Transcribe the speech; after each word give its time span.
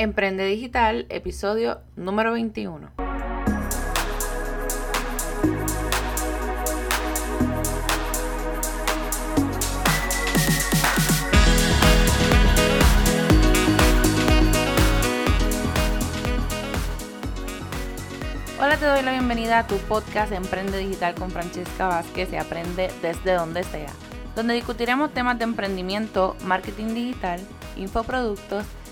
Emprende 0.00 0.44
Digital, 0.46 1.06
episodio 1.08 1.80
número 1.96 2.30
21. 2.30 2.88
Hola, 18.60 18.76
te 18.76 18.86
doy 18.86 19.02
la 19.02 19.10
bienvenida 19.10 19.58
a 19.58 19.66
tu 19.66 19.74
podcast 19.78 20.30
Emprende 20.30 20.78
Digital 20.78 21.16
con 21.16 21.32
Francesca 21.32 21.88
Vázquez 21.88 22.32
y 22.32 22.36
aprende 22.36 22.92
desde 23.02 23.32
donde 23.32 23.64
sea, 23.64 23.90
donde 24.36 24.54
discutiremos 24.54 25.12
temas 25.12 25.38
de 25.38 25.44
emprendimiento, 25.44 26.36
marketing 26.44 26.94
digital, 26.94 27.40
infoproductos, 27.76 28.64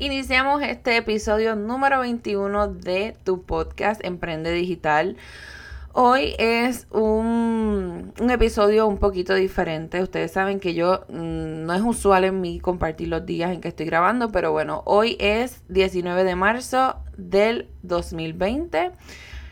Iniciamos 0.00 0.62
este 0.62 0.96
episodio 0.96 1.56
número 1.56 2.00
21 2.00 2.68
de 2.68 3.14
tu 3.22 3.42
podcast 3.42 4.02
Emprende 4.02 4.50
Digital. 4.50 5.18
Hoy 5.92 6.34
es 6.38 6.86
un, 6.90 8.14
episodio 8.30 8.86
un 8.86 8.96
poquito 8.96 9.34
diferente. 9.34 10.02
Ustedes 10.02 10.32
saben 10.32 10.58
que 10.58 10.72
yo 10.72 11.04
mm, 11.10 11.66
no 11.66 11.74
es 11.74 11.82
usual 11.82 12.24
en 12.24 12.40
mí 12.40 12.60
compartir 12.60 13.08
los 13.08 13.26
días 13.26 13.52
en 13.52 13.60
que 13.60 13.68
estoy 13.68 13.84
grabando, 13.84 14.32
pero 14.32 14.52
bueno, 14.52 14.82
hoy 14.86 15.18
es 15.20 15.62
19 15.68 16.24
de 16.24 16.34
marzo 16.34 16.96
del 17.18 17.68
2020. 17.82 18.92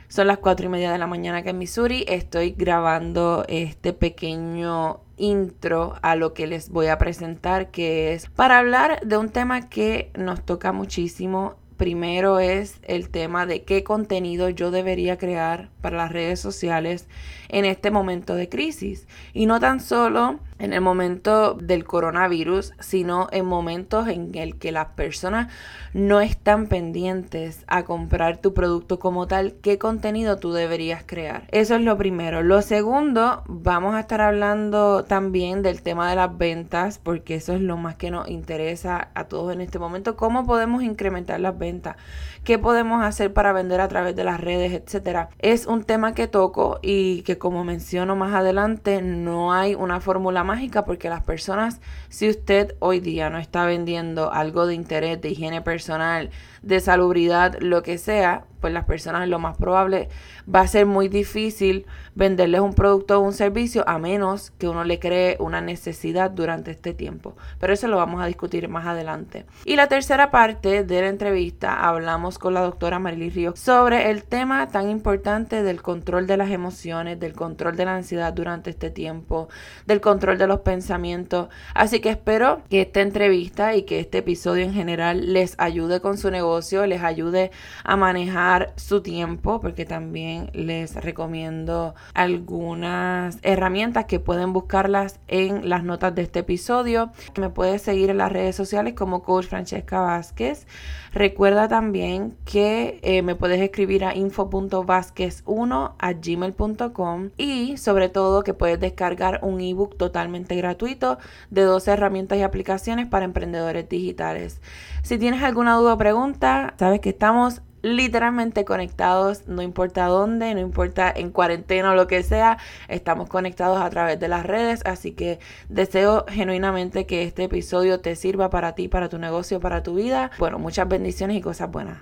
Son 0.08 0.26
las 0.26 0.38
4 0.38 0.64
y 0.64 0.68
media 0.70 0.90
de 0.90 0.96
la 0.96 1.06
mañana 1.06 1.42
que 1.42 1.50
en 1.50 1.58
Missouri. 1.58 2.06
Estoy 2.08 2.52
grabando 2.52 3.44
este 3.46 3.92
pequeño 3.92 5.00
intro 5.18 5.96
a 6.00 6.16
lo 6.16 6.32
que 6.32 6.46
les 6.46 6.70
voy 6.70 6.86
a 6.86 6.96
presentar, 6.96 7.70
que 7.70 8.14
es 8.14 8.26
para 8.30 8.56
hablar 8.56 9.00
de 9.06 9.18
un 9.18 9.28
tema 9.28 9.68
que 9.68 10.10
nos 10.16 10.42
toca 10.46 10.72
muchísimo. 10.72 11.56
Primero 11.76 12.40
es 12.40 12.80
el 12.84 13.10
tema 13.10 13.44
de 13.44 13.64
qué 13.64 13.84
contenido 13.84 14.48
yo 14.48 14.70
debería 14.70 15.18
crear 15.18 15.68
para 15.82 15.98
las 15.98 16.10
redes 16.10 16.40
sociales 16.40 17.06
en 17.48 17.64
este 17.64 17.90
momento 17.90 18.34
de 18.34 18.48
crisis. 18.48 19.06
Y 19.32 19.46
no 19.46 19.60
tan 19.60 19.80
solo 19.80 20.38
en 20.58 20.72
el 20.72 20.80
momento 20.80 21.54
del 21.54 21.84
coronavirus, 21.84 22.72
sino 22.80 23.28
en 23.30 23.46
momentos 23.46 24.08
en 24.08 24.34
el 24.34 24.58
que 24.58 24.72
las 24.72 24.88
personas 24.88 25.52
no 25.94 26.20
están 26.20 26.66
pendientes 26.66 27.64
a 27.66 27.84
comprar 27.84 28.38
tu 28.38 28.54
producto 28.54 28.98
como 28.98 29.26
tal, 29.26 29.54
qué 29.62 29.78
contenido 29.78 30.36
tú 30.36 30.52
deberías 30.52 31.04
crear. 31.06 31.44
Eso 31.50 31.76
es 31.76 31.82
lo 31.82 31.96
primero. 31.96 32.42
Lo 32.42 32.62
segundo, 32.62 33.42
vamos 33.46 33.94
a 33.94 34.00
estar 34.00 34.20
hablando 34.20 35.04
también 35.04 35.62
del 35.62 35.82
tema 35.82 36.10
de 36.10 36.16
las 36.16 36.36
ventas, 36.36 36.98
porque 36.98 37.36
eso 37.36 37.54
es 37.54 37.60
lo 37.60 37.76
más 37.76 37.96
que 37.96 38.10
nos 38.10 38.28
interesa 38.28 39.10
a 39.14 39.24
todos 39.24 39.52
en 39.52 39.60
este 39.60 39.78
momento. 39.78 40.16
¿Cómo 40.16 40.44
podemos 40.44 40.82
incrementar 40.82 41.40
las 41.40 41.56
ventas? 41.56 41.96
¿Qué 42.44 42.58
podemos 42.58 43.04
hacer 43.04 43.32
para 43.32 43.52
vender 43.52 43.80
a 43.80 43.88
través 43.88 44.16
de 44.16 44.24
las 44.24 44.40
redes, 44.40 44.72
etcétera? 44.72 45.28
Es 45.38 45.66
un 45.66 45.84
tema 45.84 46.14
que 46.14 46.26
toco 46.26 46.78
y 46.82 47.22
que 47.22 47.37
como 47.38 47.64
menciono 47.64 48.16
más 48.16 48.34
adelante, 48.34 49.02
no 49.02 49.52
hay 49.52 49.74
una 49.74 50.00
fórmula 50.00 50.44
mágica 50.44 50.84
porque 50.84 51.08
las 51.08 51.22
personas, 51.22 51.80
si 52.08 52.28
usted 52.28 52.74
hoy 52.80 53.00
día 53.00 53.30
no 53.30 53.38
está 53.38 53.64
vendiendo 53.64 54.32
algo 54.32 54.66
de 54.66 54.74
interés, 54.74 55.20
de 55.20 55.30
higiene 55.30 55.62
personal, 55.62 56.30
de 56.62 56.80
salubridad, 56.80 57.58
lo 57.60 57.82
que 57.82 57.98
sea, 57.98 58.44
pues 58.60 58.72
las 58.72 58.84
personas 58.84 59.28
lo 59.28 59.38
más 59.38 59.56
probable 59.56 60.08
va 60.52 60.60
a 60.60 60.66
ser 60.66 60.86
muy 60.86 61.08
difícil 61.08 61.86
venderles 62.14 62.60
un 62.60 62.74
producto 62.74 63.18
o 63.18 63.22
un 63.22 63.32
servicio 63.32 63.88
a 63.88 63.98
menos 63.98 64.50
que 64.58 64.68
uno 64.68 64.82
le 64.84 64.98
cree 64.98 65.36
una 65.38 65.60
necesidad 65.60 66.30
durante 66.30 66.72
este 66.72 66.92
tiempo. 66.92 67.36
Pero 67.60 67.72
eso 67.72 67.86
lo 67.86 67.96
vamos 67.96 68.20
a 68.20 68.26
discutir 68.26 68.68
más 68.68 68.86
adelante. 68.86 69.46
Y 69.64 69.76
la 69.76 69.86
tercera 69.86 70.30
parte 70.30 70.82
de 70.84 71.00
la 71.00 71.08
entrevista 71.08 71.86
hablamos 71.88 72.38
con 72.38 72.54
la 72.54 72.62
doctora 72.62 72.98
Marily 72.98 73.30
Ríos 73.30 73.60
sobre 73.60 74.10
el 74.10 74.24
tema 74.24 74.68
tan 74.68 74.90
importante 74.90 75.62
del 75.62 75.80
control 75.80 76.26
de 76.26 76.36
las 76.36 76.50
emociones, 76.50 77.20
del 77.20 77.27
control 77.34 77.76
de 77.76 77.84
la 77.84 77.96
ansiedad 77.96 78.32
durante 78.32 78.70
este 78.70 78.90
tiempo, 78.90 79.48
del 79.86 80.00
control 80.00 80.38
de 80.38 80.46
los 80.46 80.60
pensamientos. 80.60 81.48
Así 81.74 82.00
que 82.00 82.10
espero 82.10 82.62
que 82.68 82.82
esta 82.82 83.00
entrevista 83.00 83.74
y 83.74 83.82
que 83.82 84.00
este 84.00 84.18
episodio 84.18 84.64
en 84.64 84.72
general 84.72 85.32
les 85.32 85.54
ayude 85.58 86.00
con 86.00 86.18
su 86.18 86.30
negocio, 86.30 86.86
les 86.86 87.02
ayude 87.02 87.50
a 87.84 87.96
manejar 87.96 88.72
su 88.76 89.02
tiempo 89.02 89.60
porque 89.60 89.84
también 89.84 90.50
les 90.52 90.94
recomiendo 90.94 91.94
algunas 92.14 93.38
herramientas 93.42 94.06
que 94.06 94.20
pueden 94.20 94.52
buscarlas 94.52 95.20
en 95.28 95.68
las 95.68 95.84
notas 95.84 96.14
de 96.14 96.22
este 96.22 96.40
episodio. 96.40 97.10
Me 97.38 97.50
puedes 97.50 97.82
seguir 97.82 98.10
en 98.10 98.18
las 98.18 98.32
redes 98.32 98.56
sociales 98.56 98.94
como 98.94 99.22
Coach 99.22 99.46
Francesca 99.46 100.00
Vázquez. 100.00 100.66
Recuerda 101.12 101.68
también 101.68 102.36
que 102.44 103.00
eh, 103.02 103.22
me 103.22 103.34
puedes 103.34 103.60
escribir 103.60 104.04
a 104.04 104.14
info.vázquez1 104.14 105.94
a 105.98 106.12
gmail.com 106.12 107.30
y 107.36 107.76
sobre 107.76 108.08
todo 108.08 108.42
que 108.42 108.54
puedes 108.54 108.80
descargar 108.80 109.40
un 109.42 109.60
ebook 109.60 109.96
totalmente 109.96 110.56
gratuito 110.56 111.18
de 111.50 111.62
12 111.62 111.92
herramientas 111.92 112.38
y 112.38 112.42
aplicaciones 112.42 113.06
para 113.06 113.24
emprendedores 113.24 113.88
digitales. 113.88 114.60
Si 115.02 115.18
tienes 115.18 115.42
alguna 115.42 115.76
duda 115.76 115.94
o 115.94 115.98
pregunta, 115.98 116.74
sabes 116.78 117.00
que 117.00 117.10
estamos 117.10 117.62
literalmente 117.82 118.64
conectados, 118.64 119.46
no 119.46 119.62
importa 119.62 120.06
dónde, 120.06 120.54
no 120.54 120.60
importa 120.60 121.12
en 121.14 121.30
cuarentena 121.30 121.92
o 121.92 121.94
lo 121.94 122.06
que 122.06 122.22
sea, 122.22 122.58
estamos 122.88 123.28
conectados 123.28 123.80
a 123.80 123.90
través 123.90 124.18
de 124.18 124.28
las 124.28 124.44
redes, 124.44 124.82
así 124.84 125.12
que 125.14 125.38
deseo 125.68 126.24
genuinamente 126.28 127.06
que 127.06 127.22
este 127.22 127.44
episodio 127.44 128.00
te 128.00 128.16
sirva 128.16 128.50
para 128.50 128.74
ti, 128.74 128.88
para 128.88 129.08
tu 129.08 129.18
negocio, 129.18 129.60
para 129.60 129.82
tu 129.82 129.94
vida. 129.94 130.30
Bueno, 130.38 130.58
muchas 130.58 130.88
bendiciones 130.88 131.36
y 131.36 131.40
cosas 131.40 131.70
buenas. 131.70 131.98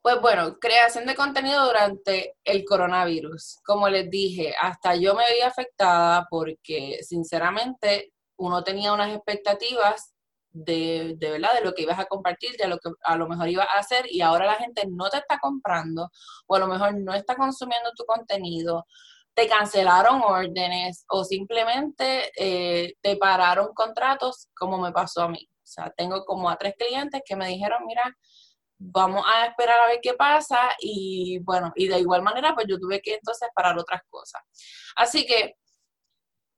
Pues 0.00 0.20
bueno, 0.20 0.58
creación 0.58 1.06
de 1.06 1.14
contenido 1.14 1.64
durante 1.64 2.36
el 2.44 2.64
coronavirus. 2.66 3.60
Como 3.64 3.88
les 3.88 4.10
dije, 4.10 4.54
hasta 4.60 4.96
yo 4.96 5.14
me 5.14 5.24
vi 5.34 5.40
afectada 5.40 6.26
porque 6.28 6.98
sinceramente 7.00 8.12
uno 8.36 8.62
tenía 8.62 8.92
unas 8.92 9.14
expectativas 9.14 10.13
de, 10.54 11.16
de, 11.18 11.30
verdad, 11.30 11.52
de 11.52 11.64
lo 11.64 11.74
que 11.74 11.82
ibas 11.82 11.98
a 11.98 12.06
compartir, 12.06 12.56
de 12.56 12.68
lo 12.68 12.78
que 12.78 12.90
a 13.02 13.16
lo 13.16 13.28
mejor 13.28 13.48
ibas 13.48 13.66
a 13.74 13.80
hacer 13.80 14.06
y 14.08 14.20
ahora 14.20 14.46
la 14.46 14.54
gente 14.54 14.86
no 14.88 15.10
te 15.10 15.18
está 15.18 15.38
comprando 15.40 16.10
o 16.46 16.54
a 16.54 16.58
lo 16.60 16.68
mejor 16.68 16.94
no 16.96 17.12
está 17.12 17.34
consumiendo 17.36 17.90
tu 17.96 18.04
contenido, 18.04 18.86
te 19.34 19.48
cancelaron 19.48 20.22
órdenes 20.22 21.04
o 21.08 21.24
simplemente 21.24 22.30
eh, 22.38 22.94
te 23.02 23.16
pararon 23.16 23.74
contratos 23.74 24.48
como 24.56 24.78
me 24.78 24.92
pasó 24.92 25.22
a 25.22 25.28
mí. 25.28 25.48
O 25.50 25.66
sea, 25.66 25.92
tengo 25.96 26.24
como 26.24 26.48
a 26.48 26.56
tres 26.56 26.74
clientes 26.78 27.22
que 27.26 27.34
me 27.34 27.48
dijeron, 27.48 27.80
mira, 27.84 28.04
vamos 28.78 29.24
a 29.26 29.46
esperar 29.46 29.76
a 29.80 29.88
ver 29.88 29.98
qué 30.00 30.14
pasa 30.14 30.70
y 30.78 31.40
bueno, 31.40 31.72
y 31.74 31.88
de 31.88 31.98
igual 31.98 32.22
manera 32.22 32.54
pues 32.54 32.66
yo 32.68 32.78
tuve 32.78 33.00
que 33.00 33.14
entonces 33.14 33.48
parar 33.54 33.76
otras 33.76 34.02
cosas. 34.08 34.42
Así 34.94 35.26
que 35.26 35.56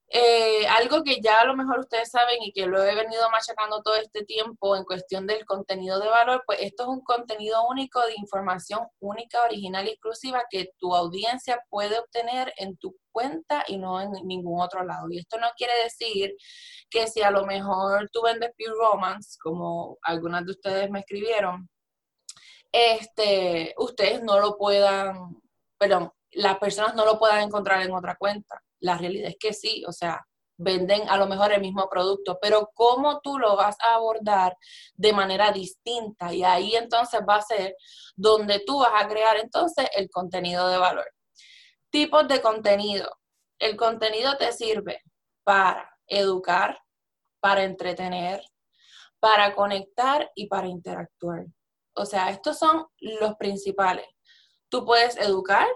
eh, 0.09 0.67
algo 0.69 1.03
que 1.03 1.21
ya 1.21 1.41
a 1.41 1.45
lo 1.45 1.57
mejor 1.57 1.81
ustedes 1.81 2.11
saben 2.11 2.41
y 2.41 2.53
que 2.53 2.67
lo 2.67 2.83
he 2.83 2.95
venido 2.95 3.29
machacando 3.31 3.83
todo 3.83 3.97
este 3.97 4.25
tiempo 4.25 4.77
en 4.77 4.85
cuestión 4.85 5.27
del 5.27 5.45
contenido 5.45 5.99
de 5.99 6.09
valor, 6.09 6.45
pues 6.47 6.61
esto 6.63 6.85
es 6.85 6.89
un 6.91 7.01
contenido 7.01 7.67
único 7.69 8.01
de 8.07 8.15
información 8.17 8.87
única, 9.01 9.43
original 9.43 9.87
y 9.87 9.91
exclusiva 9.91 10.45
que 10.49 10.71
tu 10.79 10.95
audiencia 10.95 11.61
puede 11.71 11.99
obtener 11.99 12.53
en 12.57 12.77
tu 12.77 12.97
cuenta 13.11 13.65
y 13.67 13.79
no 13.79 14.01
en 14.01 14.13
ningún 14.25 14.61
otro 14.61 14.85
lado. 14.85 15.09
Y 15.11 15.19
esto 15.19 15.39
no 15.39 15.49
quiere 15.57 15.73
decir 15.83 16.37
que 16.89 17.09
si 17.09 17.23
a 17.23 17.31
lo 17.31 17.45
mejor 17.45 18.09
tú 18.13 18.23
vendes 18.23 18.53
Pure 18.57 18.77
Romance, 18.79 19.39
como 19.43 19.99
algunas 20.03 20.45
de 20.47 20.53
ustedes 20.53 20.91
me 20.91 21.01
escribieron, 21.01 21.69
este, 22.71 23.75
ustedes 23.79 24.23
no 24.23 24.39
lo 24.39 24.57
puedan, 24.57 25.41
perdón, 25.79 26.13
las 26.37 26.59
personas 26.59 26.95
no 26.95 27.05
lo 27.05 27.19
puedan 27.19 27.41
encontrar 27.41 27.83
en 27.83 27.93
otra 27.93 28.17
cuenta 28.17 28.63
la 28.81 28.97
realidad 28.97 29.31
es 29.31 29.37
que 29.39 29.53
sí, 29.53 29.85
o 29.87 29.93
sea, 29.93 30.27
venden 30.59 31.09
a 31.09 31.17
lo 31.17 31.27
mejor 31.27 31.53
el 31.53 31.61
mismo 31.61 31.89
producto, 31.89 32.39
pero 32.41 32.71
cómo 32.75 33.21
tú 33.21 33.39
lo 33.39 33.57
vas 33.57 33.77
a 33.81 33.95
abordar 33.95 34.57
de 34.95 35.13
manera 35.13 35.53
distinta 35.53 36.33
y 36.33 36.45
ahí 36.45 36.75
entonces 36.77 37.21
va 37.29 37.37
a 37.37 37.43
ser 37.43 37.77
donde 38.15 38.61
tú 38.61 38.79
vas 38.79 39.03
a 39.03 39.09
crear 39.09 39.37
entonces 39.37 39.89
el 39.95 40.09
contenido 40.11 40.69
de 40.69 40.79
valor. 40.79 41.11
Tipos 41.91 42.27
de 42.29 42.41
contenido. 42.41 43.11
El 43.59 43.77
contenido 43.77 44.37
te 44.37 44.53
sirve 44.53 45.03
para 45.45 45.91
educar, 46.07 46.79
para 47.41 47.65
entretener, 47.65 48.43
para 49.19 49.55
conectar 49.55 50.31
y 50.35 50.47
para 50.47 50.69
interactuar. 50.69 51.47
O 51.95 52.05
sea, 52.05 52.31
estos 52.31 52.59
son 52.59 52.87
los 53.01 53.35
principales. 53.37 54.07
Tú 54.69 54.85
puedes 54.85 55.17
educar, 55.17 55.67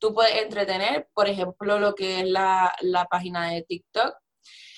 tú 0.00 0.14
puedes 0.14 0.42
entretener, 0.42 1.08
por 1.14 1.28
ejemplo, 1.28 1.78
lo 1.78 1.94
que 1.94 2.20
es 2.20 2.28
la, 2.28 2.74
la 2.80 3.04
página 3.04 3.50
de 3.50 3.62
TikTok, 3.62 4.14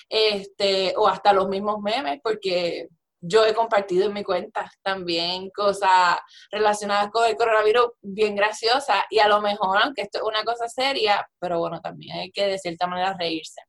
este, 0.09 0.93
o 0.97 1.07
hasta 1.07 1.33
los 1.33 1.47
mismos 1.49 1.81
memes, 1.81 2.19
porque 2.23 2.89
yo 3.25 3.45
he 3.45 3.53
compartido 3.53 4.07
en 4.07 4.13
mi 4.13 4.23
cuenta 4.23 4.69
también 4.83 5.49
cosas 5.51 6.17
relacionadas 6.51 7.09
con 7.09 7.25
el 7.25 7.37
coronavirus 7.37 7.91
bien 8.01 8.35
graciosas 8.35 8.97
y 9.09 9.19
a 9.19 9.29
lo 9.29 9.41
mejor, 9.41 9.77
aunque 9.81 10.01
esto 10.01 10.17
es 10.17 10.23
una 10.25 10.43
cosa 10.43 10.67
seria, 10.67 11.25
pero 11.39 11.57
bueno, 11.59 11.79
también 11.79 12.17
hay 12.17 12.31
que 12.31 12.45
de 12.45 12.59
cierta 12.59 12.85
manera 12.85 13.15
reírse. 13.17 13.61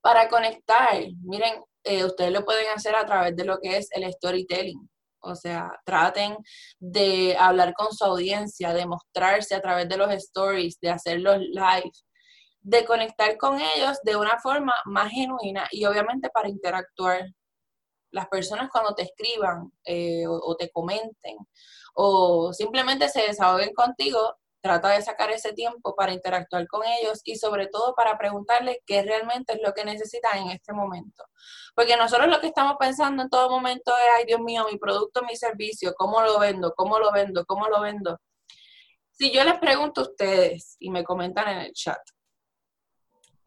Para 0.00 0.28
conectar, 0.28 0.96
miren, 1.24 1.62
eh, 1.84 2.04
ustedes 2.04 2.30
lo 2.30 2.44
pueden 2.44 2.68
hacer 2.74 2.94
a 2.94 3.04
través 3.04 3.34
de 3.36 3.44
lo 3.44 3.58
que 3.58 3.78
es 3.78 3.88
el 3.90 4.10
storytelling. 4.12 4.88
O 5.22 5.34
sea, 5.34 5.70
traten 5.84 6.36
de 6.78 7.36
hablar 7.38 7.74
con 7.74 7.92
su 7.92 8.04
audiencia, 8.04 8.72
de 8.72 8.86
mostrarse 8.86 9.54
a 9.54 9.60
través 9.60 9.88
de 9.88 9.96
los 9.96 10.10
stories, 10.12 10.78
de 10.80 10.90
hacer 10.90 11.20
los 11.20 11.38
live, 11.38 11.92
de 12.60 12.84
conectar 12.84 13.36
con 13.36 13.60
ellos 13.60 13.98
de 14.04 14.16
una 14.16 14.38
forma 14.38 14.74
más 14.84 15.10
genuina 15.10 15.66
y 15.70 15.84
obviamente 15.84 16.30
para 16.30 16.48
interactuar. 16.48 17.26
Las 18.12 18.26
personas 18.26 18.68
cuando 18.72 18.92
te 18.92 19.02
escriban 19.04 19.70
eh, 19.84 20.24
o, 20.26 20.56
te 20.56 20.68
comenten 20.70 21.36
o 21.94 22.52
simplemente 22.52 23.08
se 23.08 23.22
desahoguen 23.22 23.72
contigo, 23.72 24.36
trata 24.60 24.90
de 24.90 25.02
sacar 25.02 25.30
ese 25.30 25.52
tiempo 25.52 25.94
para 25.94 26.12
interactuar 26.12 26.66
con 26.66 26.82
ellos 26.86 27.20
y 27.24 27.36
sobre 27.36 27.66
todo 27.68 27.94
para 27.94 28.18
preguntarles 28.18 28.78
qué 28.86 29.02
realmente 29.02 29.54
es 29.54 29.60
lo 29.62 29.72
que 29.72 29.84
necesitan 29.84 30.38
en 30.38 30.50
este 30.50 30.72
momento. 30.72 31.24
Porque 31.74 31.96
nosotros 31.96 32.28
lo 32.28 32.40
que 32.40 32.48
estamos 32.48 32.76
pensando 32.78 33.22
en 33.22 33.30
todo 33.30 33.50
momento 33.50 33.92
es, 33.96 34.04
ay 34.16 34.24
Dios 34.26 34.40
mío, 34.40 34.66
mi 34.70 34.78
producto, 34.78 35.22
mi 35.22 35.36
servicio, 35.36 35.94
¿cómo 35.96 36.20
lo 36.22 36.38
vendo? 36.38 36.74
¿Cómo 36.74 36.98
lo 36.98 37.10
vendo? 37.12 37.44
¿Cómo 37.46 37.68
lo 37.68 37.80
vendo? 37.80 38.18
Si 39.12 39.32
yo 39.32 39.44
les 39.44 39.58
pregunto 39.58 40.02
a 40.02 40.04
ustedes 40.04 40.76
y 40.78 40.90
me 40.90 41.04
comentan 41.04 41.48
en 41.48 41.58
el 41.58 41.72
chat, 41.72 42.00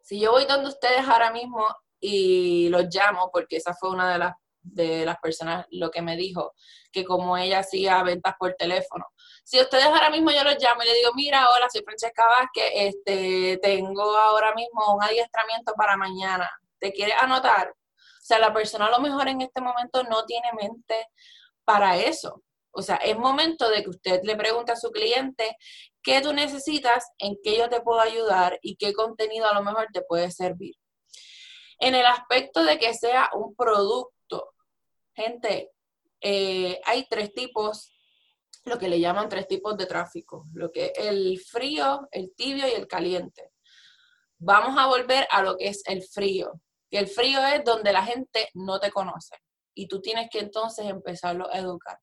si 0.01 0.19
yo 0.19 0.31
voy 0.31 0.45
donde 0.45 0.69
ustedes 0.69 1.07
ahora 1.07 1.31
mismo 1.31 1.65
y 1.99 2.69
los 2.69 2.85
llamo, 2.93 3.29
porque 3.31 3.57
esa 3.57 3.73
fue 3.73 3.89
una 3.89 4.11
de 4.11 4.19
las 4.19 4.33
de 4.63 5.05
las 5.05 5.17
personas 5.19 5.65
lo 5.71 5.91
que 5.91 6.01
me 6.01 6.15
dijo, 6.15 6.53
que 6.91 7.03
como 7.03 7.37
ella 7.37 7.59
hacía 7.59 8.01
ventas 8.03 8.35
por 8.39 8.53
teléfono. 8.53 9.05
Si 9.43 9.59
ustedes 9.59 9.85
ahora 9.85 10.09
mismo 10.09 10.31
yo 10.31 10.43
los 10.43 10.57
llamo 10.61 10.83
y 10.83 10.85
le 10.85 10.93
digo, 10.95 11.11
mira, 11.15 11.49
hola, 11.49 11.67
soy 11.69 11.83
Francesca 11.83 12.25
Vázquez, 12.27 12.71
este, 12.73 13.59
tengo 13.61 14.15
ahora 14.15 14.53
mismo 14.55 14.95
un 14.95 15.03
adiestramiento 15.03 15.73
para 15.75 15.97
mañana, 15.97 16.49
¿te 16.79 16.91
quieres 16.93 17.15
anotar? 17.21 17.69
O 17.69 18.25
sea, 18.25 18.39
la 18.39 18.53
persona 18.53 18.87
a 18.87 18.91
lo 18.91 18.99
mejor 18.99 19.27
en 19.27 19.41
este 19.41 19.61
momento 19.61 20.03
no 20.03 20.25
tiene 20.25 20.49
mente 20.53 21.07
para 21.65 21.97
eso. 21.97 22.41
O 22.71 22.81
sea, 22.81 22.95
es 22.95 23.17
momento 23.17 23.69
de 23.69 23.83
que 23.83 23.89
usted 23.89 24.21
le 24.23 24.35
pregunte 24.35 24.71
a 24.71 24.77
su 24.77 24.91
cliente 24.91 25.57
qué 26.01 26.21
tú 26.21 26.33
necesitas, 26.33 27.11
en 27.19 27.35
qué 27.43 27.57
yo 27.57 27.69
te 27.69 27.81
puedo 27.81 27.99
ayudar 27.99 28.57
y 28.61 28.77
qué 28.77 28.93
contenido 28.93 29.47
a 29.47 29.53
lo 29.53 29.61
mejor 29.61 29.87
te 29.93 30.01
puede 30.01 30.31
servir. 30.31 30.75
En 31.79 31.95
el 31.95 32.05
aspecto 32.05 32.63
de 32.63 32.79
que 32.79 32.93
sea 32.93 33.29
un 33.33 33.55
producto, 33.55 34.13
Gente, 35.15 35.71
eh, 36.21 36.79
hay 36.85 37.05
tres 37.07 37.33
tipos, 37.33 37.92
lo 38.65 38.77
que 38.77 38.87
le 38.87 38.99
llaman 38.99 39.29
tres 39.29 39.47
tipos 39.47 39.77
de 39.77 39.85
tráfico, 39.85 40.47
lo 40.53 40.71
que 40.71 40.93
el 40.95 41.39
frío, 41.39 42.07
el 42.11 42.33
tibio 42.35 42.67
y 42.67 42.71
el 42.71 42.87
caliente. 42.87 43.51
Vamos 44.39 44.77
a 44.77 44.87
volver 44.87 45.27
a 45.31 45.41
lo 45.41 45.57
que 45.57 45.67
es 45.67 45.83
el 45.85 46.03
frío, 46.03 46.61
que 46.89 46.99
el 46.99 47.07
frío 47.07 47.45
es 47.45 47.63
donde 47.63 47.93
la 47.93 48.05
gente 48.05 48.49
no 48.53 48.79
te 48.79 48.91
conoce 48.91 49.35
y 49.73 49.87
tú 49.87 50.01
tienes 50.01 50.29
que 50.29 50.39
entonces 50.39 50.85
empezarlo 50.85 51.49
a 51.49 51.57
educar 51.57 51.99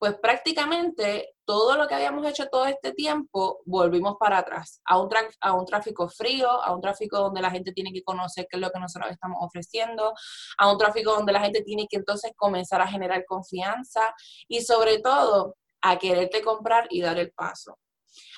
pues 0.00 0.18
prácticamente 0.18 1.34
todo 1.44 1.76
lo 1.76 1.86
que 1.86 1.94
habíamos 1.94 2.26
hecho 2.26 2.46
todo 2.46 2.64
este 2.64 2.94
tiempo 2.94 3.60
volvimos 3.66 4.16
para 4.18 4.38
atrás, 4.38 4.80
a 4.86 4.98
un, 4.98 5.10
a 5.42 5.52
un 5.52 5.66
tráfico 5.66 6.08
frío, 6.08 6.48
a 6.48 6.74
un 6.74 6.80
tráfico 6.80 7.18
donde 7.18 7.42
la 7.42 7.50
gente 7.50 7.72
tiene 7.72 7.92
que 7.92 8.02
conocer 8.02 8.46
qué 8.48 8.56
es 8.56 8.62
lo 8.62 8.70
que 8.70 8.80
nosotros 8.80 9.10
estamos 9.10 9.36
ofreciendo, 9.42 10.14
a 10.56 10.72
un 10.72 10.78
tráfico 10.78 11.12
donde 11.12 11.34
la 11.34 11.40
gente 11.40 11.62
tiene 11.62 11.86
que 11.86 11.98
entonces 11.98 12.32
comenzar 12.34 12.80
a 12.80 12.86
generar 12.86 13.26
confianza 13.26 14.14
y 14.48 14.62
sobre 14.62 15.00
todo 15.00 15.56
a 15.82 15.98
quererte 15.98 16.42
comprar 16.42 16.86
y 16.90 17.00
dar 17.00 17.18
el 17.18 17.32
paso. 17.32 17.78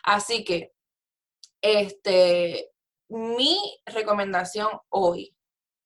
Así 0.03 0.44
que, 0.44 0.73
este, 1.61 2.71
mi 3.09 3.81
recomendación 3.87 4.69
hoy 4.89 5.37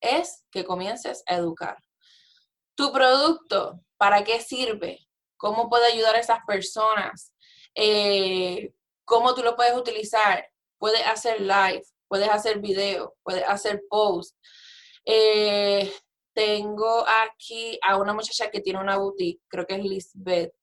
es 0.01 0.45
que 0.51 0.65
comiences 0.65 1.23
a 1.27 1.37
educar. 1.37 1.79
Tu 2.75 2.93
producto, 2.93 3.81
¿para 3.97 4.25
qué 4.25 4.41
sirve? 4.41 5.07
cómo 5.37 5.69
puede 5.69 5.87
ayudar 5.93 6.17
a 6.17 6.21
esas 6.21 6.41
personas, 6.47 7.33
eh, 7.75 8.73
cómo 9.05 9.35
tú 9.35 9.43
lo 9.43 9.57
puedes 9.57 9.75
utilizar. 9.75 10.49
Puedes 10.79 11.07
hacer 11.07 11.41
live, 11.41 11.85
puedes 12.07 12.29
hacer 12.29 12.59
video, 12.59 13.17
puedes 13.23 13.45
hacer 13.45 13.83
post. 13.89 14.37
Eh, 15.05 15.91
tengo 16.35 17.05
aquí 17.07 17.79
a 17.83 17.97
una 17.97 18.13
muchacha 18.13 18.51
que 18.51 18.61
tiene 18.61 18.81
una 18.81 18.99
boutique, 18.99 19.41
creo 19.49 19.67
que 19.67 19.77
es 19.77 19.83
Lisbeth. 19.83 20.55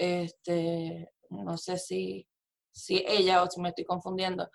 Este, 0.00 1.10
no 1.30 1.56
sé 1.56 1.78
si, 1.78 2.28
si 2.70 3.04
ella 3.06 3.42
o 3.42 3.50
si 3.50 3.60
me 3.60 3.70
estoy 3.70 3.84
confundiendo, 3.84 4.48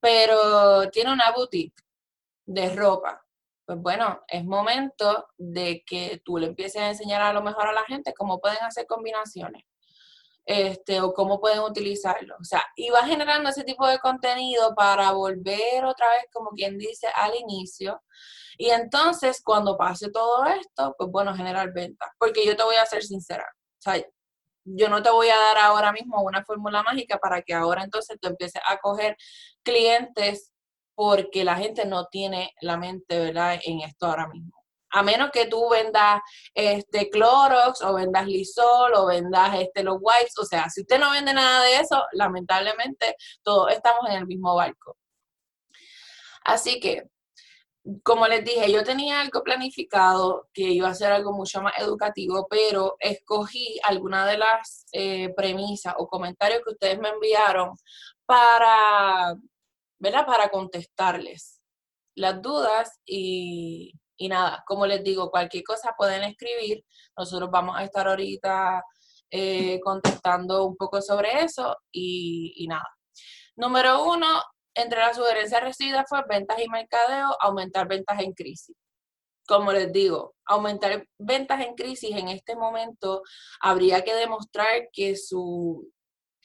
pero 0.00 0.88
tiene 0.90 1.12
una 1.12 1.32
boutique 1.32 1.82
de 2.46 2.74
ropa 2.74 3.22
pues 3.68 3.82
bueno, 3.82 4.24
es 4.28 4.46
momento 4.46 5.28
de 5.36 5.84
que 5.84 6.22
tú 6.24 6.38
le 6.38 6.46
empieces 6.46 6.80
a 6.80 6.88
enseñar 6.88 7.20
a 7.20 7.34
lo 7.34 7.42
mejor 7.42 7.66
a 7.66 7.72
la 7.74 7.84
gente 7.84 8.14
cómo 8.16 8.40
pueden 8.40 8.62
hacer 8.62 8.86
combinaciones. 8.86 9.62
Este, 10.46 11.02
o 11.02 11.12
cómo 11.12 11.38
pueden 11.38 11.58
utilizarlo. 11.58 12.34
O 12.40 12.44
sea, 12.44 12.64
y 12.76 12.88
va 12.88 13.04
generando 13.04 13.50
ese 13.50 13.64
tipo 13.64 13.86
de 13.86 13.98
contenido 13.98 14.74
para 14.74 15.12
volver 15.12 15.84
otra 15.84 16.08
vez, 16.08 16.24
como 16.32 16.48
quien 16.52 16.78
dice, 16.78 17.08
al 17.14 17.34
inicio. 17.34 18.00
Y 18.56 18.70
entonces, 18.70 19.42
cuando 19.44 19.76
pase 19.76 20.10
todo 20.10 20.46
esto, 20.46 20.94
pues 20.96 21.10
bueno, 21.10 21.34
generar 21.34 21.70
ventas. 21.74 22.08
Porque 22.18 22.46
yo 22.46 22.56
te 22.56 22.62
voy 22.62 22.76
a 22.76 22.86
ser 22.86 23.02
sincera. 23.02 23.44
O 23.54 23.82
sea, 23.82 24.02
yo 24.76 24.88
no 24.88 25.02
te 25.02 25.10
voy 25.10 25.28
a 25.28 25.36
dar 25.36 25.58
ahora 25.58 25.92
mismo 25.92 26.22
una 26.22 26.44
fórmula 26.44 26.82
mágica 26.82 27.18
para 27.18 27.42
que 27.42 27.54
ahora 27.54 27.84
entonces 27.84 28.18
tú 28.20 28.28
empieces 28.28 28.62
a 28.66 28.78
coger 28.78 29.16
clientes 29.62 30.52
porque 30.94 31.44
la 31.44 31.56
gente 31.56 31.86
no 31.86 32.06
tiene 32.06 32.52
la 32.60 32.76
mente, 32.76 33.18
¿verdad?, 33.18 33.60
en 33.64 33.80
esto 33.80 34.06
ahora 34.06 34.26
mismo. 34.28 34.64
A 34.90 35.02
menos 35.02 35.30
que 35.30 35.46
tú 35.46 35.68
vendas 35.68 36.20
este 36.54 37.10
Clorox 37.10 37.82
o 37.82 37.94
vendas 37.94 38.26
Lisol 38.26 38.94
o 38.94 39.06
vendas 39.06 39.54
este 39.60 39.82
los 39.82 39.98
wipes, 40.00 40.38
o 40.38 40.44
sea, 40.44 40.68
si 40.70 40.80
usted 40.80 40.98
no 40.98 41.10
vende 41.10 41.34
nada 41.34 41.62
de 41.64 41.76
eso, 41.76 42.02
lamentablemente 42.12 43.14
todos 43.42 43.70
estamos 43.72 44.08
en 44.08 44.16
el 44.16 44.26
mismo 44.26 44.54
barco. 44.54 44.96
Así 46.44 46.80
que, 46.80 47.04
como 48.02 48.26
les 48.26 48.44
dije, 48.44 48.70
yo 48.70 48.84
tenía 48.84 49.20
algo 49.20 49.42
planificado 49.42 50.48
que 50.52 50.62
iba 50.62 50.88
a 50.88 50.94
ser 50.94 51.12
algo 51.12 51.32
mucho 51.32 51.62
más 51.62 51.74
educativo, 51.78 52.46
pero 52.48 52.96
escogí 53.00 53.78
algunas 53.84 54.26
de 54.30 54.38
las 54.38 54.86
eh, 54.92 55.32
premisas 55.36 55.94
o 55.98 56.08
comentarios 56.08 56.62
que 56.64 56.72
ustedes 56.72 56.98
me 56.98 57.08
enviaron 57.08 57.76
para 58.26 59.36
¿verdad? 59.98 60.26
Para 60.26 60.48
contestarles 60.48 61.60
las 62.14 62.40
dudas 62.42 63.00
y, 63.06 63.92
nada, 64.20 64.64
como 64.66 64.86
les 64.86 65.02
digo, 65.04 65.30
cualquier 65.30 65.64
cosa 65.64 65.94
pueden 65.96 66.24
escribir. 66.24 66.84
Nosotros 67.16 67.50
vamos 67.50 67.76
a 67.76 67.84
estar 67.84 68.08
ahorita 68.08 68.82
eh, 69.30 69.78
contestando 69.80 70.64
un 70.64 70.76
poco 70.76 71.00
sobre 71.00 71.42
eso 71.42 71.76
y, 71.92 72.54
y, 72.56 72.66
nada. 72.66 72.88
Número 73.56 74.04
uno, 74.04 74.42
entre 74.78 75.00
las 75.00 75.16
sugerencias 75.16 75.62
recibidas 75.62 76.06
fue 76.08 76.22
ventas 76.28 76.58
y 76.60 76.68
mercadeo, 76.68 77.36
aumentar 77.40 77.88
ventas 77.88 78.20
en 78.20 78.32
crisis. 78.32 78.76
Como 79.46 79.72
les 79.72 79.92
digo, 79.92 80.34
aumentar 80.46 81.06
ventas 81.18 81.60
en 81.62 81.74
crisis 81.74 82.10
en 82.14 82.28
este 82.28 82.54
momento 82.54 83.22
habría 83.60 84.02
que 84.02 84.14
demostrar 84.14 84.88
que 84.92 85.16
su 85.16 85.90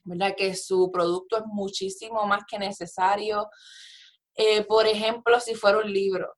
¿verdad? 0.06 0.36
Que 0.36 0.56
su 0.56 0.92
producto 0.92 1.38
es 1.38 1.44
muchísimo 1.46 2.26
más 2.26 2.44
que 2.48 2.60
necesario. 2.60 3.50
Eh, 4.36 4.64
por 4.66 4.88
ejemplo, 4.88 5.40
si 5.40 5.56
fuera 5.56 5.80
un 5.80 5.92
libro. 5.92 6.34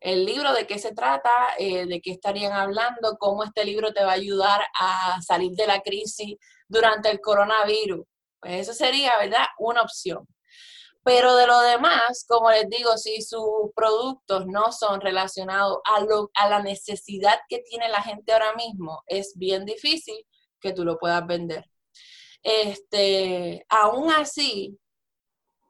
El 0.00 0.24
libro, 0.24 0.52
¿de 0.54 0.66
qué 0.66 0.78
se 0.78 0.94
trata? 0.94 1.30
Eh, 1.58 1.86
¿De 1.86 2.00
qué 2.00 2.12
estarían 2.12 2.52
hablando? 2.52 3.16
¿Cómo 3.18 3.44
este 3.44 3.64
libro 3.64 3.92
te 3.92 4.04
va 4.04 4.12
a 4.12 4.14
ayudar 4.14 4.62
a 4.80 5.20
salir 5.22 5.52
de 5.52 5.66
la 5.66 5.80
crisis 5.80 6.36
durante 6.68 7.10
el 7.10 7.20
coronavirus? 7.20 8.06
Pues 8.40 8.54
eso 8.60 8.74
sería, 8.74 9.18
¿verdad? 9.18 9.46
Una 9.58 9.82
opción. 9.82 10.26
Pero 11.08 11.36
de 11.36 11.46
lo 11.46 11.58
demás, 11.62 12.26
como 12.28 12.50
les 12.50 12.68
digo, 12.68 12.98
si 12.98 13.22
sus 13.22 13.72
productos 13.74 14.44
no 14.46 14.72
son 14.72 15.00
relacionados 15.00 15.78
a, 15.86 16.00
lo, 16.00 16.30
a 16.34 16.50
la 16.50 16.60
necesidad 16.60 17.38
que 17.48 17.60
tiene 17.60 17.88
la 17.88 18.02
gente 18.02 18.30
ahora 18.30 18.52
mismo, 18.52 19.02
es 19.06 19.32
bien 19.34 19.64
difícil 19.64 20.22
que 20.60 20.74
tú 20.74 20.84
lo 20.84 20.98
puedas 20.98 21.26
vender. 21.26 21.64
Este, 22.42 23.64
aún 23.70 24.10
así, 24.10 24.78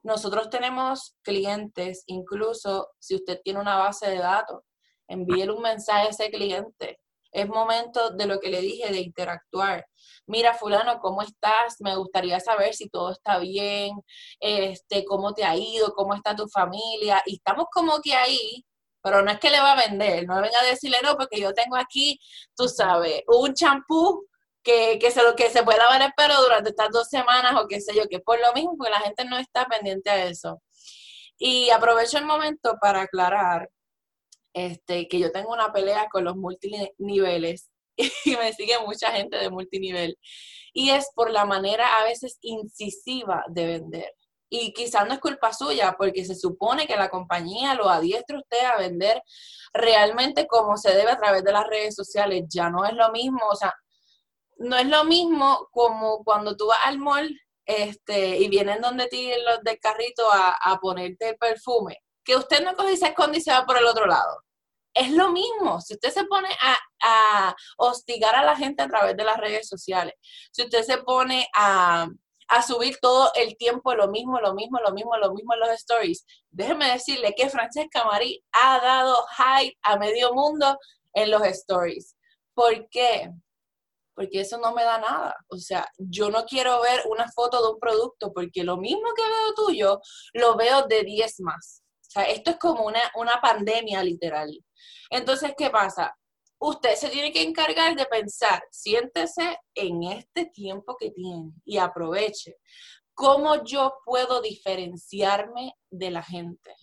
nosotros 0.02 0.50
tenemos 0.50 1.14
clientes, 1.23 2.02
incluso 2.07 2.88
si 2.99 3.14
usted 3.14 3.40
tiene 3.45 3.61
una 3.61 3.76
base 3.76 4.11
de 4.11 4.18
datos, 4.18 4.64
envíele 5.07 5.52
un 5.52 5.62
mensaje 5.62 6.09
a 6.09 6.11
ese 6.11 6.30
cliente. 6.33 6.99
Es 7.30 7.49
momento 7.49 8.11
de 8.11 8.26
lo 8.26 8.40
que 8.40 8.49
le 8.49 8.61
dije, 8.61 8.90
de 8.90 9.00
interactuar. 9.00 9.87
Mira, 10.26 10.54
fulano, 10.54 10.99
¿cómo 11.00 11.23
estás? 11.23 11.76
Me 11.80 11.97
gustaría 11.97 12.40
saber 12.40 12.75
si 12.75 12.88
todo 12.88 13.12
está 13.12 13.38
bien, 13.38 13.92
este, 14.40 15.04
cómo 15.04 15.35
te 15.35 15.44
ha 15.44 15.56
ido, 15.56 15.94
cómo 15.94 16.14
está 16.14 16.35
tu 16.37 16.49
familia. 16.49 17.23
Y 17.26 17.37
estamos 17.37 17.66
como 17.73 18.00
que 18.00 18.14
ahí, 18.14 18.64
pero 19.02 19.23
no 19.23 19.30
es 19.30 19.38
que 19.38 19.50
le 19.50 19.61
va 19.61 19.73
a 19.73 19.88
vender, 19.88 20.26
no 20.26 20.40
venga 20.40 20.58
a 20.61 20.66
decirle 20.66 20.99
no, 21.02 21.16
porque 21.16 21.40
yo 21.40 21.52
tengo 21.54 21.76
aquí, 21.76 22.18
tú 22.56 22.68
sabes, 22.68 23.23
un 23.26 23.54
champú 23.54 24.26
que, 24.62 24.99
que, 24.99 25.11
se, 25.11 25.23
que 25.37 25.50
se 25.50 25.62
pueda 25.62 25.78
lavar 25.78 26.02
el 26.02 26.12
pelo 26.16 26.40
durante 26.42 26.70
estas 26.70 26.90
dos 26.90 27.08
semanas 27.08 27.54
o 27.61 27.66
qué 27.68 27.80
sé 27.80 27.94
yo, 27.94 28.08
que 28.08 28.20
por 28.20 28.40
lo 28.40 28.52
mismo, 28.54 28.76
porque 28.76 28.90
la 28.90 29.00
gente 29.00 29.25
no 29.25 29.38
está 29.38 29.66
pendiente 29.66 30.11
a 30.11 30.25
eso. 30.26 30.61
Y 31.38 31.70
aprovecho 31.70 32.18
el 32.18 32.26
momento 32.26 32.76
para 32.80 33.02
aclarar 33.02 33.70
este, 34.52 35.09
que 35.09 35.19
yo 35.19 35.33
tengo 35.33 35.52
una 35.52 35.73
pelea 35.73 36.09
con 36.11 36.25
los 36.25 36.37
multiniveles 36.37 37.71
y 38.25 38.37
me 38.37 38.52
sigue 38.52 38.78
mucha 38.85 39.11
gente 39.12 39.37
de 39.37 39.50
multinivel. 39.50 40.19
Y 40.73 40.90
es 40.90 41.11
por 41.14 41.31
la 41.31 41.45
manera 41.45 41.99
a 41.99 42.05
veces 42.05 42.38
incisiva 42.43 43.45
de 43.49 43.67
vender. 43.67 44.12
Y 44.50 44.73
quizás 44.73 45.07
no 45.07 45.14
es 45.14 45.21
culpa 45.21 45.52
suya, 45.52 45.95
porque 45.99 46.25
se 46.25 46.35
supone 46.35 46.87
que 46.87 46.97
la 46.97 47.11
compañía 47.11 47.75
lo 47.75 47.90
adiestra 47.90 48.38
usted 48.38 48.64
a 48.64 48.78
vender 48.78 49.23
realmente 49.75 50.47
como 50.47 50.76
se 50.78 50.95
debe 50.95 51.11
a 51.11 51.19
través 51.19 51.45
de 51.45 51.52
las 51.52 51.67
redes 51.67 51.95
sociales. 51.95 52.45
Ya 52.49 52.71
no 52.71 52.85
es 52.87 52.95
lo 52.95 53.11
mismo, 53.12 53.40
o 53.50 53.57
sea, 53.57 53.75
no 54.59 54.76
es 54.76 54.87
lo 54.87 55.05
mismo 55.05 55.69
como 55.71 56.25
cuando 56.25 56.57
tú 56.57 56.67
vas 56.67 56.78
al 56.85 56.99
mall 56.99 57.28
este, 57.67 58.38
y 58.38 58.49
vienen 58.49 58.81
donde 58.81 59.09
ti 59.09 59.31
los 59.47 59.62
del 59.62 59.78
carrito 59.78 60.31
a, 60.33 60.52
a 60.52 60.78
ponerte 60.78 61.31
el 61.31 61.37
perfume, 61.37 61.99
que 62.28 62.37
usted 62.37 62.62
no 62.62 62.75
coge 62.75 62.92
y 62.92 62.97
se 62.99 63.06
esconde 63.06 63.38
y 63.38 63.40
se 63.40 63.50
va 63.50 63.64
por 63.64 63.78
el 63.78 63.87
otro 63.87 64.04
lado 64.04 64.44
es 64.99 65.12
lo 65.12 65.30
mismo. 65.30 65.80
Si 65.80 65.94
usted 65.94 66.11
se 66.11 66.25
pone 66.25 66.49
a, 66.61 67.54
hostigar 67.76 68.35
a 68.35 68.44
la 68.44 68.56
gente 68.56 68.82
a 68.82 68.88
través 68.88 69.16
de 69.16 69.25
las 69.25 69.37
redes 69.37 69.68
sociales, 69.68 70.14
si 70.50 70.64
usted 70.64 70.82
se 70.82 70.99
pone 70.99 71.49
a, 71.54 72.08
subir 72.66 72.99
todo 73.00 73.30
el 73.35 73.56
tiempo 73.56 73.94
lo 73.94 74.08
mismo, 74.08 74.40
lo 74.40 74.54
mismo, 74.54 74.80
lo 74.80 74.92
mismo, 74.92 75.16
lo 75.18 75.32
mismo 75.32 75.54
en 75.54 75.61
los 75.61 75.68
stories, 75.70 76.25
déjeme 76.50 76.90
decirle 76.90 77.35
que 77.37 77.50
Francesca 77.50 78.04
Marí 78.04 78.42
ha 78.52 78.80
dado 78.80 79.16
hype 79.37 79.76
a 79.82 79.97
medio 79.99 80.32
mundo 80.32 80.78
en 81.12 81.30
los 81.30 81.42
stories. 81.42 82.16
¿Por 82.54 82.88
qué? 82.88 83.30
Porque 84.14 84.40
eso 84.40 84.58
no 84.58 84.73
me 84.73 84.82
da 84.82 84.99
nada. 84.99 85.37
O 85.49 85.58
sea, 85.58 85.87
yo 85.99 86.30
no 86.30 86.44
quiero 86.47 86.80
ver 86.80 87.02
una 87.08 87.30
foto 87.30 87.62
de 87.62 87.73
un 87.75 87.78
producto 87.78 88.32
porque 88.32 88.64
lo 88.64 88.78
mismo 88.78 89.12
que 89.14 89.23
veo 89.23 89.54
tuyo, 89.54 90.00
lo 90.32 90.56
veo 90.56 90.87
de 90.87 91.04
10 91.04 91.40
más. 91.40 91.82
Esto 92.14 92.50
es 92.50 92.58
como 92.58 92.84
una, 92.84 93.00
una 93.16 93.40
pandemia 93.40 94.02
literal. 94.02 94.50
Entonces, 95.10 95.52
¿qué 95.56 95.70
pasa? 95.70 96.14
Usted 96.60 96.94
se 96.96 97.08
tiene 97.08 97.32
que 97.32 97.42
encargar 97.42 97.94
de 97.94 98.06
pensar, 98.06 98.62
siéntese 98.70 99.58
en 99.74 100.02
este 100.04 100.46
tiempo 100.46 100.96
que 100.98 101.10
tiene 101.10 101.52
y 101.64 101.78
aproveche. 101.78 102.56
¿Cómo 103.14 103.64
yo 103.64 103.94
puedo 104.04 104.40
diferenciarme 104.40 105.74
de 105.90 106.10
la 106.10 106.22
gente? 106.22 106.74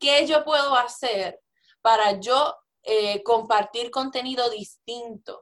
¿Qué 0.00 0.26
yo 0.26 0.44
puedo 0.44 0.74
hacer 0.74 1.40
para 1.82 2.18
yo 2.18 2.54
eh, 2.82 3.22
compartir 3.22 3.90
contenido 3.90 4.50
distinto? 4.50 5.38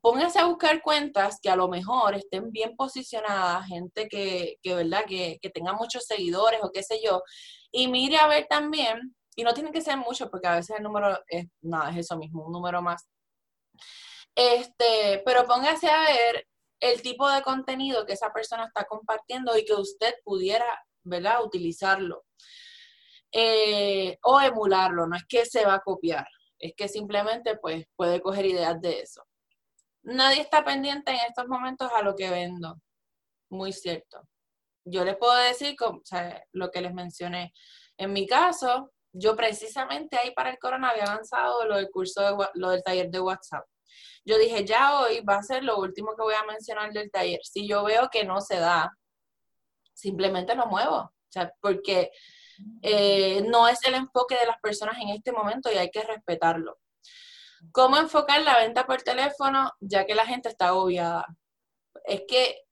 póngase 0.00 0.38
a 0.38 0.46
buscar 0.46 0.82
cuentas 0.82 1.38
que 1.42 1.50
a 1.50 1.56
lo 1.56 1.68
mejor 1.68 2.14
estén 2.14 2.50
bien 2.50 2.76
posicionadas, 2.76 3.66
gente 3.66 4.08
que, 4.08 4.56
que 4.62 4.74
¿verdad? 4.74 5.04
Que, 5.06 5.38
que 5.40 5.50
tenga 5.50 5.74
muchos 5.74 6.04
seguidores 6.04 6.60
o 6.62 6.70
qué 6.72 6.82
sé 6.82 7.00
yo, 7.04 7.22
y 7.72 7.88
mire 7.88 8.18
a 8.18 8.28
ver 8.28 8.46
también 8.48 9.16
y 9.34 9.42
no 9.42 9.54
tiene 9.54 9.72
que 9.72 9.80
ser 9.80 9.96
mucho 9.96 10.30
porque 10.30 10.46
a 10.46 10.56
veces 10.56 10.76
el 10.76 10.82
número 10.82 11.18
es, 11.26 11.46
nada, 11.62 11.90
es 11.90 11.98
eso 11.98 12.16
mismo, 12.18 12.44
un 12.46 12.52
número 12.52 12.82
más. 12.82 13.08
Este, 14.34 15.22
pero 15.24 15.46
póngase 15.46 15.88
a 15.88 16.00
ver 16.00 16.46
el 16.80 17.00
tipo 17.02 17.28
de 17.30 17.42
contenido 17.42 18.04
que 18.04 18.12
esa 18.12 18.32
persona 18.32 18.66
está 18.66 18.84
compartiendo 18.84 19.56
y 19.56 19.64
que 19.64 19.74
usted 19.74 20.14
pudiera, 20.24 20.66
¿verdad?, 21.04 21.44
utilizarlo. 21.44 22.24
Eh, 23.34 24.18
o 24.22 24.40
emularlo, 24.40 25.06
no 25.06 25.16
es 25.16 25.24
que 25.26 25.46
se 25.46 25.64
va 25.64 25.74
a 25.74 25.80
copiar, 25.80 26.26
es 26.58 26.74
que 26.76 26.86
simplemente 26.86 27.56
pues 27.56 27.86
puede 27.96 28.20
coger 28.20 28.44
ideas 28.44 28.78
de 28.82 29.00
eso. 29.00 29.22
Nadie 30.02 30.42
está 30.42 30.64
pendiente 30.64 31.12
en 31.12 31.20
estos 31.28 31.48
momentos 31.48 31.90
a 31.94 32.02
lo 32.02 32.14
que 32.14 32.28
vendo, 32.28 32.76
muy 33.48 33.72
cierto. 33.72 34.28
Yo 34.84 35.04
les 35.04 35.16
puedo 35.16 35.34
decir 35.34 35.76
lo 36.52 36.70
que 36.70 36.80
les 36.80 36.94
mencioné. 36.94 37.52
En 37.96 38.12
mi 38.12 38.26
caso, 38.26 38.92
yo 39.12 39.36
precisamente 39.36 40.16
ahí 40.16 40.32
para 40.32 40.50
el 40.50 40.58
corona 40.58 40.90
había 40.90 41.04
avanzado 41.04 41.66
lo 41.66 41.76
del 41.76 41.90
curso, 41.90 42.22
de, 42.22 42.46
lo 42.54 42.70
del 42.70 42.82
taller 42.82 43.10
de 43.10 43.20
WhatsApp. 43.20 43.64
Yo 44.24 44.38
dije, 44.38 44.64
ya 44.64 45.00
hoy 45.00 45.20
va 45.20 45.36
a 45.36 45.42
ser 45.42 45.64
lo 45.64 45.78
último 45.78 46.14
que 46.16 46.22
voy 46.22 46.34
a 46.34 46.44
mencionar 46.44 46.92
del 46.92 47.10
taller. 47.10 47.40
Si 47.42 47.68
yo 47.68 47.84
veo 47.84 48.08
que 48.10 48.24
no 48.24 48.40
se 48.40 48.56
da, 48.58 48.90
simplemente 49.92 50.54
lo 50.54 50.66
muevo. 50.66 50.96
O 50.96 51.28
sea, 51.28 51.52
porque 51.60 52.10
eh, 52.82 53.42
no 53.48 53.68
es 53.68 53.82
el 53.84 53.94
enfoque 53.94 54.36
de 54.36 54.46
las 54.46 54.58
personas 54.60 54.96
en 55.00 55.08
este 55.10 55.32
momento 55.32 55.70
y 55.72 55.76
hay 55.76 55.90
que 55.90 56.02
respetarlo. 56.02 56.78
¿Cómo 57.70 57.96
enfocar 57.96 58.42
la 58.42 58.58
venta 58.58 58.86
por 58.86 59.02
teléfono 59.02 59.70
ya 59.80 60.04
que 60.04 60.14
la 60.14 60.26
gente 60.26 60.48
está 60.48 60.68
agobiada? 60.68 61.26
Es 62.04 62.22
que 62.26 62.62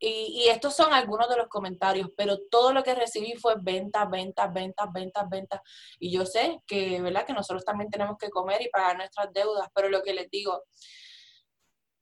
y, 0.00 0.48
estos 0.48 0.76
son 0.76 0.92
algunos 0.92 1.28
de 1.28 1.36
los 1.36 1.48
comentarios, 1.48 2.10
pero 2.16 2.38
todo 2.50 2.72
lo 2.72 2.82
que 2.82 2.94
recibí 2.94 3.34
fue 3.34 3.56
ventas, 3.60 4.08
ventas, 4.08 4.52
ventas, 4.52 4.92
ventas, 4.92 5.28
ventas. 5.28 5.60
Y 5.98 6.12
yo 6.12 6.24
sé 6.24 6.62
que, 6.66 7.00
¿verdad? 7.00 7.26
Que 7.26 7.32
nosotros 7.32 7.64
también 7.64 7.90
tenemos 7.90 8.16
que 8.16 8.30
comer 8.30 8.62
y 8.62 8.70
pagar 8.70 8.96
nuestras 8.96 9.32
deudas, 9.32 9.68
pero 9.74 9.88
lo 9.88 10.02
que 10.02 10.14
les 10.14 10.30
digo, 10.30 10.62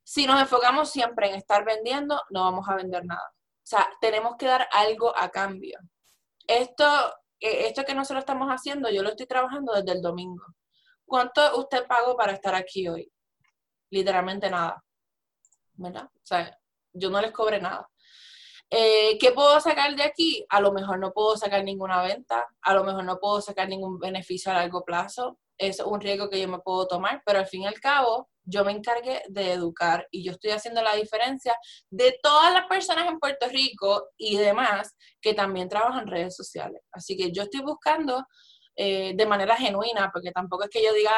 si 0.05 0.27
nos 0.27 0.41
enfocamos 0.41 0.91
siempre 0.91 1.29
en 1.31 1.37
estar 1.37 1.65
vendiendo, 1.65 2.21
no 2.31 2.43
vamos 2.43 2.69
a 2.69 2.77
vender 2.77 3.05
nada. 3.05 3.29
O 3.29 3.69
sea, 3.69 3.89
tenemos 4.01 4.37
que 4.37 4.47
dar 4.47 4.69
algo 4.73 5.17
a 5.17 5.31
cambio. 5.31 5.79
Esto, 6.47 6.85
eh, 7.41 7.67
esto 7.67 7.85
que 7.85 7.95
nosotros 7.95 8.21
estamos 8.21 8.49
haciendo, 8.49 8.91
yo 8.91 9.03
lo 9.03 9.11
estoy 9.11 9.27
trabajando 9.27 9.73
desde 9.73 9.93
el 9.93 10.03
domingo. 10.03 10.45
¿Cuánto 11.07 11.59
usted 11.59 11.87
pagó 11.87 12.17
para 12.17 12.33
estar 12.33 12.55
aquí 12.55 12.89
hoy? 12.89 13.11
Literalmente 13.91 14.51
nada. 14.51 14.85
¿Verdad? 15.75 16.05
O 16.05 16.27
sea, 16.27 16.59
yo 16.97 17.11
no 17.11 17.21
les 17.21 17.33
cobré 17.33 17.61
nada. 17.61 17.89
Eh, 18.71 19.17
¿Qué 19.21 19.31
puedo 19.31 19.61
sacar 19.61 19.95
de 19.95 20.03
aquí? 20.03 20.45
A 20.49 20.61
lo 20.61 20.73
mejor 20.73 20.99
no 20.99 21.13
puedo 21.13 21.37
sacar 21.37 21.63
ninguna 21.63 22.03
venta, 22.03 22.45
a 22.63 22.75
lo 22.75 22.83
mejor 22.83 23.05
no 23.05 23.19
puedo 23.19 23.41
sacar 23.41 23.69
ningún 23.69 23.99
beneficio 23.99 24.51
a 24.51 24.57
largo 24.57 24.85
plazo. 24.85 25.39
Es 25.59 25.81
un 25.81 26.01
riesgo 26.01 26.29
que 26.29 26.41
yo 26.41 26.49
me 26.49 26.59
puedo 26.59 26.87
tomar, 26.87 27.23
pero 27.25 27.39
al 27.39 27.47
fin 27.47 27.63
y 27.63 27.67
al 27.67 27.81
cabo, 27.81 28.29
yo 28.45 28.65
me 28.65 28.73
encargué 28.73 29.23
de 29.29 29.53
educar 29.53 30.07
y 30.11 30.25
yo 30.25 30.33
estoy 30.33 30.51
haciendo 30.51 30.83
la 30.83 30.95
diferencia 30.95 31.57
de 31.91 32.19
todas 32.23 32.53
las 32.53 32.67
personas 32.67 33.09
en 33.09 33.19
Puerto 33.19 33.49
Rico 33.49 34.09
y 34.17 34.37
demás 34.37 34.95
que 35.21 35.35
también 35.35 35.69
trabajan 35.69 36.03
en 36.03 36.09
redes 36.09 36.37
sociales. 36.37 36.83
Así 36.93 37.17
que 37.17 37.33
yo 37.33 37.45
estoy 37.45 37.61
buscando 37.63 38.25
eh, 38.77 39.15
de 39.17 39.27
manera 39.27 39.57
genuina, 39.57 40.11
porque 40.13 40.33
tampoco 40.33 40.65
es 40.65 40.71
que 40.71 40.85
yo 40.85 40.93
diga, 40.93 41.11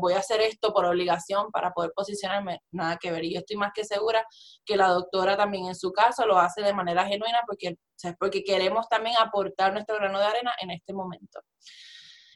voy 0.00 0.14
a 0.14 0.18
hacer 0.18 0.40
esto 0.40 0.72
por 0.72 0.86
obligación 0.86 1.50
para 1.50 1.72
poder 1.72 1.92
posicionarme, 1.94 2.62
nada 2.70 2.96
que 2.96 3.10
ver. 3.10 3.24
Y 3.24 3.34
yo 3.34 3.40
estoy 3.40 3.56
más 3.56 3.72
que 3.74 3.84
segura 3.84 4.26
que 4.64 4.76
la 4.76 4.88
doctora 4.88 5.36
también 5.36 5.66
en 5.66 5.74
su 5.74 5.92
caso 5.92 6.26
lo 6.26 6.38
hace 6.38 6.62
de 6.62 6.72
manera 6.72 7.06
genuina 7.06 7.40
porque, 7.46 7.76
o 8.04 8.14
porque 8.18 8.42
queremos 8.42 8.88
también 8.88 9.16
aportar 9.18 9.72
nuestro 9.72 9.96
grano 9.96 10.18
de 10.18 10.26
arena 10.26 10.54
en 10.60 10.70
este 10.70 10.92
momento. 10.92 11.40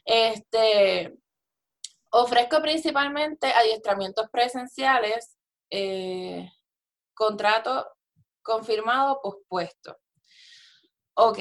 Este, 0.05 1.13
ofrezco 2.11 2.61
principalmente 2.61 3.51
adiestramientos 3.51 4.29
presenciales, 4.31 5.37
eh, 5.69 6.51
contrato 7.13 7.87
confirmado, 8.41 9.19
pospuesto. 9.21 9.97
Ok, 11.15 11.39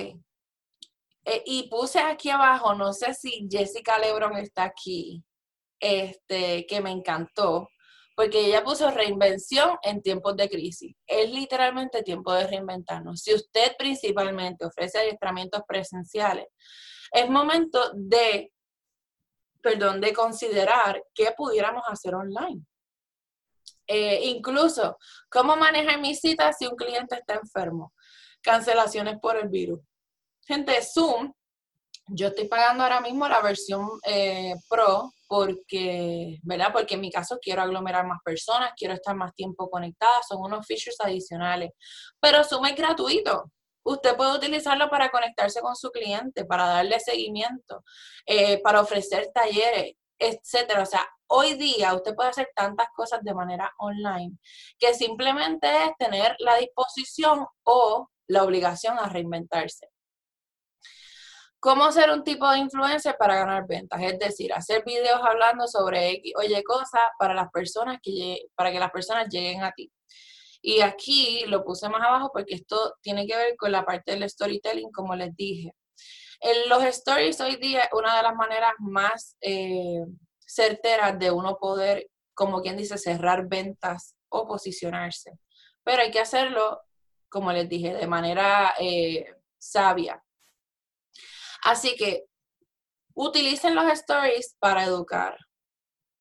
eh, 1.24 1.42
y 1.44 1.68
puse 1.68 1.98
aquí 2.00 2.30
abajo, 2.30 2.74
no 2.74 2.92
sé 2.92 3.14
si 3.14 3.46
Jessica 3.50 3.98
Lebron 3.98 4.36
está 4.36 4.64
aquí, 4.64 5.22
este, 5.78 6.66
que 6.66 6.80
me 6.80 6.90
encantó, 6.90 7.68
porque 8.16 8.46
ella 8.46 8.64
puso 8.64 8.90
reinvención 8.90 9.78
en 9.82 10.02
tiempos 10.02 10.36
de 10.36 10.48
crisis. 10.48 10.94
Es 11.06 11.30
literalmente 11.30 12.02
tiempo 12.02 12.32
de 12.32 12.46
reinventarnos. 12.46 13.20
Si 13.20 13.34
usted 13.34 13.76
principalmente 13.78 14.66
ofrece 14.66 14.98
adiestramientos 14.98 15.62
presenciales, 15.66 16.46
es 17.12 17.28
momento 17.28 17.92
de, 17.94 18.52
perdón, 19.62 20.00
de 20.00 20.12
considerar 20.12 21.02
qué 21.14 21.32
pudiéramos 21.36 21.82
hacer 21.86 22.14
online. 22.14 22.64
Eh, 23.86 24.20
incluso, 24.24 24.96
¿cómo 25.30 25.56
manejar 25.56 26.00
mis 26.00 26.20
citas 26.20 26.56
si 26.58 26.66
un 26.66 26.76
cliente 26.76 27.16
está 27.16 27.34
enfermo? 27.34 27.92
Cancelaciones 28.42 29.18
por 29.20 29.36
el 29.36 29.48
virus 29.48 29.80
Gente, 30.50 30.82
Zoom, 30.82 31.32
yo 32.08 32.26
estoy 32.26 32.48
pagando 32.48 32.82
ahora 32.82 33.00
mismo 33.00 33.28
la 33.28 33.40
versión 33.40 33.88
eh, 34.04 34.52
Pro 34.68 35.12
porque, 35.28 36.40
¿verdad? 36.42 36.72
Porque 36.72 36.94
en 36.94 37.02
mi 37.02 37.12
caso 37.12 37.38
quiero 37.40 37.62
aglomerar 37.62 38.04
más 38.04 38.18
personas, 38.24 38.72
quiero 38.76 38.94
estar 38.94 39.14
más 39.14 39.32
tiempo 39.32 39.70
conectada, 39.70 40.10
son 40.28 40.38
unos 40.42 40.66
features 40.66 40.96
adicionales. 40.98 41.70
Pero 42.18 42.42
Zoom 42.42 42.66
es 42.66 42.74
gratuito. 42.74 43.52
Usted 43.84 44.16
puede 44.16 44.34
utilizarlo 44.38 44.90
para 44.90 45.10
conectarse 45.10 45.60
con 45.60 45.76
su 45.76 45.92
cliente, 45.92 46.44
para 46.44 46.66
darle 46.66 46.98
seguimiento, 46.98 47.84
eh, 48.26 48.60
para 48.60 48.80
ofrecer 48.80 49.30
talleres, 49.32 49.92
etcétera. 50.18 50.82
O 50.82 50.86
sea, 50.86 51.08
hoy 51.28 51.54
día 51.54 51.94
usted 51.94 52.16
puede 52.16 52.30
hacer 52.30 52.50
tantas 52.56 52.88
cosas 52.96 53.20
de 53.22 53.34
manera 53.34 53.72
online 53.78 54.36
que 54.80 54.94
simplemente 54.94 55.68
es 55.84 55.92
tener 55.96 56.34
la 56.40 56.56
disposición 56.56 57.46
o 57.62 58.08
la 58.26 58.42
obligación 58.42 58.98
a 58.98 59.08
reinventarse. 59.08 59.89
¿Cómo 61.60 61.92
ser 61.92 62.10
un 62.10 62.24
tipo 62.24 62.50
de 62.50 62.58
influencer 62.58 63.16
para 63.18 63.36
ganar 63.36 63.66
ventas? 63.66 64.00
Es 64.02 64.18
decir, 64.18 64.50
hacer 64.54 64.82
videos 64.84 65.20
hablando 65.22 65.66
sobre 65.68 66.10
X, 66.12 66.32
oye, 66.38 66.64
cosas 66.64 67.02
para 67.18 67.34
las 67.34 67.50
personas 67.50 67.98
que 68.02 68.46
para 68.54 68.72
que 68.72 68.80
las 68.80 68.90
personas 68.90 69.28
lleguen 69.28 69.62
a 69.62 69.70
ti. 69.72 69.92
Y 70.62 70.80
aquí 70.80 71.44
lo 71.46 71.62
puse 71.62 71.88
más 71.90 72.02
abajo 72.02 72.30
porque 72.32 72.54
esto 72.54 72.94
tiene 73.02 73.26
que 73.26 73.36
ver 73.36 73.56
con 73.56 73.72
la 73.72 73.84
parte 73.84 74.12
del 74.12 74.28
storytelling, 74.28 74.90
como 74.90 75.14
les 75.14 75.36
dije. 75.36 75.74
Los 76.68 76.82
stories 76.84 77.40
hoy 77.42 77.56
día, 77.56 77.88
una 77.92 78.16
de 78.16 78.22
las 78.22 78.34
maneras 78.34 78.72
más 78.78 79.36
eh, 79.42 80.04
certeras 80.38 81.18
de 81.18 81.30
uno 81.30 81.58
poder, 81.58 82.08
como 82.34 82.62
quien 82.62 82.76
dice, 82.78 82.96
cerrar 82.96 83.46
ventas 83.48 84.16
o 84.30 84.46
posicionarse. 84.46 85.38
Pero 85.84 86.02
hay 86.02 86.10
que 86.10 86.20
hacerlo, 86.20 86.80
como 87.28 87.52
les 87.52 87.68
dije, 87.68 87.92
de 87.94 88.06
manera 88.06 88.74
eh, 88.78 89.34
sabia. 89.58 90.22
Así 91.62 91.96
que 91.96 92.24
utilicen 93.14 93.74
los 93.74 93.90
stories 93.92 94.56
para 94.58 94.84
educar. 94.84 95.36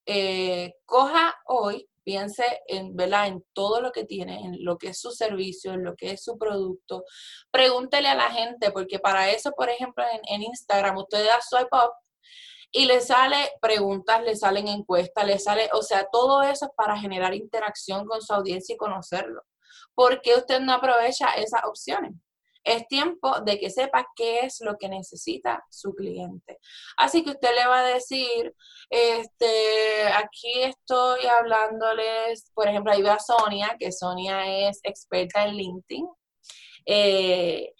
Eh, 0.06 0.74
coja 0.86 1.36
hoy 1.46 1.90
piense 2.10 2.64
en, 2.68 2.96
¿verdad? 2.96 3.28
en 3.28 3.46
todo 3.54 3.82
lo 3.82 3.92
que 3.92 4.04
tiene, 4.04 4.40
en 4.40 4.64
lo 4.66 4.80
que 4.80 4.88
es 4.90 5.00
su 5.00 5.12
servicio, 5.12 5.74
en 5.74 5.84
lo 5.84 5.96
que 5.96 6.14
es 6.14 6.24
su 6.24 6.40
producto. 6.40 7.04
Pregúntele 7.52 8.08
a 8.08 8.16
la 8.16 8.32
gente, 8.32 8.72
porque 8.72 8.98
para 8.98 9.30
eso, 9.30 9.52
por 9.52 9.70
ejemplo, 9.70 10.04
en, 10.28 10.42
Instagram, 10.42 10.98
usted 10.98 11.24
da 11.24 11.40
swipe 11.40 11.70
up 11.72 11.92
y 12.72 12.86
le 12.86 13.02
sale 13.02 13.52
preguntas, 13.62 14.24
le 14.24 14.36
salen 14.36 14.68
encuestas, 14.68 15.24
le 15.24 15.38
sale, 15.38 15.70
o 15.74 15.84
sea, 15.84 16.08
todo 16.12 16.42
eso 16.42 16.66
es 16.66 16.72
para 16.76 16.98
generar 16.98 17.36
interacción 17.36 18.08
con 18.08 18.22
su 18.24 18.34
audiencia 18.34 18.74
y 18.74 18.78
conocerlo. 18.78 19.44
¿Por 19.94 20.22
qué 20.22 20.34
usted 20.34 20.60
no 20.62 20.74
aprovecha 20.74 21.28
esas 21.34 21.62
opciones? 21.66 22.14
Es 22.64 22.88
tiempo 22.88 23.40
de 23.42 23.60
que 23.60 23.70
sepa 23.70 24.08
qué 24.16 24.42
es 24.42 24.60
lo 24.62 24.78
que 24.78 24.90
necesita 24.90 25.64
su 25.70 25.94
cliente. 25.94 26.60
Así 26.98 27.24
que 27.24 27.32
usted 27.32 27.50
le 27.56 27.68
va 27.68 27.80
a 27.80 27.94
decir, 27.94 28.54
este, 28.90 30.08
aquí 30.16 30.64
estoy 30.64 31.26
hablándoles, 31.26 32.52
por 32.54 32.68
ejemplo, 32.68 32.92
ahí 32.92 33.02
va 33.02 33.20
Sonia, 33.20 33.76
que 33.80 33.92
Sonia 33.92 34.68
es 34.70 34.80
experta 34.84 35.46
en 35.46 35.56
LinkedIn. 35.56 36.08
Eh, 36.86 37.74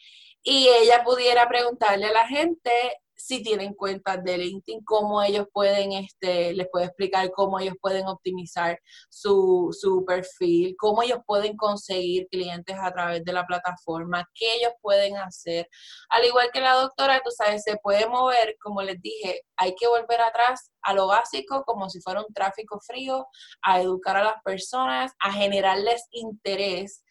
y 0.44 0.68
ella 0.68 1.04
pudiera 1.04 1.48
preguntarle 1.48 2.08
a 2.08 2.14
la 2.14 2.28
gente 2.28 2.72
si 3.20 3.44
tienen 3.44 3.74
cuentas 3.74 4.24
de 4.24 4.38
LinkedIn, 4.38 4.84
cómo 4.86 5.22
ellos 5.22 5.46
pueden, 5.52 5.92
este, 5.92 6.54
les 6.54 6.70
puede 6.70 6.86
explicar 6.86 7.30
cómo 7.32 7.60
ellos 7.60 7.76
pueden 7.82 8.08
optimizar 8.08 8.80
su, 9.10 9.76
su 9.78 10.06
perfil, 10.06 10.76
cómo 10.80 11.04
ellos 11.04 11.20
pueden 11.26 11.58
conseguir 11.58 12.28
clientes 12.32 12.78
a 12.82 12.92
través 12.94 13.26
de 13.26 13.34
la 13.34 13.46
plataforma, 13.46 14.26
qué 14.34 14.46
ellos 14.56 14.72
pueden 14.82 15.18
hacer. 15.18 15.68
Al 16.10 16.26
igual 16.26 16.50
que 16.54 16.62
la 16.62 16.76
doctora, 16.76 17.22
tú 17.24 17.30
sabes, 17.30 17.64
se 17.64 17.76
puede 17.78 18.08
mover, 18.08 18.56
como 18.62 18.82
les 18.82 19.02
dije, 19.02 19.42
hay 19.58 19.76
que 19.76 19.88
volver 19.88 20.22
atrás 20.22 20.72
a 20.82 20.94
lo 20.94 21.08
básico, 21.08 21.64
como 21.66 21.90
si 21.90 22.00
fuera 22.00 22.22
un 22.22 22.34
tráfico 22.34 22.80
frío, 22.80 23.28
a 23.62 23.82
educar 23.82 24.16
a 24.16 24.24
las 24.24 24.42
personas, 24.44 25.12
a 25.20 25.34
generarles 25.34 26.08
interés 26.12 27.04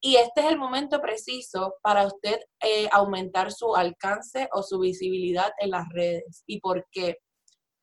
y 0.00 0.16
este 0.16 0.40
es 0.40 0.46
el 0.46 0.58
momento 0.58 1.00
preciso 1.00 1.76
para 1.82 2.06
usted 2.06 2.40
eh, 2.62 2.88
aumentar 2.90 3.52
su 3.52 3.76
alcance 3.76 4.48
o 4.52 4.62
su 4.62 4.78
visibilidad 4.78 5.52
en 5.58 5.70
las 5.70 5.88
redes. 5.90 6.42
¿Y 6.46 6.60
por 6.60 6.86
qué? 6.90 7.18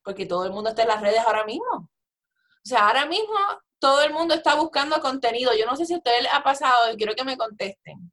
Porque 0.04 0.26
todo 0.26 0.46
el 0.46 0.52
mundo 0.52 0.70
está 0.72 0.82
en 0.82 0.88
las 0.88 1.02
redes 1.02 1.20
ahora 1.20 1.46
mismo. 1.46 1.72
O 1.72 2.70
sea, 2.70 2.88
ahora 2.88 3.06
mismo 3.06 3.36
todo 3.80 4.02
el 4.02 4.14
mundo 4.14 4.34
está 4.34 4.56
buscando 4.56 5.00
contenido. 5.00 5.52
Yo 5.56 5.68
no 5.68 5.76
sé 5.76 5.86
si 5.86 5.94
a 5.94 5.98
ustedes 5.98 6.24
les 6.24 6.34
ha 6.34 6.42
pasado 6.42 6.92
y 6.92 6.98
quiero 6.98 7.14
que 7.14 7.24
me 7.24 7.38
contesten. 7.38 8.12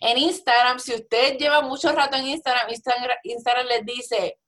En 0.00 0.18
Instagram, 0.18 0.78
si 0.78 0.94
usted 0.94 1.38
lleva 1.38 1.62
mucho 1.62 1.90
rato 1.92 2.16
en 2.16 2.26
Instagram, 2.26 2.68
Instagram, 2.68 3.16
Instagram 3.24 3.66
les 3.66 3.84
dice, 3.86 4.38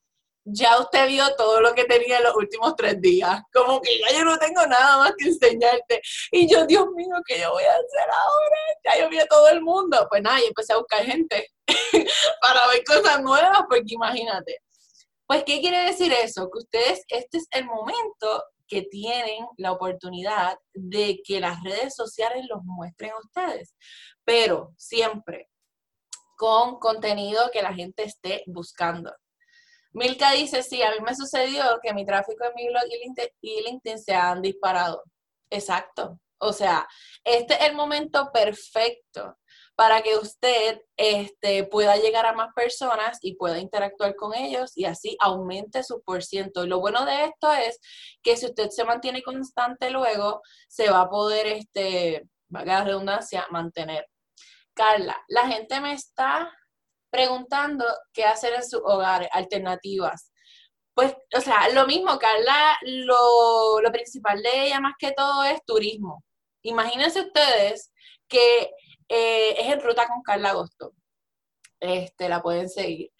ya 0.45 0.79
usted 0.81 1.07
vio 1.07 1.25
todo 1.37 1.61
lo 1.61 1.75
que 1.75 1.85
tenía 1.85 2.19
en 2.19 2.25
los 2.25 2.37
últimos 2.37 2.75
tres 2.77 3.01
días. 3.01 3.41
Como 3.53 3.81
que 3.81 3.99
ya 3.99 4.19
yo 4.19 4.25
no 4.25 4.39
tengo 4.39 4.67
nada 4.67 4.99
más 4.99 5.13
que 5.17 5.29
enseñarte. 5.29 6.01
Y 6.31 6.49
yo, 6.49 6.67
Dios 6.67 6.87
mío, 6.95 7.15
¿qué 7.27 7.41
yo 7.41 7.51
voy 7.53 7.65
a 7.65 7.73
hacer 7.73 8.11
ahora? 8.11 8.57
Ya 8.85 9.01
yo 9.01 9.09
vi 9.09 9.19
a 9.19 9.27
todo 9.27 9.49
el 9.49 9.61
mundo. 9.61 10.07
Pues 10.09 10.23
nada, 10.23 10.41
y 10.41 10.47
empecé 10.47 10.73
a 10.73 10.79
buscar 10.79 11.05
gente 11.05 11.49
para 12.41 12.67
ver 12.69 12.85
cosas 12.85 13.23
nuevas, 13.23 13.63
porque 13.69 13.95
imagínate. 13.95 14.59
Pues, 15.27 15.45
¿qué 15.45 15.61
quiere 15.61 15.85
decir 15.85 16.13
eso? 16.13 16.51
Que 16.51 16.59
ustedes, 16.59 17.05
este 17.09 17.39
es 17.39 17.47
el 17.53 17.65
momento 17.65 18.45
que 18.67 18.83
tienen 18.83 19.47
la 19.59 19.73
oportunidad 19.73 20.57
de 20.73 21.21
que 21.25 21.41
las 21.41 21.63
redes 21.63 21.95
sociales 21.95 22.47
los 22.49 22.63
muestren 22.65 23.11
a 23.11 23.19
ustedes. 23.19 23.75
Pero 24.25 24.73
siempre 24.77 25.49
con 26.41 26.79
contenido 26.79 27.51
que 27.53 27.61
la 27.61 27.75
gente 27.75 28.03
esté 28.03 28.43
buscando. 28.47 29.13
Milka 29.93 30.33
dice, 30.33 30.63
sí, 30.63 30.83
a 30.83 30.91
mí 30.93 30.99
me 31.05 31.15
sucedió 31.15 31.65
que 31.83 31.93
mi 31.93 32.07
tráfico 32.07 32.45
en 32.45 32.53
mi 32.55 32.69
blog 32.69 32.85
y 33.41 33.65
LinkedIn, 33.65 33.99
se 33.99 34.15
han 34.15 34.41
disparado. 34.43 35.03
Exacto. 35.51 36.21
O 36.39 36.53
sea, 36.53 36.89
este 37.25 37.55
es 37.55 37.69
el 37.69 37.75
momento 37.75 38.31
perfecto 38.33 39.37
para 39.75 40.03
que 40.03 40.17
usted 40.17 40.81
este, 40.97 41.65
pueda 41.65 41.97
llegar 41.97 42.27
a 42.27 42.35
más 42.35 42.53
personas 42.55 43.19
y 43.23 43.35
pueda 43.35 43.59
interactuar 43.59 44.15
con 44.15 44.35
ellos 44.35 44.73
y 44.77 44.85
así 44.85 45.17
aumente 45.21 45.83
su 45.83 46.03
por 46.03 46.23
ciento. 46.23 46.67
Lo 46.67 46.81
bueno 46.81 47.05
de 47.05 47.25
esto 47.25 47.53
es 47.53 47.81
que 48.23 48.37
si 48.37 48.47
usted 48.47 48.71
se 48.71 48.85
mantiene 48.85 49.23
constante 49.23 49.91
luego, 49.91 50.43
se 50.69 50.91
va 50.91 51.03
a 51.03 51.11
poder, 51.11 51.47
este, 51.47 52.27
valga 52.49 52.81
la 52.81 52.85
redundancia, 52.85 53.47
mantener. 53.51 54.07
Carla, 54.75 55.23
la 55.29 55.47
gente 55.47 55.81
me 55.81 55.93
está 55.95 56.51
preguntando 57.11 57.85
qué 58.13 58.25
hacer 58.25 58.55
en 58.55 58.69
sus 58.69 58.81
hogares, 58.85 59.29
alternativas. 59.33 60.33
Pues, 60.95 61.15
o 61.37 61.41
sea, 61.41 61.69
lo 61.71 61.87
mismo, 61.87 62.19
Carla, 62.19 62.77
lo, 62.83 63.81
lo 63.81 63.93
principal 63.93 64.43
de 64.43 64.67
ella 64.67 64.81
más 64.81 64.95
que 64.99 65.13
todo 65.13 65.45
es 65.45 65.65
turismo. 65.65 66.25
Imagínense 66.63 67.21
ustedes 67.21 67.93
que 68.29 68.71
eh, 69.09 69.55
es 69.59 69.73
en 69.73 69.81
ruta 69.81 70.07
con 70.07 70.23
Carla 70.23 70.51
Agosto. 70.51 70.93
Este, 71.81 72.29
la 72.29 72.43
pueden 72.43 72.69
seguir. 72.69 73.11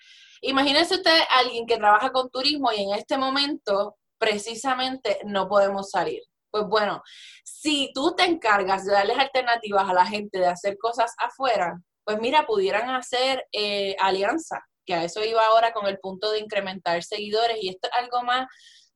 Imagínense 0.43 0.95
ustedes 0.95 1.25
alguien 1.31 1.67
que 1.67 1.77
trabaja 1.77 2.13
con 2.13 2.31
turismo 2.31 2.73
y 2.73 2.83
en 2.83 2.95
este 2.95 3.19
momento 3.19 3.97
precisamente 4.19 5.19
no 5.25 5.49
podemos 5.49 5.91
salir. 5.91 6.23
Pues 6.51 6.65
bueno, 6.67 7.03
si 7.45 7.91
tú 7.95 8.15
te 8.17 8.25
encargas 8.25 8.85
de 8.85 8.93
darles 8.93 9.19
alternativas 9.19 9.89
a 9.89 9.95
la 9.95 10.07
gente 10.07 10.39
de 10.39 10.47
hacer 10.47 10.77
cosas 10.79 11.15
afuera, 11.19 11.81
pues 12.05 12.19
mira, 12.21 12.47
pudieran 12.47 12.91
hacer 12.91 13.45
eh, 13.53 13.97
alianza, 13.99 14.61
que 14.85 14.95
a 14.95 15.05
eso 15.05 15.25
iba 15.25 15.45
ahora 15.47 15.73
con 15.73 15.87
el 15.87 15.99
punto 15.99 16.31
de 16.31 16.41
incrementar 16.41 17.03
seguidores 17.03 17.59
y 17.61 17.69
esto 17.69 17.89
es 17.89 18.03
algo 18.03 18.23
más 18.23 18.47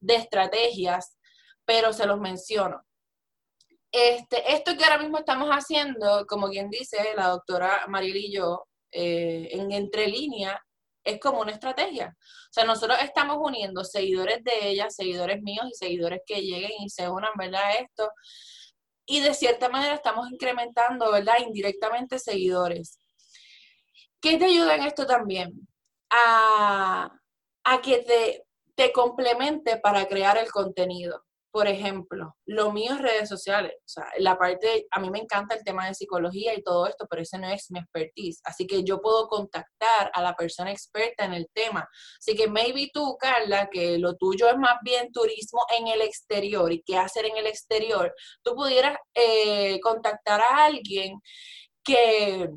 de 0.01 0.17
estrategias, 0.17 1.17
pero 1.64 1.93
se 1.93 2.07
los 2.07 2.19
menciono. 2.21 2.83
Este, 3.93 4.53
esto 4.53 4.77
que 4.77 4.85
ahora 4.85 4.99
mismo 4.99 5.19
estamos 5.19 5.49
haciendo, 5.51 6.27
como 6.27 6.49
quien 6.49 6.69
dice 6.69 6.99
la 7.17 7.29
doctora 7.29 7.87
Mariel 7.87 8.17
y 8.17 8.33
yo, 8.33 8.67
eh, 8.90 9.49
en 9.53 9.71
entre 9.71 10.09
línea, 10.09 10.61
es 11.05 11.21
como 11.21 11.40
una 11.40 11.53
estrategia. 11.53 12.17
O 12.19 12.53
sea, 12.53 12.64
nosotros 12.64 12.99
estamos 13.03 13.37
uniendo 13.40 13.85
seguidores 13.85 14.43
de 14.43 14.69
ella, 14.69 14.90
seguidores 14.90 15.43
míos 15.43 15.67
y 15.71 15.75
seguidores 15.75 16.23
que 16.27 16.40
lleguen 16.40 16.73
y 16.81 16.88
se 16.88 17.09
unan, 17.09 17.33
¿verdad? 17.38 17.62
Esto. 17.81 18.11
Y 19.07 19.21
de 19.21 19.35
cierta 19.35 19.69
manera 19.69 19.95
estamos 19.95 20.31
incrementando, 20.31 21.11
¿verdad? 21.12 21.35
Indirectamente 21.40 22.19
seguidores. 22.19 22.99
¿Qué 24.21 24.38
te 24.38 24.47
ayuda 24.47 24.77
en 24.77 24.83
esto 24.85 25.07
también? 25.07 25.69
A, 26.11 27.11
que 27.83 27.99
te, 27.99 28.47
te 28.75 28.93
complemente 28.93 29.77
para 29.79 30.07
crear 30.07 30.38
el 30.38 30.51
contenido. 30.51 31.25
Por 31.55 31.69
ejemplo, 31.69 32.35
lo 32.47 32.73
mío 32.73 32.95
es 32.95 33.01
redes 33.01 33.29
sociales. 33.29 33.75
O 33.79 33.88
sea, 33.88 34.07
la 34.19 34.37
parte, 34.37 34.88
a 34.90 34.99
mí 34.99 35.09
me 35.09 35.21
encanta 35.21 35.55
el 35.55 35.62
tema 35.62 35.87
de 35.87 35.95
psicología 35.95 36.53
y 36.53 36.64
todo 36.64 36.88
esto, 36.88 37.07
pero 37.09 37.23
ese 37.23 37.38
no 37.38 37.49
es 37.49 37.71
mi 37.71 37.79
expertise. 37.79 38.40
Así 38.43 38.67
que 38.67 38.83
yo 38.83 39.01
puedo 39.01 39.29
contactar 39.29 40.11
a 40.12 40.21
la 40.21 40.35
persona 40.35 40.73
experta 40.73 41.25
en 41.25 41.33
el 41.33 41.49
tema. 41.55 41.88
Así 42.19 42.35
que 42.35 42.49
maybe 42.49 42.90
tú, 42.93 43.17
Carla, 43.21 43.69
que 43.71 43.99
lo 43.99 44.17
tuyo 44.17 44.49
es 44.49 44.57
más 44.57 44.79
bien 44.83 45.12
turismo 45.12 45.61
en 45.79 45.87
el 45.87 46.03
exterior 46.03 46.73
y 46.73 46.83
qué 46.83 46.99
hacer 46.99 47.27
en 47.27 47.37
el 47.37 47.47
exterior, 47.47 48.12
tú 48.43 48.57
pudieras 48.57 48.99
eh, 49.14 49.79
contactar 49.81 50.40
a 50.40 50.64
alguien 50.64 51.21
que 51.85 52.51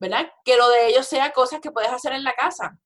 ¿verdad? 0.00 0.30
Que 0.44 0.56
lo 0.56 0.68
de 0.68 0.86
ellos 0.86 1.06
sea 1.06 1.32
cosas 1.32 1.60
que 1.60 1.72
puedes 1.72 1.90
hacer 1.90 2.12
en 2.12 2.22
la 2.22 2.34
casa. 2.34 2.78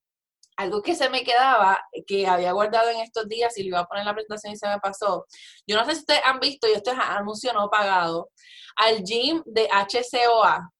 Algo 0.56 0.82
que 0.82 0.94
se 0.94 1.08
me 1.10 1.24
quedaba, 1.24 1.80
que 2.06 2.26
había 2.26 2.52
guardado 2.52 2.90
en 2.90 3.00
estos 3.00 3.28
días 3.28 3.56
y 3.58 3.64
lo 3.64 3.68
iba 3.68 3.80
a 3.80 3.86
poner 3.86 4.02
en 4.02 4.06
la 4.06 4.14
presentación 4.14 4.52
y 4.52 4.56
se 4.56 4.68
me 4.68 4.78
pasó. 4.78 5.26
Yo 5.66 5.76
no 5.76 5.84
sé 5.84 5.92
si 5.92 6.00
ustedes 6.00 6.20
han 6.24 6.38
visto, 6.38 6.68
y 6.68 6.72
esto 6.72 6.92
es 6.92 6.98
anuncio 6.98 7.52
no 7.52 7.68
pagado, 7.68 8.30
al 8.76 9.02
gym 9.02 9.42
de 9.46 9.68
HCOA. 9.68 10.70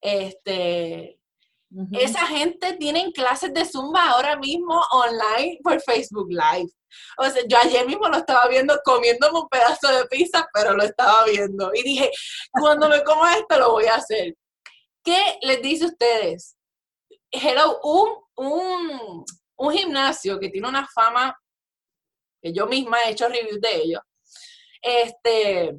Este, 0.00 1.18
Esa 1.92 2.26
gente 2.26 2.74
tiene 2.74 3.12
clases 3.12 3.52
de 3.52 3.64
Zumba 3.64 4.10
ahora 4.10 4.36
mismo 4.36 4.80
online 4.92 5.58
por 5.62 5.80
Facebook 5.82 6.28
Live. 6.30 6.70
O 7.18 7.24
sea, 7.24 7.42
yo 7.46 7.56
ayer 7.58 7.86
mismo 7.86 8.08
lo 8.08 8.18
estaba 8.18 8.48
viendo 8.48 8.78
comiéndome 8.84 9.40
un 9.40 9.48
pedazo 9.48 9.88
de 9.92 10.04
pizza, 10.06 10.48
pero 10.52 10.74
lo 10.74 10.82
estaba 10.82 11.24
viendo. 11.24 11.70
Y 11.74 11.82
dije, 11.82 12.10
cuando 12.52 12.88
me 12.88 13.02
como 13.04 13.26
esto 13.26 13.58
lo 13.58 13.72
voy 13.72 13.86
a 13.86 13.96
hacer. 13.96 14.34
¿Qué 15.04 15.38
les 15.42 15.62
dice 15.62 15.84
a 15.84 15.88
ustedes? 15.88 16.56
Hello, 17.30 17.80
un, 17.84 18.08
un, 18.36 19.24
un 19.56 19.72
gimnasio 19.72 20.38
que 20.38 20.48
tiene 20.48 20.68
una 20.68 20.86
fama, 20.86 21.36
que 22.42 22.52
yo 22.52 22.66
misma 22.66 22.98
he 23.04 23.10
hecho 23.10 23.28
reviews 23.28 23.60
de 23.60 23.76
ellos, 23.76 24.00
este, 24.82 25.76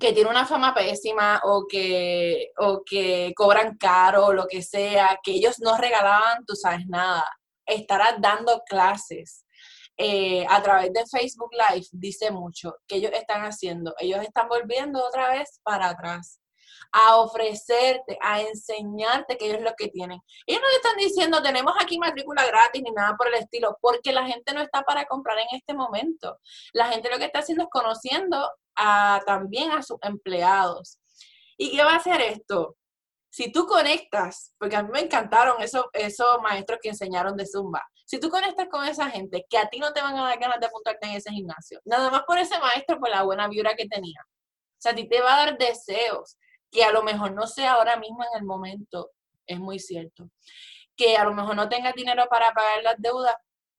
que 0.00 0.12
tiene 0.12 0.30
una 0.30 0.46
fama 0.46 0.74
pésima 0.74 1.40
o 1.44 1.66
que, 1.68 2.50
o 2.58 2.82
que 2.84 3.32
cobran 3.36 3.76
caro 3.76 4.26
o 4.26 4.32
lo 4.32 4.46
que 4.46 4.62
sea, 4.62 5.18
que 5.22 5.32
ellos 5.32 5.58
no 5.60 5.76
regalaban, 5.76 6.44
tú 6.46 6.54
sabes, 6.56 6.86
nada. 6.88 7.24
Estarás 7.66 8.16
dando 8.20 8.62
clases 8.68 9.44
eh, 9.96 10.44
a 10.48 10.62
través 10.62 10.92
de 10.92 11.06
Facebook 11.06 11.50
Live, 11.52 11.86
dice 11.92 12.30
mucho, 12.30 12.76
que 12.88 12.96
ellos 12.96 13.12
están 13.12 13.42
haciendo. 13.42 13.94
Ellos 13.98 14.22
están 14.22 14.48
volviendo 14.48 15.04
otra 15.04 15.30
vez 15.30 15.60
para 15.62 15.90
atrás 15.90 16.41
a 16.92 17.16
ofrecerte, 17.16 18.18
a 18.20 18.42
enseñarte 18.42 19.36
que 19.36 19.46
ellos 19.46 19.58
es 19.58 19.64
lo 19.64 19.72
que 19.76 19.88
tienen. 19.88 20.20
Ellos 20.46 20.60
no 20.62 20.68
le 20.68 20.76
están 20.76 20.96
diciendo, 20.96 21.42
tenemos 21.42 21.74
aquí 21.80 21.98
matrícula 21.98 22.46
gratis 22.46 22.82
ni 22.82 22.90
nada 22.90 23.16
por 23.16 23.28
el 23.28 23.34
estilo, 23.34 23.78
porque 23.80 24.12
la 24.12 24.26
gente 24.26 24.52
no 24.52 24.60
está 24.60 24.82
para 24.82 25.06
comprar 25.06 25.38
en 25.38 25.46
este 25.56 25.74
momento. 25.74 26.38
La 26.72 26.88
gente 26.88 27.10
lo 27.10 27.18
que 27.18 27.24
está 27.24 27.38
haciendo 27.40 27.64
es 27.64 27.70
conociendo 27.70 28.50
a, 28.76 29.22
también 29.26 29.70
a 29.70 29.82
sus 29.82 29.96
empleados. 30.02 30.98
¿Y 31.56 31.74
qué 31.74 31.82
va 31.82 31.94
a 31.94 31.96
hacer 31.96 32.20
esto? 32.20 32.76
Si 33.30 33.50
tú 33.50 33.66
conectas, 33.66 34.54
porque 34.58 34.76
a 34.76 34.82
mí 34.82 34.90
me 34.92 35.00
encantaron 35.00 35.62
esos, 35.62 35.86
esos 35.94 36.40
maestros 36.42 36.78
que 36.82 36.90
enseñaron 36.90 37.36
de 37.36 37.46
Zumba, 37.46 37.82
si 38.04 38.20
tú 38.20 38.28
conectas 38.28 38.68
con 38.68 38.84
esa 38.84 39.08
gente 39.08 39.46
que 39.48 39.56
a 39.56 39.70
ti 39.70 39.78
no 39.78 39.94
te 39.94 40.02
van 40.02 40.14
a 40.18 40.24
dar 40.24 40.38
ganas 40.38 40.60
de 40.60 40.66
apuntarte 40.66 41.06
en 41.06 41.14
ese 41.14 41.30
gimnasio, 41.30 41.80
nada 41.86 42.10
más 42.10 42.24
por 42.26 42.36
ese 42.36 42.58
maestro, 42.58 42.98
por 42.98 43.08
la 43.08 43.22
buena 43.22 43.48
vibra 43.48 43.74
que 43.74 43.86
tenía. 43.86 44.20
O 44.22 44.80
sea, 44.82 44.92
a 44.92 44.94
ti 44.94 45.08
te 45.08 45.22
va 45.22 45.34
a 45.34 45.46
dar 45.46 45.56
deseos 45.56 46.36
que 46.72 46.82
a 46.82 46.90
lo 46.90 47.02
mejor 47.02 47.32
no 47.32 47.46
sea 47.46 47.74
ahora 47.74 47.96
mismo 47.96 48.24
en 48.24 48.40
el 48.40 48.44
momento, 48.44 49.10
es 49.46 49.60
muy 49.60 49.78
cierto. 49.78 50.30
Que 50.96 51.16
a 51.16 51.24
lo 51.24 51.34
mejor 51.34 51.54
no 51.54 51.68
tengas 51.68 51.94
dinero 51.94 52.26
para 52.28 52.52
pagar 52.52 52.82
las 52.82 52.96
deudas, 52.98 53.36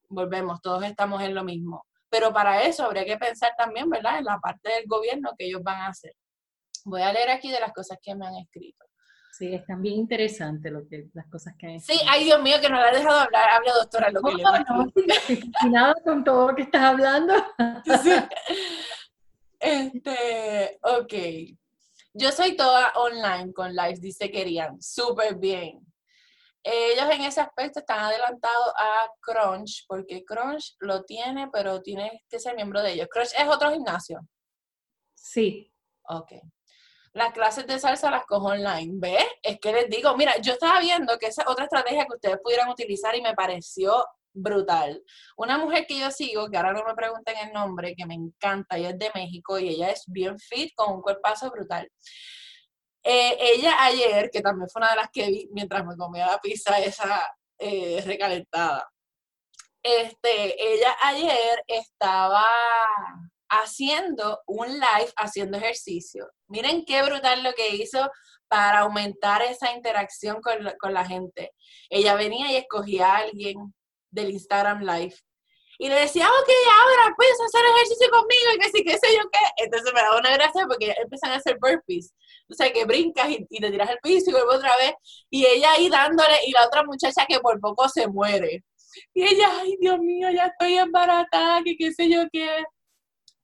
volvemos, 0.07 0.61
todos 0.61 0.83
estamos 0.83 1.21
en 1.23 1.33
lo 1.33 1.43
mismo. 1.43 1.85
Pero 2.09 2.31
para 2.31 2.61
eso 2.61 2.85
habría 2.85 3.03
que 3.03 3.17
pensar 3.17 3.53
también, 3.57 3.89
¿verdad?, 3.89 4.19
en 4.19 4.25
la 4.25 4.37
parte 4.39 4.69
del 4.69 4.85
gobierno 4.85 5.31
que 5.37 5.47
ellos 5.47 5.63
van 5.63 5.81
a 5.81 5.87
hacer. 5.87 6.13
Voy 6.85 7.01
a 7.01 7.11
leer 7.11 7.31
aquí 7.31 7.49
de 7.49 7.59
las 7.59 7.73
cosas 7.73 7.97
que 8.01 8.13
me 8.13 8.27
han 8.27 8.35
escrito. 8.35 8.85
Sí, 9.31 9.55
están 9.55 9.81
bien 9.81 9.95
interesantes 9.95 10.71
lo 10.71 10.87
que, 10.87 11.07
las 11.15 11.25
cosas 11.25 11.55
que 11.57 11.65
han 11.65 11.71
escrito. 11.73 11.99
Sí, 11.99 12.07
ay 12.07 12.25
Dios 12.25 12.39
mío, 12.43 12.57
que 12.61 12.69
no 12.69 12.79
la 12.79 12.91
he 12.91 12.95
dejado 12.95 13.19
hablar. 13.19 13.49
Habla, 13.49 13.73
doctora, 13.73 14.11
lo 14.11 14.21
que 14.21 14.35
le 14.35 14.43
no, 15.71 15.93
con 16.03 16.23
todo 16.23 16.51
lo 16.51 16.55
que 16.55 16.61
estás 16.61 16.83
hablando. 16.83 17.33
Este, 19.65 20.77
ok. 20.83 21.13
Yo 22.15 22.31
soy 22.31 22.55
toda 22.55 22.91
online 22.95 23.51
con 23.53 23.75
live, 23.75 23.99
dice 23.99 24.29
Querían. 24.29 24.79
Súper 24.79 25.35
bien. 25.35 25.79
Ellos 26.61 27.09
en 27.09 27.21
ese 27.21 27.41
aspecto 27.41 27.79
están 27.79 27.99
adelantados 27.99 28.71
a 28.77 29.09
Crunch, 29.19 29.83
porque 29.87 30.23
Crunch 30.23 30.75
lo 30.79 31.03
tiene, 31.03 31.49
pero 31.51 31.81
tienes 31.81 32.11
que 32.29 32.39
ser 32.39 32.55
miembro 32.55 32.81
de 32.81 32.93
ellos. 32.93 33.07
Crunch 33.09 33.31
es 33.35 33.47
otro 33.47 33.71
gimnasio. 33.71 34.19
Sí. 35.15 35.73
Ok. 36.03 36.33
Las 37.13 37.33
clases 37.33 37.65
de 37.65 37.79
salsa 37.79 38.11
las 38.11 38.25
cojo 38.25 38.47
online. 38.47 38.93
¿Ves? 38.95 39.25
Es 39.41 39.59
que 39.59 39.73
les 39.73 39.89
digo, 39.89 40.15
mira, 40.15 40.37
yo 40.37 40.53
estaba 40.53 40.79
viendo 40.79 41.17
que 41.17 41.27
esa 41.27 41.41
es 41.41 41.47
otra 41.47 41.65
estrategia 41.65 42.05
que 42.05 42.15
ustedes 42.15 42.37
pudieran 42.43 42.69
utilizar 42.69 43.15
y 43.15 43.21
me 43.21 43.33
pareció 43.33 44.05
brutal. 44.33 45.01
Una 45.37 45.57
mujer 45.57 45.85
que 45.87 45.99
yo 45.99 46.11
sigo, 46.11 46.49
que 46.49 46.57
ahora 46.57 46.73
no 46.73 46.83
me 46.83 46.95
pregunten 46.95 47.35
el 47.37 47.53
nombre, 47.53 47.95
que 47.95 48.05
me 48.05 48.15
encanta, 48.15 48.77
ella 48.77 48.89
es 48.89 48.99
de 48.99 49.11
México 49.13 49.59
y 49.59 49.69
ella 49.69 49.91
es 49.91 50.03
bien 50.07 50.39
fit, 50.39 50.73
con 50.75 50.95
un 50.95 51.01
cuerpazo 51.01 51.49
brutal. 51.51 51.89
Eh, 53.03 53.37
ella 53.39 53.75
ayer, 53.83 54.29
que 54.31 54.41
también 54.41 54.69
fue 54.69 54.81
una 54.81 54.91
de 54.91 54.95
las 54.97 55.09
que 55.11 55.27
vi 55.27 55.49
mientras 55.51 55.85
me 55.85 55.97
comía 55.97 56.27
la 56.27 56.39
pizza 56.39 56.79
esa 56.79 57.29
eh, 57.59 58.01
recalentada, 58.05 58.89
este, 59.83 60.73
ella 60.73 60.95
ayer 61.03 61.63
estaba 61.67 62.45
haciendo 63.49 64.41
un 64.47 64.67
live, 64.67 65.11
haciendo 65.17 65.57
ejercicio. 65.57 66.29
Miren 66.47 66.85
qué 66.85 67.03
brutal 67.03 67.43
lo 67.43 67.53
que 67.53 67.75
hizo 67.75 68.09
para 68.47 68.79
aumentar 68.79 69.41
esa 69.41 69.73
interacción 69.73 70.41
con 70.41 70.55
con 70.79 70.93
la 70.93 71.05
gente. 71.05 71.51
Ella 71.89 72.15
venía 72.15 72.51
y 72.51 72.55
escogía 72.55 73.13
a 73.13 73.17
alguien 73.17 73.73
del 74.13 74.31
Instagram 74.31 74.81
Live. 74.81 75.15
Y 75.79 75.89
le 75.89 75.95
decía, 75.95 76.27
ok, 76.27 76.49
ahora 76.81 77.15
puedes 77.15 77.37
hacer 77.41 77.61
ejercicio 77.75 78.09
conmigo 78.11 78.53
y 78.55 78.59
que 78.59 78.69
sí, 78.69 78.83
qué 78.83 78.97
sé 78.97 79.17
yo 79.17 79.23
qué. 79.31 79.63
Entonces 79.65 79.91
me 79.93 80.01
daba 80.01 80.19
una 80.19 80.31
gracia 80.31 80.65
porque 80.67 80.93
empiezan 81.01 81.31
a 81.31 81.35
hacer 81.37 81.57
burpees. 81.59 82.13
O 82.49 82.53
sea, 82.53 82.71
que 82.71 82.85
brincas 82.85 83.29
y, 83.29 83.45
te 83.45 83.71
tiras 83.71 83.89
el 83.89 83.97
piso 84.01 84.29
y 84.29 84.33
vuelves 84.33 84.57
otra 84.57 84.77
vez. 84.77 84.93
Y 85.29 85.45
ella 85.45 85.73
ahí 85.73 85.89
dándole, 85.89 86.37
y 86.45 86.51
la 86.51 86.67
otra 86.67 86.83
muchacha 86.83 87.25
que 87.27 87.39
por 87.39 87.59
poco 87.59 87.89
se 87.89 88.07
muere. 88.07 88.63
Y 89.13 89.23
ella, 89.23 89.49
ay, 89.59 89.75
Dios 89.79 89.99
mío, 89.99 90.29
ya 90.31 90.45
estoy 90.47 90.77
embaratada, 90.77 91.63
que 91.63 91.75
qué 91.75 91.91
sé 91.91 92.09
yo 92.09 92.23
qué. 92.31 92.63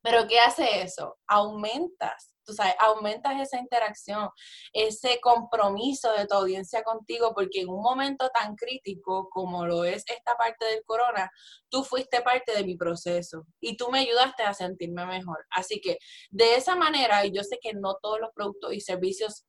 Pero 0.02 0.28
¿qué 0.28 0.40
hace 0.40 0.82
eso? 0.84 1.18
Aumentas 1.28 2.29
tú 2.50 2.56
sabes, 2.56 2.74
aumentas 2.80 3.40
esa 3.40 3.60
interacción, 3.60 4.28
ese 4.74 5.20
compromiso 5.22 6.12
de 6.14 6.26
tu 6.26 6.34
audiencia 6.34 6.82
contigo, 6.82 7.32
porque 7.36 7.62
en 7.62 7.70
un 7.70 7.84
momento 7.84 8.28
tan 8.30 8.56
crítico 8.56 9.30
como 9.30 9.68
lo 9.68 9.84
es 9.84 10.04
esta 10.08 10.36
parte 10.36 10.66
del 10.66 10.84
corona, 10.84 11.30
tú 11.70 11.84
fuiste 11.84 12.22
parte 12.22 12.54
de 12.54 12.64
mi 12.64 12.76
proceso 12.76 13.46
y 13.60 13.78
tú 13.78 13.92
me 13.92 14.00
ayudaste 14.00 14.42
a 14.42 14.56
sentirme 14.56 15.06
mejor. 15.06 15.46
Así 15.52 15.80
que 15.80 16.00
de 16.32 16.56
esa 16.56 16.76
manera, 16.76 17.24
y 17.24 17.32
yo 17.32 17.44
sé 17.44 17.60
que 17.62 17.74
no 17.74 17.98
todos 18.02 18.20
los 18.20 18.32
productos 18.34 18.74
y 18.74 18.82
servicios 18.82 19.46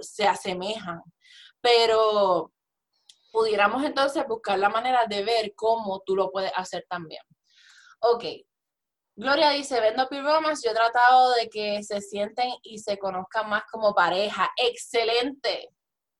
se 0.00 0.26
asemejan, 0.26 1.02
pero 1.60 2.52
pudiéramos 3.30 3.84
entonces 3.84 4.26
buscar 4.26 4.58
la 4.58 4.70
manera 4.70 5.06
de 5.06 5.22
ver 5.22 5.52
cómo 5.54 6.02
tú 6.04 6.16
lo 6.16 6.32
puedes 6.32 6.52
hacer 6.56 6.84
también. 6.90 7.22
Ok, 8.00 8.24
Gloria 9.16 9.50
dice, 9.50 9.80
vendo 9.80 10.08
Romance, 10.10 10.66
yo 10.66 10.72
he 10.72 10.74
tratado 10.74 11.34
de 11.34 11.48
que 11.48 11.84
se 11.84 12.00
sienten 12.00 12.50
y 12.62 12.78
se 12.78 12.98
conozcan 12.98 13.48
más 13.48 13.62
como 13.70 13.94
pareja. 13.94 14.50
Excelente. 14.56 15.70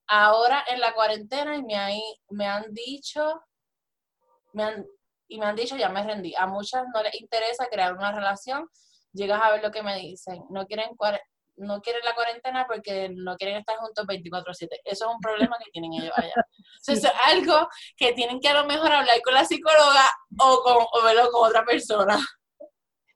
Ahora 0.06 0.64
en 0.68 0.80
la 0.80 0.94
cuarentena 0.94 1.56
y 1.56 1.62
me, 1.62 2.00
me 2.30 2.46
han 2.46 2.72
dicho, 2.72 3.42
me 4.52 4.62
han, 4.62 4.86
y 5.26 5.38
me 5.38 5.46
han 5.46 5.56
dicho, 5.56 5.76
ya 5.76 5.88
me 5.88 6.04
rendí. 6.04 6.34
A 6.36 6.46
muchas 6.46 6.84
no 6.94 7.02
les 7.02 7.20
interesa 7.20 7.66
crear 7.66 7.94
una 7.94 8.12
relación. 8.12 8.68
Llegas 9.12 9.42
a 9.42 9.50
ver 9.50 9.62
lo 9.62 9.72
que 9.72 9.82
me 9.82 9.96
dicen. 9.96 10.44
No 10.50 10.64
quieren, 10.66 10.90
no 11.56 11.80
quieren 11.80 12.02
la 12.04 12.14
cuarentena 12.14 12.64
porque 12.68 13.08
no 13.12 13.36
quieren 13.36 13.56
estar 13.56 13.76
juntos 13.78 14.06
24/7. 14.06 14.68
Eso 14.84 15.06
es 15.06 15.14
un 15.14 15.20
problema 15.20 15.56
que 15.58 15.70
tienen 15.72 15.94
ellos 15.94 16.12
allá. 16.16 16.34
Eso 16.86 17.08
es 17.08 17.12
algo 17.26 17.68
que 17.96 18.12
tienen 18.12 18.38
que 18.38 18.48
a 18.48 18.54
lo 18.54 18.66
mejor 18.66 18.92
hablar 18.92 19.20
con 19.22 19.34
la 19.34 19.44
psicóloga 19.44 20.08
o, 20.38 20.62
con, 20.62 20.76
o 20.92 21.02
verlo 21.02 21.30
con 21.32 21.48
otra 21.48 21.64
persona. 21.64 22.24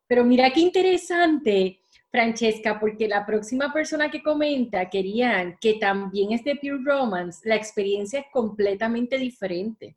Pero 0.09 0.25
mira 0.25 0.51
qué 0.51 0.61
interesante, 0.61 1.83
Francesca, 2.11 2.81
porque 2.81 3.07
la 3.07 3.27
próxima 3.27 3.73
persona 3.73 4.11
que 4.11 4.23
comenta, 4.23 4.88
querían 4.88 5.59
que 5.61 5.75
también 5.75 6.33
es 6.33 6.42
de 6.42 6.57
Pure 6.57 6.83
Romance, 6.83 7.47
la 7.47 7.55
experiencia 7.55 8.21
es 8.21 8.27
completamente 8.33 9.18
diferente. 9.18 9.97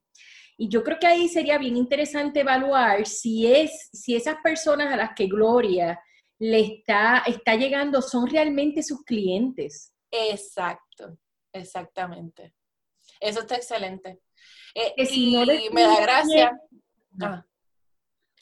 Y 0.57 0.67
yo 0.67 0.83
creo 0.83 0.99
que 0.99 1.07
ahí 1.07 1.29
sería 1.29 1.57
bien 1.57 1.77
interesante 1.77 2.41
evaluar 2.41 3.07
si, 3.07 3.51
es, 3.51 3.89
si 3.93 4.15
esas 4.15 4.35
personas 4.43 4.93
a 4.93 4.97
las 4.97 5.15
que 5.15 5.27
Gloria 5.27 5.99
le 6.37 6.59
está, 6.59 7.23
está 7.25 7.55
llegando 7.55 8.01
son 8.01 8.27
realmente 8.27 8.83
sus 8.83 9.03
clientes. 9.03 9.93
Exacto, 10.11 11.17
exactamente. 11.53 12.53
Eso 13.19 13.39
está 13.39 13.55
excelente. 13.55 14.19
Eh, 14.75 14.93
y 14.97 15.69
me 15.71 15.83
da 15.83 16.01
gracia. 16.01 16.59
Ah 17.21 17.45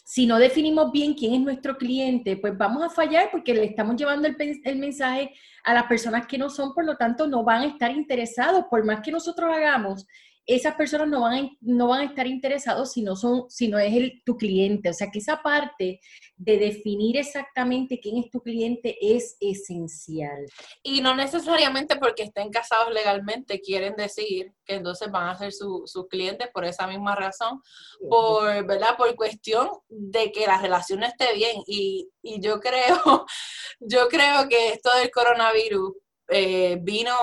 si 0.10 0.26
no 0.26 0.40
definimos 0.40 0.92
bien 0.92 1.14
quién 1.14 1.36
es 1.36 1.42
nuestro 1.42 1.78
cliente, 1.78 2.36
pues 2.36 2.58
vamos 2.58 2.82
a 2.82 2.90
fallar 2.90 3.30
porque 3.30 3.54
le 3.54 3.66
estamos 3.66 3.96
llevando 3.96 4.28
el, 4.28 4.76
mensaje 4.80 5.36
a 5.64 5.72
las 5.76 5.84
personas 5.84 6.26
que 6.26 6.36
no 6.36 6.50
son, 6.50 6.74
por 6.74 6.84
lo 6.84 6.98
tanto 6.98 7.28
no 7.28 7.44
van 7.44 7.62
a 7.62 7.68
estar 7.68 7.92
interesados, 7.92 8.66
por 8.72 8.84
más 8.84 9.02
que 9.02 9.12
nosotros 9.12 9.54
hagamos, 9.54 10.08
esas 10.56 10.76
personas 10.76 11.08
no 11.08 11.22
van 11.22 11.46
a, 11.46 11.50
no 11.62 11.88
van 11.90 12.02
a 12.02 12.06
estar 12.06 12.26
interesados 12.26 12.94
si 12.94 13.04
no, 13.04 13.16
son, 13.16 13.50
si 13.50 13.68
no 13.68 13.78
es 13.78 13.94
el, 13.94 14.24
tu 14.26 14.36
cliente. 14.36 14.90
O 14.90 14.94
sea 14.94 15.10
que 15.12 15.20
esa 15.20 15.42
parte 15.44 16.00
de 16.36 16.58
definir 16.58 17.18
exactamente 17.18 18.00
quién 18.00 18.18
es 18.18 18.32
tu 18.32 18.42
cliente 18.42 18.98
es 19.00 19.38
esencial. 19.40 20.46
Y 20.82 21.02
no 21.02 21.16
necesariamente 21.16 21.98
porque 21.98 22.24
estén 22.24 22.50
casados 22.50 22.92
legalmente 22.92 23.62
quieren 23.62 23.96
decir 23.96 24.52
que 24.66 24.76
entonces 24.76 25.12
van 25.12 25.30
a 25.30 25.38
ser 25.38 25.54
sus 25.54 26.08
clientes 26.10 26.50
por 26.52 26.66
esa 26.66 26.88
misma 26.88 27.16
razón, 27.16 27.62
por, 28.10 28.66
¿verdad? 28.66 28.98
Por 28.98 29.16
cuestión 29.16 29.70
de 29.88 30.32
que 30.32 30.48
la 30.48 30.60
relación 30.60 31.04
esté 31.04 31.34
bien. 31.36 31.62
Y, 31.68 32.10
y 32.24 32.42
yo 32.42 32.60
creo, 32.60 33.26
yo 33.80 34.08
creo 34.08 34.50
que 34.50 34.70
esto 34.70 34.90
del 34.98 35.12
coronavirus 35.12 35.94
eh, 36.30 36.78
vino 36.82 37.14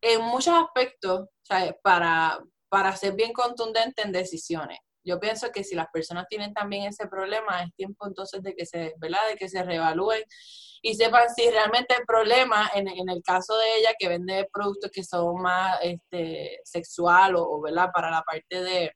en 0.00 0.22
muchos 0.22 0.54
aspectos 0.54 1.28
Para, 1.82 2.38
para 2.76 2.94
ser 2.94 3.14
bien 3.14 3.32
contundente 3.32 4.02
en 4.02 4.12
decisiones. 4.12 4.78
Yo 5.02 5.18
pienso 5.18 5.50
que 5.50 5.64
si 5.64 5.74
las 5.74 5.86
personas 5.90 6.26
tienen 6.28 6.52
también 6.52 6.84
ese 6.84 7.08
problema, 7.08 7.62
es 7.62 7.74
tiempo 7.74 8.06
entonces 8.06 8.42
de 8.42 8.54
que 8.54 8.66
se, 8.66 8.92
¿verdad? 8.98 9.26
De 9.30 9.36
que 9.36 9.48
se 9.48 9.62
reevalúen 9.62 10.22
y 10.82 10.94
sepan 10.94 11.22
si 11.34 11.48
realmente 11.48 11.94
el 11.98 12.04
problema, 12.04 12.70
en, 12.74 12.86
el 12.86 13.22
caso 13.22 13.56
de 13.56 13.78
ella 13.78 13.94
que 13.98 14.08
vende 14.08 14.46
productos 14.52 14.90
que 14.90 15.02
son 15.02 15.40
más 15.40 15.78
este, 15.80 16.60
sexual 16.64 17.36
o, 17.36 17.62
¿verdad? 17.62 17.88
Para 17.94 18.10
la 18.10 18.20
parte 18.20 18.62
de, 18.62 18.92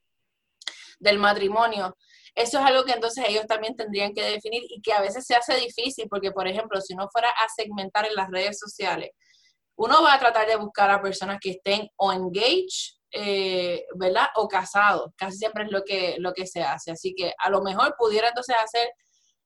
del 0.99 1.17
matrimonio, 1.17 1.97
eso 2.35 2.59
es 2.59 2.63
algo 2.63 2.85
que 2.85 2.91
entonces 2.91 3.25
ellos 3.27 3.47
también 3.47 3.75
tendrían 3.75 4.13
que 4.13 4.21
definir 4.21 4.61
y 4.69 4.79
que 4.83 4.93
a 4.93 5.01
veces 5.01 5.25
se 5.25 5.33
hace 5.33 5.55
difícil 5.55 6.05
porque, 6.07 6.31
por 6.31 6.47
ejemplo, 6.47 6.79
si 6.81 6.93
uno 6.93 7.09
fuera 7.11 7.29
a 7.29 7.49
segmentar 7.49 8.05
en 8.05 8.13
las 8.13 8.29
redes 8.29 8.59
sociales, 8.59 9.09
uno 9.75 10.03
va 10.03 10.13
a 10.13 10.19
tratar 10.19 10.45
de 10.45 10.55
buscar 10.55 10.91
a 10.91 11.01
personas 11.01 11.39
que 11.41 11.49
estén 11.49 11.89
o 11.97 12.13
engaged 12.13 13.00
eh, 13.11 13.85
¿verdad? 13.95 14.27
O 14.35 14.47
casado 14.47 15.13
casi 15.17 15.37
siempre 15.37 15.65
es 15.65 15.71
lo 15.71 15.83
que, 15.83 16.15
lo 16.19 16.33
que 16.33 16.47
se 16.47 16.61
hace. 16.61 16.91
Así 16.91 17.13
que 17.15 17.33
a 17.37 17.49
lo 17.49 17.61
mejor 17.61 17.95
pudiera 17.97 18.29
entonces 18.29 18.55
hacer 18.63 18.89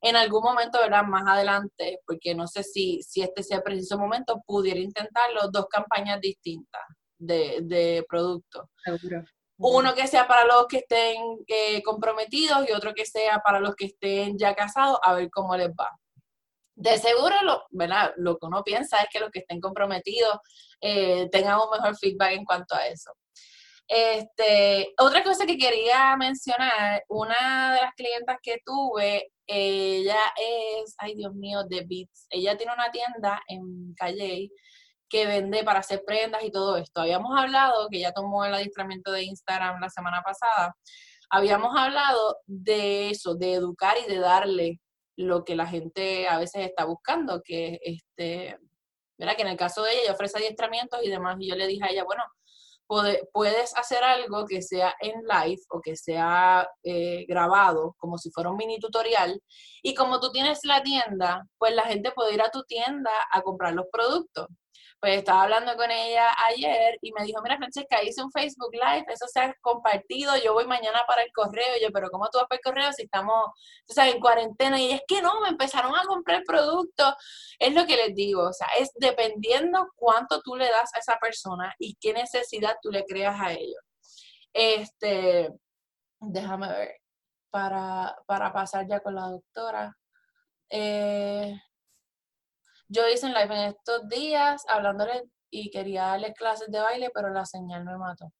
en 0.02 0.16
algún 0.16 0.44
momento, 0.44 0.80
¿verdad? 0.80 1.04
Más 1.04 1.24
adelante, 1.28 2.00
porque 2.06 2.36
no 2.36 2.48
sé 2.48 2.64
si, 2.64 3.02
si 3.02 3.22
este 3.22 3.44
sea 3.44 3.58
el 3.58 3.64
preciso 3.64 3.98
momento, 3.98 4.42
pudiera 4.46 4.80
intentarlo 4.80 5.50
dos 5.52 5.66
campañas 5.68 6.22
distintas 6.22 6.84
de, 7.18 7.60
de 7.64 8.06
productos. 8.08 8.66
Uno 9.58 9.96
que 9.96 10.08
sea 10.08 10.28
para 10.28 10.46
los 10.46 10.68
que 10.68 10.78
estén 10.78 11.18
eh, 11.48 11.82
comprometidos 11.82 12.70
y 12.70 12.74
otro 12.74 12.94
que 12.94 13.06
sea 13.06 13.40
para 13.40 13.60
los 13.60 13.76
que 13.76 13.86
estén 13.86 14.38
ya 14.38 14.54
casados, 14.54 15.00
a 15.02 15.14
ver 15.14 15.30
cómo 15.32 15.56
les 15.56 15.70
va. 15.70 15.90
De 16.76 16.98
seguro, 16.98 17.36
lo, 17.44 17.64
¿verdad? 17.70 18.14
Lo 18.18 18.38
que 18.38 18.46
uno 18.48 18.64
piensa 18.64 19.02
es 19.02 19.08
que 19.10 19.22
los 19.22 19.32
que 19.32 19.40
estén 19.40 19.62
comprometidos 19.62 20.38
eh, 20.82 21.30
tengan 21.32 21.60
un 21.60 21.70
mejor 21.72 21.98
feedback 21.98 22.34
en 22.34 22.44
cuanto 22.44 22.76
a 22.76 22.86
eso. 22.88 23.12
Este, 23.88 24.94
otra 24.98 25.24
cosa 25.24 25.46
que 25.46 25.58
quería 25.58 26.16
mencionar, 26.18 27.04
una 27.08 27.76
de 27.76 27.82
las 27.82 27.94
clientas 27.96 28.38
que 28.42 28.58
tuve, 28.66 29.32
ella 29.48 30.20
es, 30.38 30.96
ay 30.98 31.16
Dios 31.16 31.34
mío, 31.34 31.64
de 31.64 31.86
Beats. 31.88 32.28
Ella 32.30 32.58
tiene 32.58 32.74
una 32.74 32.92
tienda 32.92 33.42
en 33.48 33.94
Calle 33.96 34.50
que 35.08 35.28
vende 35.28 35.64
para 35.64 35.80
hacer 35.80 36.04
prendas 36.06 36.44
y 36.44 36.52
todo 36.52 36.78
esto. 36.78 37.02
Habíamos 37.02 37.38
hablado, 37.40 37.88
que 37.90 37.98
ella 37.98 38.12
tomó 38.12 38.44
el 38.46 38.56
adiestramiento 38.56 39.12
de 39.12 39.24
Instagram 39.24 39.80
la 39.80 39.90
semana 39.90 40.22
pasada, 40.24 40.76
habíamos 41.30 41.78
hablado 41.78 42.38
de 42.48 43.12
eso, 43.12 43.36
de 43.36 43.54
educar 43.54 43.98
y 44.04 44.10
de 44.10 44.20
darle 44.20 44.80
lo 45.18 45.46
que 45.46 45.56
la 45.56 45.68
gente 45.68 46.28
a 46.28 46.40
veces 46.40 46.66
está 46.66 46.86
buscando, 46.86 47.42
que 47.44 47.80
este, 47.84 48.58
¿verdad? 49.18 49.36
Que 49.36 49.44
en 49.44 49.50
el 49.50 49.58
caso 49.58 49.84
de 49.84 49.92
ella, 49.92 50.02
ella 50.04 50.14
ofrece 50.14 50.38
adiestramientos 50.38 51.00
y 51.04 51.10
demás, 51.10 51.38
y 51.40 51.50
yo 51.50 51.56
le 51.56 51.68
dije 51.68 51.86
a 51.86 51.90
ella, 51.90 52.04
bueno, 52.04 52.24
puedes 52.88 53.76
hacer 53.78 54.04
algo 54.04 54.46
que 54.46 54.62
sea 54.62 54.94
en 55.00 55.14
live 55.24 55.62
o 55.70 55.82
que 55.82 55.96
sea 55.96 56.68
eh, 56.84 57.26
grabado, 57.28 57.96
como 57.98 58.18
si 58.18 58.32
fuera 58.32 58.50
un 58.50 58.58
mini 58.58 58.80
tutorial. 58.80 59.42
Y 59.82 59.94
como 59.96 60.20
tú 60.20 60.32
tienes 60.32 60.60
la 60.64 60.84
tienda, 60.84 61.48
pues 61.58 61.74
la 61.74 61.84
gente 61.84 62.12
puede 62.12 62.34
ir 62.34 62.42
a 62.42 62.52
tu 62.52 62.64
tienda 62.64 63.12
a 63.32 63.42
comprar 63.42 63.74
los 63.74 63.86
productos 63.92 64.48
pues 65.06 65.20
estaba 65.20 65.44
hablando 65.44 65.76
con 65.76 65.92
ella 65.92 66.36
ayer 66.48 66.98
y 67.00 67.12
me 67.12 67.24
dijo, 67.26 67.40
mira 67.44 67.58
Francesca, 67.58 68.02
hice 68.02 68.24
un 68.24 68.32
Facebook 68.32 68.74
Live, 68.74 69.06
eso 69.10 69.28
se 69.28 69.40
ha 69.40 69.54
compartido, 69.62 70.36
yo 70.44 70.54
voy 70.54 70.66
mañana 70.66 71.04
para 71.06 71.22
el 71.22 71.32
correo, 71.32 71.76
yo, 71.80 71.90
pero 71.94 72.10
¿cómo 72.10 72.28
tú 72.32 72.40
vas 72.40 72.48
para 72.48 72.58
el 72.58 72.64
correo 72.64 72.92
si 72.92 73.04
estamos, 73.04 73.52
sabes, 73.88 74.16
en 74.16 74.20
cuarentena? 74.20 74.82
Y 74.82 74.94
es 74.94 75.02
que 75.08 75.22
no, 75.22 75.42
me 75.42 75.50
empezaron 75.50 75.96
a 75.96 76.06
comprar 76.08 76.42
productos, 76.44 77.14
es 77.60 77.76
lo 77.76 77.86
que 77.86 77.98
les 77.98 78.16
digo, 78.16 78.50
o 78.50 78.54
sea, 78.54 78.66
es 78.80 78.90
dependiendo 78.96 79.90
cuánto 79.96 80.42
tú 80.42 80.56
le 80.56 80.72
das 80.72 80.92
a 80.96 80.98
esa 80.98 81.18
persona 81.22 81.72
y 81.78 81.96
qué 82.02 82.12
necesidad 82.12 82.76
tú 82.82 82.90
le 82.90 83.06
creas 83.06 83.40
a 83.40 83.52
ellos. 83.52 83.84
Este, 84.54 85.52
déjame 86.20 86.68
ver, 86.68 86.96
para, 87.52 88.18
para 88.26 88.52
pasar 88.52 88.88
ya 88.88 89.02
con 89.02 89.14
la 89.14 89.28
doctora. 89.28 89.96
Eh, 90.68 91.56
yo 92.88 93.08
hice 93.08 93.28
en 93.28 93.34
live 93.34 93.56
en 93.56 93.70
estos 93.70 94.08
días 94.08 94.64
hablándole 94.68 95.30
y 95.50 95.70
quería 95.72 96.08
darle 96.08 96.34
clases 96.34 96.70
de 96.70 96.80
baile, 96.80 97.12
pero 97.14 97.30
la 97.30 97.46
señal 97.46 97.84
me 97.86 97.98
mató. 97.98 98.32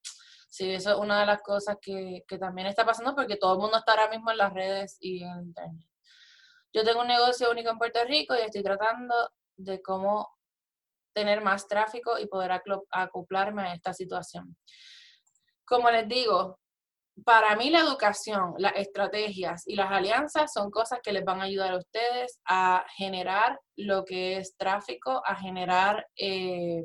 Sí, 0.50 0.72
eso 0.72 0.92
es 0.92 0.98
una 0.98 1.20
de 1.20 1.26
las 1.26 1.42
cosas 1.42 1.78
que, 1.82 2.24
también 2.40 2.68
está 2.68 2.86
pasando 2.86 3.16
porque 3.16 3.38
todo 3.38 3.54
el 3.54 3.60
mundo 3.60 3.78
está 3.78 3.94
ahora 3.94 4.10
mismo 4.10 4.32
en 4.32 4.38
las 4.38 4.54
redes 4.54 4.98
y 5.00 5.24
en 5.24 5.48
internet. 5.48 5.86
Yo 6.74 6.84
tengo 6.84 7.02
un 7.02 7.08
negocio 7.08 7.52
único 7.52 7.70
en 7.70 7.78
Puerto 7.78 8.04
Rico 8.06 8.36
y 8.36 8.42
estoy 8.42 8.64
tratando 8.64 9.14
de 9.58 9.82
cómo 9.82 10.30
tener 11.14 11.42
más 11.42 11.68
tráfico 11.68 12.20
y 12.20 12.28
poder 12.28 12.52
acoplarme 12.92 13.64
a 13.64 13.74
esta 13.74 13.94
situación. 13.94 14.58
Como 15.66 15.90
les 15.90 16.08
digo, 16.08 16.60
para 17.24 17.56
mí 17.56 17.70
la 17.70 17.80
educación, 17.80 18.54
las 18.58 18.74
estrategias 18.76 19.64
y 19.68 19.76
las 19.76 19.92
alianzas 19.92 20.52
son 20.52 20.70
cosas 20.70 21.00
que 21.02 21.14
les 21.14 21.24
van 21.24 21.40
a 21.42 21.46
ayudar 21.46 21.74
a 21.74 21.78
ustedes 21.78 22.40
a 22.46 22.86
generar 22.98 23.60
lo 23.78 24.04
que 24.04 24.38
es 24.38 24.56
tráfico, 24.58 25.22
a 25.26 25.36
generar 25.36 26.06
eh, 26.18 26.84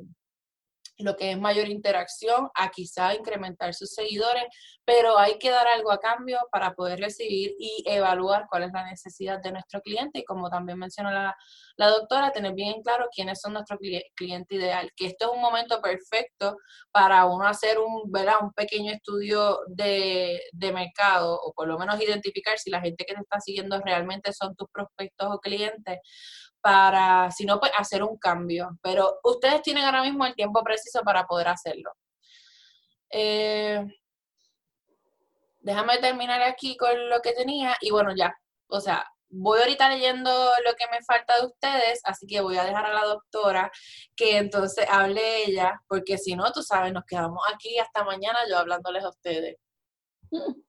lo 1.03 1.17
que 1.17 1.33
es 1.33 1.39
mayor 1.39 1.69
interacción, 1.69 2.49
a 2.55 2.71
quizá 2.71 3.15
incrementar 3.15 3.75
sus 3.75 3.91
seguidores, 3.91 4.45
pero 4.85 5.19
hay 5.19 5.39
que 5.39 5.51
dar 5.51 5.67
algo 5.69 5.93
a 5.93 5.99
cambio 5.99 6.39
para 6.51 6.75
poder 6.75 6.99
recibir 7.01 7.55
y 7.59 7.85
evaluar 7.87 8.47
cuál 8.51 8.65
es 8.65 8.73
la 8.73 8.85
necesidad 8.85 9.41
de 9.41 9.53
nuestro 9.53 9.81
cliente. 9.81 10.21
Y 10.21 10.25
como 10.25 10.51
también 10.51 10.79
mencionó 10.79 11.11
la, 11.11 11.37
doctora, 11.77 12.33
tener 12.33 12.55
bien 12.55 12.83
claro 12.83 13.09
quiénes 13.15 13.41
son 13.41 13.53
nuestro 13.55 13.79
cliente 14.15 14.55
ideal, 14.55 14.91
que 14.97 15.07
esto 15.07 15.27
es 15.27 15.37
un 15.37 15.41
momento 15.41 15.81
perfecto 15.81 16.57
para 16.91 17.27
uno 17.27 17.47
hacer 17.47 17.79
un, 17.79 18.11
un 18.41 18.53
pequeño 18.53 18.93
estudio 18.93 19.61
de, 19.69 20.41
de 20.53 20.73
mercado 20.73 21.41
o 21.41 21.53
por 21.53 21.69
lo 21.69 21.79
menos 21.79 22.01
identificar 22.01 22.59
si 22.59 22.71
la 22.71 22.81
gente 22.81 23.05
que 23.05 23.15
te 23.15 23.21
está 23.21 23.41
siguiendo 23.41 23.81
realmente 23.81 24.33
son 24.33 24.55
tus 24.57 24.69
prospectos 24.71 25.29
o 25.31 25.39
clientes 25.39 25.99
para, 26.61 27.31
si 27.31 27.45
no, 27.45 27.59
pues 27.61 27.73
hacer 27.77 28.03
un 28.03 28.17
cambio. 28.19 28.79
Pero 28.83 29.19
ustedes 29.25 29.63
tienen 29.63 29.85
ahora 29.85 30.03
mismo 30.03 30.27
el 30.27 30.35
tiempo 30.35 30.63
preciso 30.63 31.03
para 31.03 31.27
poder 31.27 31.49
hacerlo. 31.49 31.93
Eh, 33.11 33.85
déjame 35.61 35.99
terminar 35.99 36.43
aquí 36.43 36.77
con 36.77 37.09
lo 37.09 37.21
que 37.21 37.33
tenía 37.33 37.77
y 37.81 37.91
bueno, 37.91 38.15
ya, 38.17 38.35
o 38.69 38.81
sea, 38.81 39.05
voy 39.31 39.61
ahorita 39.61 39.89
leyendo 39.89 40.31
lo 40.65 40.75
que 40.75 40.87
me 40.91 41.03
falta 41.03 41.39
de 41.39 41.47
ustedes, 41.47 42.01
así 42.05 42.27
que 42.27 42.41
voy 42.41 42.57
a 42.59 42.65
dejar 42.65 42.87
a 42.87 42.95
la 42.95 43.05
doctora 43.05 43.71
que 44.17 44.39
entonces 44.39 44.87
hable 44.89 45.45
ella, 45.45 45.81
porque 45.89 46.19
si 46.19 46.35
no, 46.37 46.51
tú 46.53 46.63
sabes, 46.63 46.93
nos 46.93 47.05
quedamos 47.05 47.43
aquí 47.53 47.79
hasta 47.79 48.05
mañana 48.05 48.41
yo 48.49 48.59
hablándoles 48.59 49.05
a 49.05 49.11
ustedes. 49.11 49.57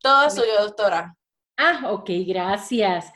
Todo 0.00 0.30
suyo, 0.30 0.62
doctora. 0.62 1.16
Ah, 1.56 1.90
ok, 1.92 2.10
gracias. 2.26 3.12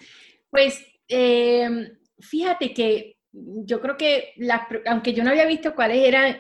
Pues 0.50 0.82
em, 1.08 1.88
fíjate 2.18 2.72
que 2.72 3.16
yo 3.32 3.80
creo 3.80 3.96
que, 3.96 4.34
aunque 4.86 5.12
yo 5.12 5.22
no 5.22 5.30
había 5.30 5.46
visto 5.46 5.74
cuáles 5.74 6.06
eran 6.06 6.38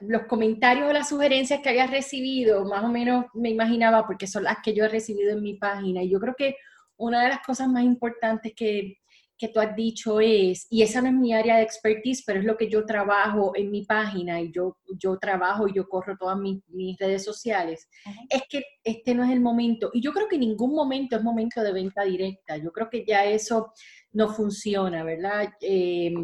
los 0.00 0.22
comentarios 0.26 0.88
o 0.88 0.92
las 0.92 1.08
sugerencias 1.08 1.60
que 1.60 1.68
había 1.68 1.86
recibido, 1.86 2.64
más 2.64 2.82
o 2.84 2.88
menos 2.88 3.26
me 3.34 3.50
imaginaba 3.50 4.06
porque 4.06 4.26
son 4.26 4.44
las 4.44 4.58
que 4.62 4.74
yo 4.74 4.84
he 4.84 4.88
recibido 4.88 5.32
en 5.32 5.42
mi 5.42 5.54
página. 5.54 6.02
Y 6.02 6.10
yo 6.10 6.18
creo 6.18 6.34
que 6.36 6.56
una 6.96 7.22
de 7.22 7.28
las 7.28 7.40
cosas 7.46 7.68
más 7.68 7.84
importantes 7.84 8.52
que, 8.56 8.97
que 9.38 9.48
tú 9.48 9.60
has 9.60 9.74
dicho 9.76 10.20
es, 10.20 10.66
y 10.68 10.82
esa 10.82 11.00
no 11.00 11.08
es 11.08 11.14
mi 11.14 11.32
área 11.32 11.58
de 11.58 11.62
expertise, 11.62 12.24
pero 12.26 12.40
es 12.40 12.44
lo 12.44 12.56
que 12.56 12.68
yo 12.68 12.84
trabajo 12.84 13.52
en 13.54 13.70
mi 13.70 13.84
página 13.84 14.40
y 14.40 14.50
yo, 14.50 14.76
yo 14.98 15.16
trabajo 15.18 15.68
y 15.68 15.74
yo 15.74 15.88
corro 15.88 16.16
todas 16.18 16.36
mis, 16.38 16.60
redes 16.98 17.24
sociales, 17.24 17.88
es 18.28 18.42
que 18.48 18.62
este 18.82 19.14
no 19.14 19.22
es 19.22 19.30
el 19.30 19.40
momento. 19.40 19.90
Y 19.92 20.00
yo 20.00 20.12
creo 20.12 20.26
que 20.28 20.38
ningún 20.38 20.74
momento 20.74 21.16
es 21.16 21.22
momento 21.22 21.62
de 21.62 21.72
venta 21.72 22.02
directa. 22.02 22.56
Yo 22.56 22.72
creo 22.72 22.90
que 22.90 23.04
ya 23.06 23.24
eso 23.24 23.72
no 24.12 24.28
funciona, 24.30 25.04
¿verdad? 25.04 25.52
Eh, 25.60 26.14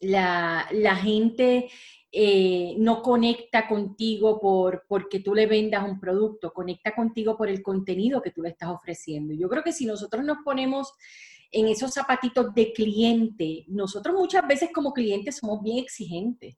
la, 0.00 0.96
gente 1.02 1.68
eh, 2.12 2.74
no 2.78 3.02
conecta 3.02 3.66
contigo 3.66 4.38
por, 4.40 4.84
porque 4.86 5.20
tú 5.20 5.34
le 5.34 5.46
vendas 5.46 5.88
un 5.88 5.98
producto, 5.98 6.52
conecta 6.52 6.94
contigo 6.94 7.36
por 7.36 7.48
el 7.48 7.62
contenido 7.62 8.22
que 8.22 8.30
tú 8.30 8.42
le 8.42 8.50
estás 8.50 8.68
ofreciendo. 8.68 9.34
Yo 9.34 9.48
creo 9.48 9.62
que 9.62 9.72
si 9.72 9.86
nosotros 9.86 10.24
nos 10.24 10.38
ponemos 10.44 10.92
en 11.54 11.68
esos 11.68 11.92
zapatitos 11.92 12.54
de 12.54 12.72
cliente, 12.72 13.64
nosotros 13.68 14.16
muchas 14.16 14.46
veces 14.48 14.70
como 14.72 14.94
clientes 14.94 15.36
somos 15.36 15.62
bien 15.62 15.78
exigentes. 15.78 16.56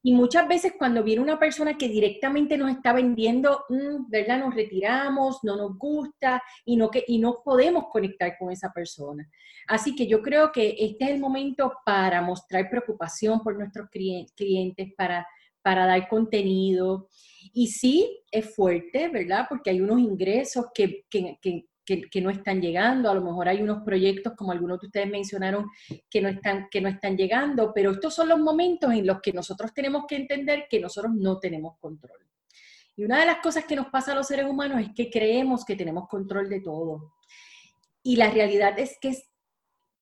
Y 0.00 0.12
muchas 0.14 0.46
veces 0.46 0.74
cuando 0.78 1.02
viene 1.02 1.20
una 1.20 1.40
persona 1.40 1.76
que 1.76 1.88
directamente 1.88 2.56
nos 2.56 2.70
está 2.70 2.92
vendiendo, 2.92 3.64
mm, 3.68 4.08
¿verdad? 4.08 4.38
Nos 4.38 4.54
retiramos, 4.54 5.40
no 5.42 5.56
nos 5.56 5.76
gusta 5.76 6.40
y 6.64 6.76
no, 6.76 6.88
que, 6.88 7.04
y 7.08 7.18
no 7.18 7.42
podemos 7.44 7.86
conectar 7.90 8.38
con 8.38 8.52
esa 8.52 8.72
persona. 8.72 9.28
Así 9.66 9.96
que 9.96 10.06
yo 10.06 10.22
creo 10.22 10.52
que 10.52 10.76
este 10.78 11.06
es 11.06 11.10
el 11.10 11.20
momento 11.20 11.72
para 11.84 12.22
mostrar 12.22 12.70
preocupación 12.70 13.40
por 13.40 13.58
nuestros 13.58 13.88
clientes, 13.90 14.94
para, 14.96 15.26
para 15.62 15.84
dar 15.84 16.08
contenido. 16.08 17.08
Y 17.52 17.66
sí, 17.66 18.20
es 18.30 18.54
fuerte, 18.54 19.08
¿verdad? 19.08 19.46
Porque 19.48 19.70
hay 19.70 19.80
unos 19.80 19.98
ingresos 19.98 20.66
que, 20.72 21.04
que, 21.10 21.38
que 21.42 21.66
que, 22.10 22.20
no 22.20 22.30
están 22.30 22.60
llegando, 22.60 23.10
a 23.10 23.14
lo 23.14 23.22
mejor 23.22 23.48
hay 23.48 23.62
unos 23.62 23.82
proyectos, 23.82 24.34
como 24.36 24.52
algunos 24.52 24.80
de 24.80 24.86
ustedes 24.88 25.08
mencionaron, 25.08 25.70
que 26.10 26.20
no, 26.20 26.28
están, 26.28 26.68
que 26.70 26.80
no 26.80 26.88
están 26.88 27.16
llegando, 27.16 27.72
pero 27.74 27.92
estos 27.92 28.14
son 28.14 28.28
los 28.28 28.38
momentos 28.38 28.92
en 28.92 29.06
los 29.06 29.20
que 29.20 29.32
nosotros 29.32 29.72
tenemos 29.72 30.04
que 30.06 30.16
entender 30.16 30.66
que 30.68 30.80
nosotros 30.80 31.12
no 31.14 31.38
tenemos 31.38 31.78
control. 31.78 32.18
Y 32.96 33.04
una 33.04 33.20
de 33.20 33.26
las 33.26 33.38
cosas 33.38 33.64
que 33.64 33.76
nos 33.76 33.86
pasa 33.86 34.12
a 34.12 34.14
los 34.14 34.26
seres 34.26 34.46
humanos 34.46 34.80
es 34.80 34.88
que 34.94 35.08
creemos 35.08 35.64
que 35.64 35.76
tenemos 35.76 36.08
control 36.08 36.48
de 36.48 36.60
todo. 36.60 37.14
Y 38.02 38.16
la 38.16 38.30
realidad 38.30 38.78
es 38.78 38.98
que 39.00 39.16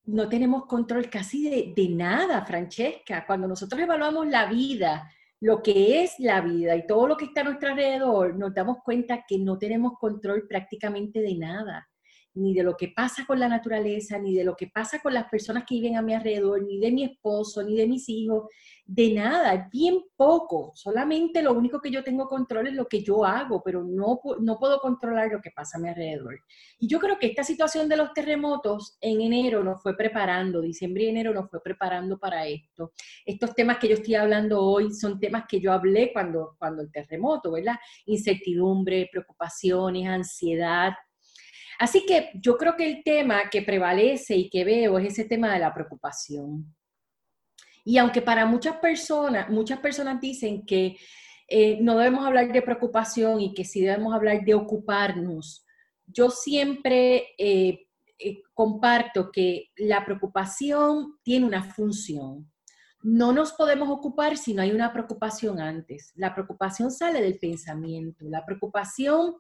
no 0.06 0.28
tenemos 0.28 0.66
control 0.66 1.10
casi 1.10 1.48
de, 1.48 1.72
de 1.76 1.88
nada, 1.90 2.44
Francesca. 2.46 3.24
Cuando 3.26 3.46
nosotros 3.46 3.80
evaluamos 3.80 4.26
la 4.28 4.46
vida, 4.46 5.10
lo 5.40 5.62
que 5.62 6.02
es 6.02 6.14
la 6.18 6.40
vida 6.40 6.76
y 6.76 6.86
todo 6.86 7.06
lo 7.06 7.16
que 7.16 7.26
está 7.26 7.42
a 7.42 7.44
nuestro 7.44 7.70
alrededor, 7.70 8.36
nos 8.36 8.54
damos 8.54 8.78
cuenta 8.84 9.24
que 9.26 9.38
no 9.38 9.58
tenemos 9.58 9.98
control 9.98 10.46
prácticamente 10.48 11.20
de 11.20 11.36
nada 11.36 11.88
ni 12.36 12.54
de 12.54 12.62
lo 12.62 12.76
que 12.76 12.88
pasa 12.88 13.24
con 13.26 13.40
la 13.40 13.48
naturaleza, 13.48 14.18
ni 14.18 14.34
de 14.34 14.44
lo 14.44 14.54
que 14.54 14.68
pasa 14.68 15.00
con 15.00 15.14
las 15.14 15.28
personas 15.28 15.64
que 15.66 15.74
viven 15.74 15.96
a 15.96 16.02
mi 16.02 16.14
alrededor, 16.14 16.62
ni 16.62 16.78
de 16.78 16.92
mi 16.92 17.04
esposo, 17.04 17.62
ni 17.62 17.76
de 17.76 17.86
mis 17.86 18.08
hijos, 18.08 18.44
de 18.84 19.14
nada, 19.14 19.68
bien 19.72 20.04
poco. 20.16 20.72
Solamente 20.74 21.42
lo 21.42 21.52
único 21.54 21.80
que 21.80 21.90
yo 21.90 22.04
tengo 22.04 22.28
control 22.28 22.68
es 22.68 22.74
lo 22.74 22.86
que 22.86 23.02
yo 23.02 23.24
hago, 23.24 23.62
pero 23.64 23.82
no, 23.82 24.20
no 24.40 24.58
puedo 24.58 24.78
controlar 24.80 25.32
lo 25.32 25.40
que 25.40 25.50
pasa 25.50 25.78
a 25.78 25.80
mi 25.80 25.88
alrededor. 25.88 26.38
Y 26.78 26.86
yo 26.86 27.00
creo 27.00 27.18
que 27.18 27.26
esta 27.26 27.42
situación 27.42 27.88
de 27.88 27.96
los 27.96 28.12
terremotos 28.12 28.96
en 29.00 29.22
enero 29.22 29.64
nos 29.64 29.82
fue 29.82 29.96
preparando, 29.96 30.60
diciembre 30.60 31.04
y 31.04 31.08
enero 31.08 31.32
nos 31.34 31.50
fue 31.50 31.62
preparando 31.62 32.18
para 32.18 32.46
esto. 32.46 32.92
Estos 33.24 33.54
temas 33.54 33.78
que 33.78 33.88
yo 33.88 33.94
estoy 33.94 34.14
hablando 34.14 34.62
hoy 34.62 34.92
son 34.92 35.18
temas 35.18 35.44
que 35.48 35.58
yo 35.58 35.72
hablé 35.72 36.12
cuando, 36.12 36.54
cuando 36.58 36.82
el 36.82 36.92
terremoto, 36.92 37.52
¿verdad? 37.52 37.76
Incertidumbre, 38.04 39.08
preocupaciones, 39.10 40.06
ansiedad, 40.06 40.92
Así 41.78 42.04
que 42.06 42.30
yo 42.34 42.56
creo 42.56 42.76
que 42.76 42.86
el 42.86 43.02
tema 43.02 43.50
que 43.50 43.62
prevalece 43.62 44.34
y 44.36 44.48
que 44.48 44.64
veo 44.64 44.98
es 44.98 45.12
ese 45.12 45.24
tema 45.24 45.52
de 45.52 45.60
la 45.60 45.74
preocupación. 45.74 46.74
Y 47.84 47.98
aunque 47.98 48.22
para 48.22 48.46
muchas 48.46 48.76
personas, 48.76 49.48
muchas 49.48 49.78
personas 49.78 50.20
dicen 50.20 50.64
que 50.66 50.96
eh, 51.48 51.78
no 51.80 51.96
debemos 51.96 52.26
hablar 52.26 52.52
de 52.52 52.62
preocupación 52.62 53.40
y 53.40 53.54
que 53.54 53.64
sí 53.64 53.80
debemos 53.80 54.12
hablar 54.12 54.44
de 54.44 54.54
ocuparnos, 54.54 55.64
yo 56.06 56.30
siempre 56.30 57.28
eh, 57.38 57.86
eh, 58.18 58.42
comparto 58.54 59.30
que 59.30 59.70
la 59.76 60.04
preocupación 60.04 61.18
tiene 61.22 61.46
una 61.46 61.62
función. 61.62 62.50
No 63.02 63.32
nos 63.32 63.52
podemos 63.52 63.88
ocupar 63.88 64.36
si 64.36 64.54
no 64.54 64.62
hay 64.62 64.72
una 64.72 64.92
preocupación 64.92 65.60
antes. 65.60 66.12
La 66.16 66.34
preocupación 66.34 66.90
sale 66.90 67.20
del 67.20 67.38
pensamiento. 67.38 68.24
La 68.28 68.44
preocupación 68.44 69.36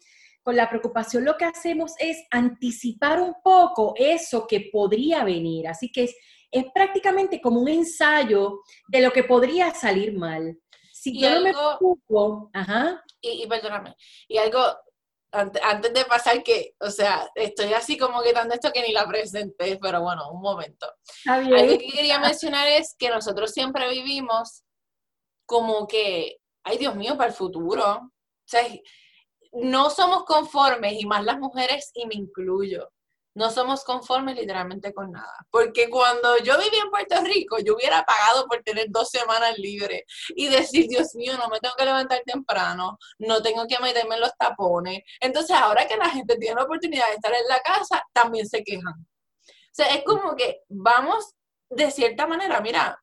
con 0.46 0.54
la 0.54 0.68
preocupación 0.68 1.24
lo 1.24 1.36
que 1.36 1.44
hacemos 1.44 1.94
es 1.98 2.24
anticipar 2.30 3.20
un 3.20 3.34
poco 3.42 3.94
eso 3.96 4.46
que 4.46 4.68
podría 4.72 5.24
venir. 5.24 5.66
Así 5.66 5.90
que 5.90 6.04
es, 6.04 6.14
es 6.52 6.66
prácticamente 6.72 7.40
como 7.40 7.60
un 7.60 7.68
ensayo 7.68 8.60
de 8.86 9.00
lo 9.00 9.10
que 9.10 9.24
podría 9.24 9.74
salir 9.74 10.16
mal. 10.16 10.56
Si 10.92 11.20
yo 11.20 11.30
no 11.30 11.40
me 11.40 11.52
preocupo, 11.52 12.48
ajá. 12.52 13.02
Y, 13.20 13.42
y 13.42 13.46
perdóname, 13.48 13.96
y 14.28 14.38
algo 14.38 14.60
antes, 15.32 15.92
de 15.92 16.04
pasar 16.04 16.40
que, 16.44 16.76
o 16.78 16.90
sea, 16.90 17.28
estoy 17.34 17.72
así 17.72 17.98
como 17.98 18.22
quitando 18.22 18.54
esto 18.54 18.70
que 18.72 18.82
ni 18.82 18.92
la 18.92 19.04
presenté, 19.04 19.80
pero 19.82 20.00
bueno, 20.00 20.30
un 20.30 20.40
momento. 20.40 20.86
Algo 21.26 21.56
que 21.56 21.78
quería 21.90 22.20
mencionar 22.20 22.68
es 22.68 22.94
que 22.96 23.10
nosotros 23.10 23.50
siempre 23.50 23.90
vivimos 23.90 24.62
como 25.44 25.88
que, 25.88 26.36
ay 26.62 26.78
Dios 26.78 26.94
mío, 26.94 27.16
para 27.16 27.30
el 27.30 27.34
futuro. 27.34 27.84
O 27.84 28.48
sea, 28.48 28.62
no 29.56 29.90
somos 29.90 30.24
conformes, 30.24 30.94
y 31.00 31.06
más 31.06 31.24
las 31.24 31.38
mujeres, 31.38 31.90
y 31.94 32.06
me 32.06 32.14
incluyo, 32.14 32.90
no 33.36 33.50
somos 33.50 33.84
conformes 33.84 34.34
literalmente 34.36 34.94
con 34.94 35.12
nada. 35.12 35.46
Porque 35.50 35.90
cuando 35.90 36.38
yo 36.38 36.58
vivía 36.58 36.82
en 36.82 36.90
Puerto 36.90 37.20
Rico, 37.22 37.58
yo 37.58 37.74
hubiera 37.74 38.02
pagado 38.02 38.46
por 38.46 38.62
tener 38.62 38.86
dos 38.88 39.10
semanas 39.10 39.58
libres 39.58 40.04
y 40.34 40.48
decir, 40.48 40.88
Dios 40.88 41.14
mío, 41.14 41.36
no 41.36 41.48
me 41.48 41.60
tengo 41.60 41.74
que 41.76 41.84
levantar 41.84 42.22
temprano, 42.24 42.98
no 43.18 43.42
tengo 43.42 43.66
que 43.66 43.78
meterme 43.78 44.14
en 44.14 44.22
los 44.22 44.34
tapones. 44.38 45.00
Entonces, 45.20 45.54
ahora 45.54 45.86
que 45.86 45.98
la 45.98 46.08
gente 46.08 46.36
tiene 46.38 46.56
la 46.56 46.64
oportunidad 46.64 47.08
de 47.08 47.14
estar 47.16 47.32
en 47.32 47.46
la 47.46 47.60
casa, 47.60 48.02
también 48.14 48.48
se 48.48 48.64
quejan. 48.64 48.94
O 48.94 49.72
sea, 49.72 49.88
es 49.88 50.02
como 50.04 50.34
que 50.34 50.62
vamos 50.68 51.34
de 51.68 51.90
cierta 51.90 52.26
manera, 52.26 52.60
mira, 52.62 52.98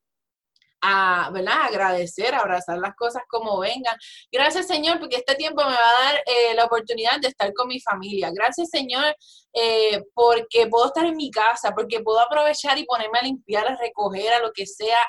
a, 0.83 1.31
¿verdad? 1.31 1.63
agradecer, 1.63 2.35
abrazar 2.35 2.77
las 2.77 2.93
cosas 2.95 3.23
como 3.29 3.57
vengan. 3.59 3.97
Gracias, 4.31 4.67
Señor, 4.67 4.99
porque 4.99 5.15
este 5.15 5.35
tiempo 5.35 5.63
me 5.63 5.71
va 5.71 5.77
a 5.77 6.03
dar 6.03 6.23
eh, 6.25 6.53
la 6.55 6.65
oportunidad 6.65 7.19
de 7.21 7.29
estar 7.29 7.53
con 7.53 7.69
mi 7.69 7.79
familia. 7.79 8.31
Gracias, 8.33 8.69
Señor, 8.69 9.15
eh, 9.53 10.03
porque 10.13 10.67
puedo 10.67 10.87
estar 10.87 11.05
en 11.05 11.15
mi 11.15 11.31
casa, 11.31 11.71
porque 11.73 12.01
puedo 12.01 12.19
aprovechar 12.19 12.77
y 12.77 12.85
ponerme 12.85 13.19
a 13.19 13.23
limpiar, 13.23 13.65
a 13.65 13.77
recoger, 13.77 14.33
a 14.33 14.39
lo 14.39 14.51
que 14.51 14.65
sea, 14.65 14.99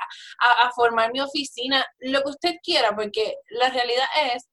a, 0.40 0.68
a 0.68 0.70
formar 0.70 1.12
mi 1.12 1.20
oficina, 1.20 1.84
lo 1.98 2.22
que 2.22 2.30
usted 2.30 2.54
quiera, 2.62 2.94
porque 2.94 3.34
la 3.50 3.68
realidad 3.70 4.06
es 4.32 4.48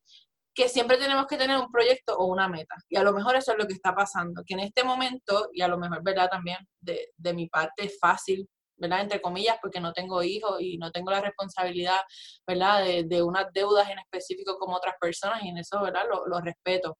que 0.53 0.67
siempre 0.67 0.97
tenemos 0.97 1.27
que 1.27 1.37
tener 1.37 1.57
un 1.57 1.71
proyecto 1.71 2.17
o 2.17 2.25
una 2.25 2.47
meta. 2.47 2.75
Y 2.89 2.97
a 2.97 3.03
lo 3.03 3.13
mejor 3.13 3.35
eso 3.35 3.51
es 3.51 3.57
lo 3.59 3.67
que 3.67 3.73
está 3.73 3.93
pasando, 3.93 4.43
que 4.45 4.55
en 4.55 4.61
este 4.61 4.83
momento, 4.83 5.49
y 5.53 5.61
a 5.61 5.67
lo 5.67 5.77
mejor, 5.77 6.03
¿verdad? 6.03 6.29
También 6.29 6.57
de, 6.79 7.09
de 7.15 7.33
mi 7.33 7.47
parte 7.47 7.85
es 7.85 7.97
fácil 7.99 8.49
¿verdad? 8.81 9.01
Entre 9.01 9.21
comillas, 9.21 9.57
porque 9.61 9.79
no 9.79 9.93
tengo 9.93 10.23
hijos 10.23 10.59
y 10.59 10.77
no 10.77 10.91
tengo 10.91 11.11
la 11.11 11.21
responsabilidad, 11.21 11.99
¿verdad? 12.47 12.83
De, 13.05 13.21
unas 13.21 13.45
deudas 13.53 13.89
en 13.89 13.99
específico 13.99 14.57
como 14.57 14.75
otras 14.75 14.95
personas 14.99 15.43
y 15.43 15.49
en 15.49 15.59
eso, 15.59 15.79
¿verdad? 15.81 16.05
Lo, 16.09 16.25
lo, 16.25 16.41
respeto. 16.41 16.97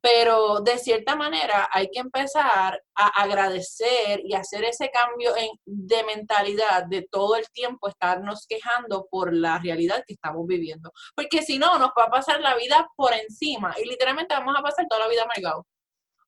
Pero 0.00 0.60
de 0.60 0.78
cierta 0.78 1.14
manera 1.14 1.68
hay 1.70 1.90
que 1.90 2.00
empezar 2.00 2.80
a 2.94 3.06
agradecer 3.22 4.22
y 4.24 4.34
hacer 4.34 4.64
ese 4.64 4.90
cambio 4.90 5.36
en, 5.36 5.50
de 5.66 6.02
mentalidad 6.04 6.86
de 6.86 7.06
todo 7.10 7.36
el 7.36 7.44
tiempo 7.52 7.88
estarnos 7.88 8.46
quejando 8.48 9.06
por 9.10 9.34
la 9.34 9.58
realidad 9.58 10.02
que 10.06 10.14
estamos 10.14 10.46
viviendo. 10.46 10.90
Porque 11.14 11.42
si 11.42 11.58
no, 11.58 11.78
nos 11.78 11.90
va 11.90 12.04
a 12.04 12.10
pasar 12.10 12.40
la 12.40 12.56
vida 12.56 12.88
por 12.96 13.12
encima 13.12 13.74
y 13.78 13.86
literalmente 13.86 14.34
vamos 14.34 14.54
a 14.58 14.62
pasar 14.62 14.86
toda 14.88 15.02
la 15.02 15.08
vida 15.08 15.24
amargados. 15.24 15.66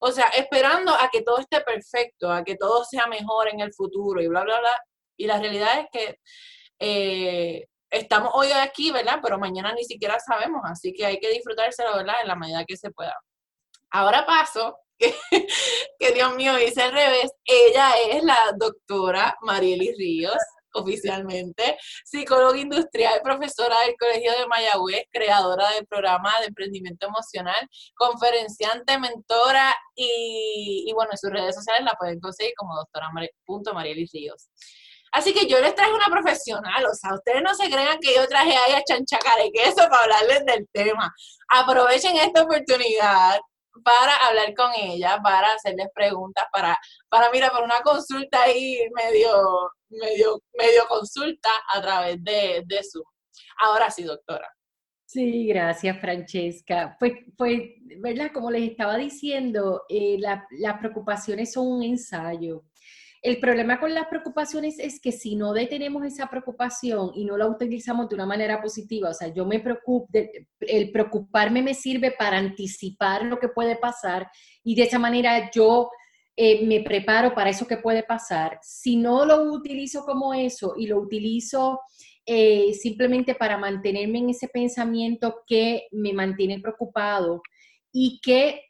O 0.04 0.10
sea, 0.10 0.26
esperando 0.30 0.92
a 0.92 1.08
que 1.12 1.22
todo 1.22 1.38
esté 1.38 1.60
perfecto, 1.60 2.28
a 2.28 2.42
que 2.42 2.56
todo 2.56 2.84
sea 2.84 3.06
mejor 3.06 3.48
en 3.48 3.60
el 3.60 3.72
futuro 3.72 4.20
y 4.20 4.26
bla, 4.26 4.42
bla, 4.42 4.58
bla. 4.58 4.72
Y 5.16 5.28
la 5.28 5.38
realidad 5.38 5.78
es 5.78 5.86
que 5.92 6.18
eh, 6.80 7.68
estamos 7.88 8.32
hoy 8.34 8.48
aquí, 8.50 8.90
¿verdad? 8.90 9.20
Pero 9.22 9.38
mañana 9.38 9.72
ni 9.72 9.84
siquiera 9.84 10.18
sabemos, 10.18 10.60
así 10.64 10.92
que 10.92 11.06
hay 11.06 11.20
que 11.20 11.30
disfrutárselo, 11.30 11.94
¿verdad? 11.98 12.16
En 12.20 12.26
la 12.26 12.34
medida 12.34 12.64
que 12.66 12.76
se 12.76 12.90
pueda. 12.90 13.14
Ahora 13.92 14.26
paso, 14.26 14.76
que, 14.98 15.14
que 16.00 16.10
Dios 16.10 16.34
mío, 16.34 16.58
hice 16.58 16.82
al 16.82 16.92
revés. 16.92 17.30
Ella 17.44 17.92
es 18.10 18.24
la 18.24 18.38
doctora 18.58 19.36
Marieli 19.42 19.94
Ríos 19.96 20.42
oficialmente, 20.82 21.76
psicóloga 22.04 22.58
industrial, 22.58 23.20
profesora 23.22 23.80
del 23.80 23.94
Colegio 23.98 24.32
de 24.32 24.46
Mayagüez, 24.46 25.04
creadora 25.10 25.70
del 25.70 25.86
programa 25.86 26.32
de 26.40 26.46
emprendimiento 26.46 27.06
emocional, 27.06 27.68
conferenciante, 27.94 28.98
mentora 28.98 29.74
y, 29.94 30.90
bueno, 30.94 31.10
en 31.12 31.18
sus 31.18 31.30
redes 31.30 31.54
sociales 31.54 31.84
la 31.84 31.94
pueden 31.98 32.20
conseguir 32.20 32.52
como 32.56 32.74
doctora 32.74 33.10
Ríos. 34.12 34.48
Así 35.12 35.34
que 35.34 35.46
yo 35.46 35.60
les 35.60 35.74
traigo 35.74 35.94
una 35.94 36.06
profesional, 36.06 36.86
o 36.86 36.94
sea, 36.94 37.14
ustedes 37.14 37.42
no 37.42 37.54
se 37.54 37.70
crean 37.70 37.98
que 38.00 38.14
yo 38.14 38.26
traje 38.26 38.56
ahí 38.56 38.72
a 38.72 38.82
chanchacar 38.82 39.44
y 39.44 39.52
queso 39.52 39.86
para 39.90 40.04
hablarles 40.04 40.44
del 40.46 40.66
tema. 40.72 41.12
Aprovechen 41.48 42.16
esta 42.16 42.42
oportunidad 42.42 43.38
para 43.84 44.16
hablar 44.28 44.54
con 44.54 44.70
ella, 44.76 45.20
para 45.22 45.52
hacerles 45.54 45.88
preguntas, 45.94 46.44
para, 46.52 46.78
para 47.08 47.30
mira, 47.30 47.50
para 47.50 47.64
una 47.64 47.80
consulta 47.82 48.42
ahí 48.42 48.78
medio, 48.94 49.70
medio, 49.88 50.40
medio 50.58 50.86
consulta 50.88 51.48
a 51.72 51.80
través 51.80 52.22
de, 52.22 52.62
de 52.66 52.80
Zoom. 52.82 53.04
Ahora 53.58 53.90
sí, 53.90 54.02
doctora. 54.04 54.48
Sí, 55.12 55.46
gracias, 55.46 56.00
Francesca. 56.00 56.96
Pues, 56.98 57.12
pues 57.36 57.60
¿verdad? 57.98 58.30
Como 58.32 58.50
les 58.50 58.70
estaba 58.70 58.96
diciendo, 58.96 59.82
eh, 59.88 60.16
las 60.18 60.78
preocupaciones 60.78 61.52
son 61.52 61.66
un 61.66 61.82
ensayo. 61.82 62.64
El 63.22 63.38
problema 63.38 63.78
con 63.78 63.94
las 63.94 64.08
preocupaciones 64.08 64.80
es 64.80 65.00
que 65.00 65.12
si 65.12 65.36
no 65.36 65.52
detenemos 65.52 66.04
esa 66.04 66.28
preocupación 66.28 67.12
y 67.14 67.24
no 67.24 67.36
la 67.36 67.46
utilizamos 67.46 68.08
de 68.08 68.16
una 68.16 68.26
manera 68.26 68.60
positiva, 68.60 69.10
o 69.10 69.14
sea, 69.14 69.28
yo 69.28 69.46
me 69.46 69.60
preocupo, 69.60 70.08
el 70.58 70.90
preocuparme 70.90 71.62
me 71.62 71.72
sirve 71.72 72.10
para 72.10 72.38
anticipar 72.38 73.24
lo 73.24 73.38
que 73.38 73.48
puede 73.48 73.76
pasar 73.76 74.28
y 74.64 74.74
de 74.74 74.82
esa 74.82 74.98
manera 74.98 75.52
yo 75.54 75.88
eh, 76.34 76.66
me 76.66 76.80
preparo 76.80 77.32
para 77.32 77.50
eso 77.50 77.64
que 77.64 77.76
puede 77.76 78.02
pasar. 78.02 78.58
Si 78.60 78.96
no 78.96 79.24
lo 79.24 79.52
utilizo 79.52 80.04
como 80.04 80.34
eso 80.34 80.74
y 80.76 80.88
lo 80.88 80.98
utilizo 80.98 81.78
eh, 82.26 82.72
simplemente 82.74 83.36
para 83.36 83.56
mantenerme 83.56 84.18
en 84.18 84.30
ese 84.30 84.48
pensamiento 84.48 85.42
que 85.46 85.86
me 85.92 86.12
mantiene 86.12 86.58
preocupado 86.58 87.40
y 87.92 88.20
que 88.20 88.62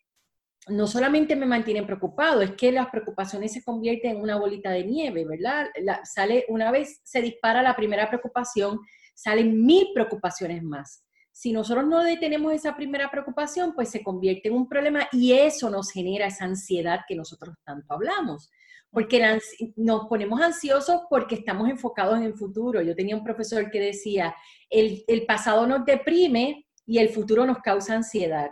no 0.68 0.86
solamente 0.86 1.34
me 1.34 1.46
mantienen 1.46 1.86
preocupado, 1.86 2.40
es 2.40 2.52
que 2.52 2.70
las 2.70 2.88
preocupaciones 2.88 3.52
se 3.52 3.64
convierten 3.64 4.12
en 4.12 4.22
una 4.22 4.38
bolita 4.38 4.70
de 4.70 4.84
nieve, 4.84 5.24
¿verdad? 5.24 5.68
sale, 6.04 6.44
una 6.48 6.70
vez 6.70 7.00
se 7.02 7.20
dispara 7.20 7.62
la 7.62 7.74
primera 7.74 8.08
preocupación, 8.08 8.80
salen 9.14 9.64
mil 9.64 9.88
preocupaciones 9.92 10.62
más. 10.62 11.04
Si 11.32 11.52
nosotros 11.52 11.86
no 11.86 12.04
detenemos 12.04 12.52
esa 12.52 12.76
primera 12.76 13.10
preocupación, 13.10 13.74
pues 13.74 13.90
se 13.90 14.04
convierte 14.04 14.48
en 14.48 14.54
un 14.54 14.68
problema 14.68 15.08
y 15.12 15.32
eso 15.32 15.70
nos 15.70 15.90
genera 15.90 16.26
esa 16.26 16.44
ansiedad 16.44 17.00
que 17.08 17.16
nosotros 17.16 17.56
tanto 17.64 17.94
hablamos. 17.94 18.50
Porque 18.90 19.40
nos 19.76 20.06
ponemos 20.06 20.42
ansiosos 20.42 21.00
porque 21.08 21.36
estamos 21.36 21.70
enfocados 21.70 22.18
en 22.18 22.24
el 22.24 22.34
futuro. 22.34 22.82
Yo 22.82 22.94
tenía 22.94 23.16
un 23.16 23.24
profesor 23.24 23.70
que 23.70 23.80
decía, 23.80 24.36
el, 24.68 25.02
el 25.08 25.24
pasado 25.24 25.66
nos 25.66 25.86
deprime 25.86 26.66
y 26.84 26.98
el 26.98 27.08
futuro 27.08 27.46
nos 27.46 27.58
causa 27.60 27.94
ansiedad. 27.94 28.50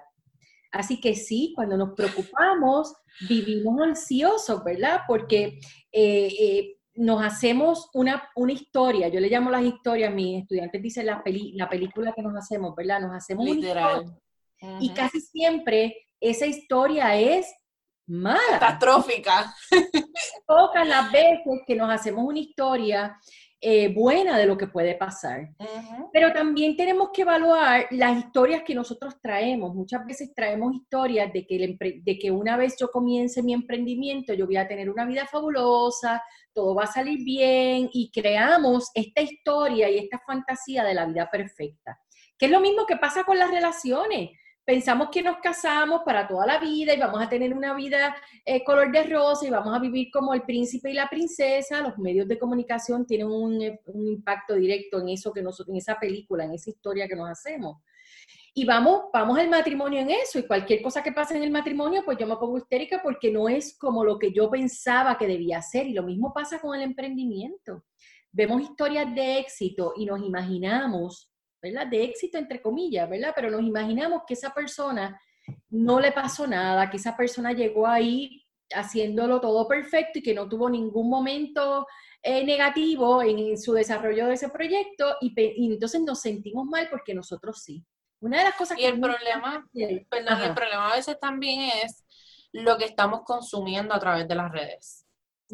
Así 0.73 1.01
que 1.01 1.14
sí, 1.14 1.53
cuando 1.55 1.77
nos 1.77 1.95
preocupamos, 1.95 2.95
vivimos 3.29 3.81
ansiosos, 3.83 4.62
¿verdad? 4.64 5.01
Porque 5.07 5.59
eh, 5.93 6.29
eh, 6.41 6.77
nos 6.95 7.23
hacemos 7.23 7.89
una, 7.95 8.29
una, 8.37 8.53
historia, 8.53 9.09
yo 9.09 9.21
le 9.21 9.29
llamo 9.29 9.51
las 9.51 9.64
historias, 9.64 10.12
mis 10.12 10.43
estudiantes 10.43 10.83
dicen 10.83 11.07
la, 11.07 11.23
la 11.55 11.68
película 11.68 12.12
que 12.12 12.23
nos 12.23 12.37
hacemos, 12.37 12.75
¿verdad? 12.77 13.01
Nos 13.01 13.12
hacemos 13.12 13.45
Literal. 13.45 14.01
una 14.01 14.03
historia. 14.03 14.79
Y 14.81 14.91
casi 14.91 15.21
siempre 15.21 16.09
esa 16.21 16.47
historia 16.47 17.16
es 17.16 17.53
mala. 18.07 18.41
Catastrófica. 18.59 19.55
Pocas 20.47 20.87
las 20.87 21.11
veces 21.11 21.62
que 21.66 21.75
nos 21.75 21.91
hacemos 21.91 22.25
una 22.25 22.39
historia 22.39 23.18
eh, 23.63 23.93
buena 23.93 24.39
de 24.39 24.47
lo 24.47 24.57
que 24.57 24.67
puede 24.67 24.95
pasar. 24.95 25.51
Pero 26.13 26.33
también 26.33 26.77
tenemos 26.77 27.11
que 27.13 27.23
evaluar 27.23 27.87
las 27.91 28.19
historias 28.19 28.63
que 28.65 28.75
nosotros 28.75 29.21
traemos. 29.21 29.75
Muchas 29.75 30.07
veces 30.07 30.33
traemos 30.35 30.75
historias 30.75 31.31
de 31.31 31.47
que, 31.47 31.77
de 32.03 32.19
que 32.19 32.31
una 32.31 32.57
vez 32.57 32.77
yo 32.81 32.91
comience 32.91 33.43
mi 33.43 33.53
emprendimiento, 33.53 34.33
yo 34.33 34.47
voy 34.47 34.57
a 34.57 34.67
tener 34.67 34.89
una 34.89 35.05
vida 35.05 35.27
fabulosa, 35.27 36.23
todo 36.55 36.75
va 36.75 36.85
a 36.85 36.93
salir 36.93 37.23
bien 37.23 37.91
y 37.93 38.11
creamos 38.11 38.91
esta 38.95 39.21
historia 39.21 39.91
y 39.91 39.99
esta 39.99 40.19
fantasía 40.27 40.83
de 40.83 40.95
la 40.95 41.05
vida 41.05 41.31
perfecta. 41.31 42.01
Que 42.39 42.47
es 42.47 42.53
lo 42.53 42.61
mismo 42.61 42.87
que 42.87 42.97
pasa 42.97 43.25
con 43.25 43.39
las 43.39 43.51
relaciones 43.51 44.31
pensamos 44.71 45.09
que 45.11 45.21
nos 45.21 45.39
casamos 45.39 46.03
para 46.05 46.29
toda 46.29 46.47
la 46.47 46.59
vida 46.61 46.95
y 46.95 47.01
vamos 47.01 47.21
a 47.21 47.29
tener 47.29 47.53
una 47.53 47.75
vida 47.75 48.14
eh, 48.45 48.62
color 48.62 48.93
de 48.93 49.03
rosa 49.03 49.45
y 49.45 49.51
vamos 49.51 49.75
a 49.75 49.81
vivir 49.81 50.12
como 50.12 50.33
el 50.33 50.43
príncipe 50.43 50.93
y 50.93 50.95
la 50.95 51.09
princesa. 51.09 51.81
Los 51.81 51.99
medios 51.99 52.29
de 52.29 52.39
comunicación 52.39 53.05
tienen 53.05 53.27
un, 53.27 53.61
eh, 53.61 53.81
impacto 53.93 54.55
directo 54.55 55.01
en 55.01 55.09
eso 55.09 55.33
que 55.33 55.43
nosotros, 55.43 55.71
en 55.75 55.79
esa 55.79 55.99
película, 55.99 56.45
en 56.45 56.53
esa 56.53 56.71
historia 56.71 57.09
que 57.09 57.16
nos 57.16 57.29
hacemos. 57.29 57.79
Y 58.55 58.64
vamos, 58.64 59.07
vamos 59.12 59.37
al 59.41 59.51
matrimonio 59.51 59.99
en 59.99 60.11
eso, 60.11 60.39
y 60.39 60.47
cualquier 60.47 60.83
cosa 60.83 61.03
que 61.03 61.11
pase 61.11 61.37
en 61.37 61.43
el 61.43 61.51
matrimonio, 61.51 62.05
pues 62.05 62.16
yo 62.16 62.29
me 62.29 62.37
pongo 62.37 62.57
histérica 62.57 63.01
porque 63.03 63.33
no 63.33 63.49
es 63.49 63.77
como 63.77 64.05
lo 64.05 64.21
que 64.21 64.31
yo 64.33 64.49
pensaba 64.49 65.18
que 65.18 65.27
debía 65.27 65.61
ser. 65.62 65.89
Y 65.89 65.95
lo 65.95 66.05
mismo 66.05 66.33
pasa 66.33 66.61
con 66.61 66.77
el 66.77 66.83
emprendimiento. 66.83 67.83
Vemos 68.31 68.62
historias 68.62 69.12
de 69.16 69.41
éxito 69.41 69.95
y 69.97 70.07
nos 70.07 70.23
imaginamos 70.23 71.33
¿verdad? 71.63 71.87
De 71.87 72.05
éxito, 72.05 72.39
entre 72.39 72.61
comillas, 72.61 73.09
¿verdad? 73.09 73.33
Pero 73.35 73.51
nos 73.51 73.63
imaginamos 73.63 74.23
que 74.27 74.35
esa 74.35 74.53
persona 74.53 75.21
no 75.69 76.01
le 76.01 76.13
pasó 76.13 76.47
nada, 76.47 76.91
que 76.91 76.97
esa 76.97 77.17
persona 77.17 77.53
llegó 77.53 77.87
ahí 77.87 78.47
haciéndolo 78.73 79.41
todo 79.41 79.67
perfecto 79.67 80.21
y 80.21 80.23
que 80.23 80.35
no 80.35 80.49
tuvo 80.49 80.71
ningún 80.71 81.11
momento 81.11 81.87
eh, 82.23 82.45
negativo 82.45 83.23
en, 83.23 83.59
su 83.59 83.73
desarrollo 83.73 84.27
de 84.27 84.35
ese 84.35 84.49
proyecto 84.49 85.17
y, 85.21 85.35
entonces 85.73 86.01
nos 86.03 86.21
sentimos 86.21 86.67
mal 86.67 86.89
porque 86.91 87.15
nosotros 87.15 87.63
sí. 87.63 87.85
Una 88.21 88.39
de 88.39 88.45
las 88.45 88.55
cosas 88.55 88.79
y 88.79 88.85
el 88.85 89.01
problema, 89.01 89.67
perdón, 90.11 90.43
el 90.43 90.55
problema 90.55 90.93
a 90.93 90.97
veces 90.97 91.19
también 91.19 91.71
es 91.83 92.05
lo 92.53 92.77
que 92.77 92.85
estamos 92.85 93.23
consumiendo 93.25 93.95
a 93.95 93.99
través 93.99 94.29
de 94.29 94.35
las 94.35 94.53
redes. 94.53 95.07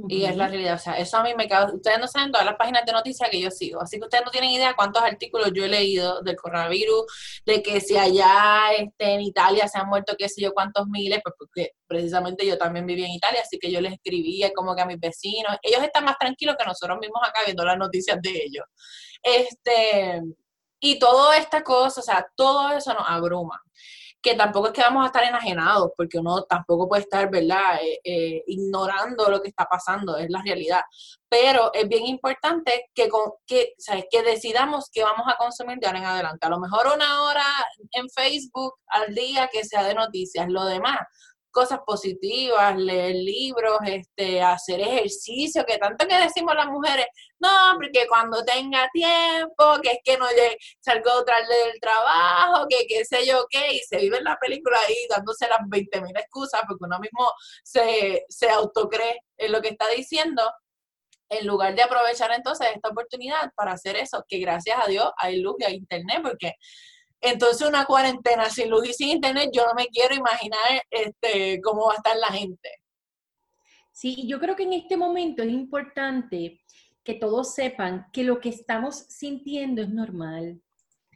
Y 0.09 0.25
es 0.25 0.37
la 0.37 0.49
realidad, 0.49 0.75
o 0.75 0.79
sea, 0.79 0.99
eso 0.99 1.17
a 1.17 1.23
mí 1.23 1.35
me 1.35 1.49
causa, 1.49 1.75
ustedes 1.75 1.99
no 1.99 2.07
saben 2.07 2.31
todas 2.31 2.45
las 2.45 2.57
páginas 2.57 2.85
de 2.85 2.93
noticias 2.93 3.31
que 3.31 3.41
yo 3.41 3.51
sigo, 3.51 3.81
así 3.81 3.99
que 3.99 4.05
ustedes 4.05 4.25
no 4.25 4.31
tienen 4.31 4.51
idea 4.51 4.75
cuántos 4.77 5.03
artículos 5.03 5.51
yo 5.55 5.65
he 5.65 5.69
leído 5.69 6.21
del 6.23 6.37
coronavirus, 6.37 7.43
de 7.47 7.63
que 7.63 7.81
si 7.81 7.97
allá 7.97 8.73
este, 8.79 9.15
en 9.15 9.23
Italia 9.23 9.67
se 9.69 9.79
han 9.79 9.89
muerto 9.89 10.15
qué 10.19 10.29
sé 10.29 10.43
yo 10.43 10.53
cuántos 10.53 10.87
miles, 10.89 11.21
pues 11.23 11.35
porque 11.39 11.71
precisamente 11.87 12.47
yo 12.47 12.59
también 12.59 12.87
viví 12.87 13.05
en 13.05 13.13
Italia, 13.13 13.41
así 13.43 13.59
que 13.59 13.71
yo 13.71 13.81
les 13.81 13.95
escribía 13.95 14.53
como 14.53 14.75
que 14.75 14.83
a 14.83 14.87
mis 14.87 15.01
vecinos, 15.01 15.57
ellos 15.63 15.83
están 15.83 16.05
más 16.05 16.19
tranquilos 16.19 16.57
que 16.59 16.67
nosotros 16.67 16.99
mismos 17.01 17.23
acá 17.23 17.41
viendo 17.45 17.65
las 17.65 17.79
noticias 17.79 18.21
de 18.21 18.31
ellos. 18.31 18.65
Este, 19.23 20.21
y 20.81 20.99
toda 20.99 21.37
esta 21.39 21.63
cosa, 21.63 22.01
o 22.01 22.05
sea, 22.05 22.27
todo 22.37 22.71
eso 22.77 22.93
nos 22.93 23.05
abruma 23.09 23.63
que 24.27 24.35
tampoco 24.35 24.67
es 24.67 24.73
que 24.73 24.83
vamos 24.83 25.05
a 25.05 25.07
estar 25.07 25.23
enajenados, 25.23 25.93
porque 25.97 26.19
uno 26.19 26.43
tampoco 26.43 26.89
puede 26.89 27.03
estar, 27.03 27.31
¿verdad?, 27.31 27.79
eh, 27.81 28.01
eh, 28.03 28.43
ignorando 28.49 29.31
lo 29.31 29.41
que 29.41 29.51
está 29.51 29.67
pasando, 29.67 30.17
es 30.17 30.29
la 30.31 30.43
realidad. 30.43 30.81
Pero 31.29 31.73
es 31.73 31.89
bien 31.89 32.07
importante 32.07 32.91
que, 32.93 33.09
que, 33.47 33.75
que 34.11 34.23
decidamos 34.25 34.91
qué 34.93 35.05
vamos 35.05 35.27
a 35.33 35.37
consumir 35.37 35.79
de 35.79 35.87
ahora 35.87 35.99
en 36.01 36.05
adelante. 36.07 36.45
A 36.45 36.51
lo 36.51 36.59
mejor 36.59 36.89
una 36.93 37.23
hora 37.23 37.47
en 37.93 38.11
Facebook 38.11 38.75
al 38.89 39.15
día 39.15 39.49
que 39.53 39.65
sea 39.65 39.85
de 39.85 39.95
noticias, 39.95 40.49
lo 40.49 40.65
demás, 40.65 40.99
cosas 41.57 41.81
positivas, 41.87 42.77
leer 42.77 43.15
libros, 43.15 43.79
este, 43.87 44.43
hacer 44.43 44.79
ejercicio, 44.79 45.65
que 45.65 45.79
tanto 45.79 46.07
que 46.07 46.15
decimos 46.19 46.55
las 46.55 46.67
mujeres, 46.67 47.07
no, 47.39 47.49
porque 47.81 48.07
cuando 48.07 48.45
tenga 48.45 48.87
tiempo, 48.93 49.81
que 49.83 49.93
es 49.93 49.99
que 50.05 50.19
no 50.19 50.29
llegue, 50.29 50.59
salgo 50.81 51.25
tarde 51.25 51.55
del 51.65 51.81
trabajo, 51.81 52.67
que 52.69 52.87
qué 52.87 53.07
sé 53.07 53.25
yo 53.27 53.47
qué, 53.49 53.73
y 53.73 53.79
se 53.79 53.97
vive 53.97 54.19
en 54.19 54.25
la 54.25 54.37
película 54.39 54.79
ahí 54.87 54.97
dándose 55.09 55.49
las 55.49 55.61
20.000 55.61 56.21
excusas 56.21 56.61
porque 56.69 56.85
uno 56.85 56.99
mismo 56.99 57.27
se, 57.65 58.27
se 58.29 58.51
autocree 58.51 59.23
en 59.39 59.51
lo 59.51 59.63
que 59.63 59.69
está 59.69 59.89
diciendo, 59.89 60.43
en 61.31 61.47
lugar 61.47 61.75
de 61.75 61.85
aprovechar 61.85 62.33
entonces 62.33 62.69
esta 62.75 62.91
oportunidad 62.91 63.51
para 63.57 63.73
hacer 63.73 63.97
eso, 63.97 64.27
que 64.29 64.41
gracias 64.41 64.79
a 64.79 64.89
Dios 64.89 65.11
hay 65.17 65.41
luz 65.41 65.57
y 65.61 65.65
hay 65.65 65.77
internet, 65.77 66.21
porque 66.23 66.53
entonces 67.21 67.67
una 67.67 67.85
cuarentena 67.87 68.49
sin 68.51 68.71
luz 68.71 68.89
y 68.89 68.93
sin 68.93 69.09
internet, 69.09 69.51
yo 69.53 69.67
no 69.67 69.75
me 69.75 69.87
quiero 69.89 70.15
imaginar 70.15 70.83
este, 70.91 71.61
cómo 71.63 71.87
va 71.87 71.95
a 71.95 71.97
estar 71.97 72.17
la 72.17 72.29
gente. 72.29 72.71
Sí, 73.93 74.27
yo 74.27 74.39
creo 74.39 74.55
que 74.57 74.65
en 74.65 74.75
este 74.75 74.97
momento 74.97 75.43
es 75.43 75.51
importante 75.51 76.61
que 77.03 77.15
todos 77.15 77.55
sepan 77.55 78.07
que 78.13 78.25
lo 78.25 78.41
que 78.41 78.51
estamos 78.51 79.07
sintiendo 79.09 79.81
es 79.81 79.89
normal. 79.89 80.61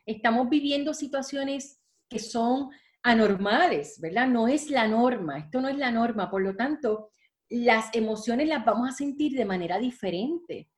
Estamos 0.07 0.49
viviendo 0.49 0.95
situaciones 0.95 1.81
que 2.09 2.19
son 2.19 2.71
anormales, 3.03 4.01
¿verdad? 4.01 4.27
No 4.29 4.49
es 4.49 4.71
la 4.71 4.87
norma, 4.89 5.39
esto 5.39 5.61
no 5.61 5.69
es 5.69 5.77
la 5.77 5.91
norma, 5.91 6.31
por 6.31 6.43
lo 6.43 6.57
tanto, 6.57 7.11
las 7.49 7.95
emociones 7.95 8.49
las 8.49 8.65
vamos 8.65 8.89
a 8.89 8.93
sentir 8.93 9.33
de 9.33 9.45
manera 9.45 9.79
diferente 9.79 10.69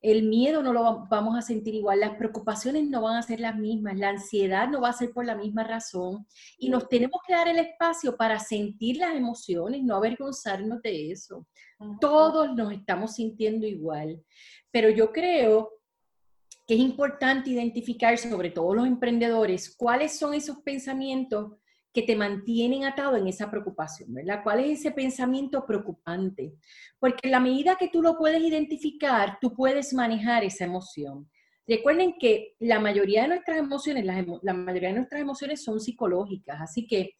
el 0.00 0.22
miedo 0.28 0.62
no 0.62 0.72
lo 0.72 1.06
vamos 1.08 1.36
a 1.36 1.42
sentir 1.42 1.74
igual, 1.74 2.00
las 2.00 2.16
preocupaciones 2.16 2.88
no 2.88 3.02
van 3.02 3.16
a 3.16 3.22
ser 3.22 3.40
las 3.40 3.56
mismas, 3.56 3.98
la 3.98 4.10
ansiedad 4.10 4.68
no 4.68 4.80
va 4.80 4.90
a 4.90 4.92
ser 4.92 5.12
por 5.12 5.24
la 5.24 5.34
misma 5.34 5.64
razón 5.64 6.26
y 6.56 6.68
nos 6.68 6.88
tenemos 6.88 7.20
que 7.26 7.34
dar 7.34 7.48
el 7.48 7.58
espacio 7.58 8.16
para 8.16 8.38
sentir 8.38 8.98
las 8.98 9.16
emociones, 9.16 9.82
no 9.82 9.96
avergonzarnos 9.96 10.80
de 10.82 11.10
eso. 11.10 11.46
Todos 12.00 12.54
nos 12.54 12.72
estamos 12.72 13.14
sintiendo 13.14 13.66
igual, 13.66 14.22
pero 14.70 14.88
yo 14.88 15.12
creo 15.12 15.72
que 16.66 16.74
es 16.74 16.80
importante 16.80 17.50
identificar, 17.50 18.16
sobre 18.18 18.50
todo 18.50 18.74
los 18.74 18.86
emprendedores, 18.86 19.74
cuáles 19.74 20.18
son 20.18 20.34
esos 20.34 20.58
pensamientos 20.58 21.52
que 21.98 22.06
te 22.06 22.14
mantienen 22.14 22.84
atado 22.84 23.16
en 23.16 23.26
esa 23.26 23.50
preocupación, 23.50 24.14
¿verdad? 24.14 24.42
¿Cuál 24.44 24.60
es 24.60 24.78
ese 24.78 24.92
pensamiento 24.92 25.66
preocupante? 25.66 26.54
Porque 27.00 27.18
en 27.24 27.32
la 27.32 27.40
medida 27.40 27.74
que 27.74 27.88
tú 27.88 28.00
lo 28.02 28.16
puedes 28.16 28.40
identificar, 28.40 29.36
tú 29.40 29.52
puedes 29.52 29.92
manejar 29.92 30.44
esa 30.44 30.64
emoción. 30.64 31.28
Recuerden 31.66 32.14
que 32.16 32.54
la 32.60 32.78
mayoría 32.78 33.22
de 33.22 33.28
nuestras 33.28 33.58
emociones, 33.58 34.04
la, 34.04 34.54
mayoría 34.54 34.90
de 34.90 34.94
nuestras 34.94 35.20
emociones 35.20 35.64
son 35.64 35.80
psicológicas, 35.80 36.60
así 36.60 36.86
que 36.86 37.16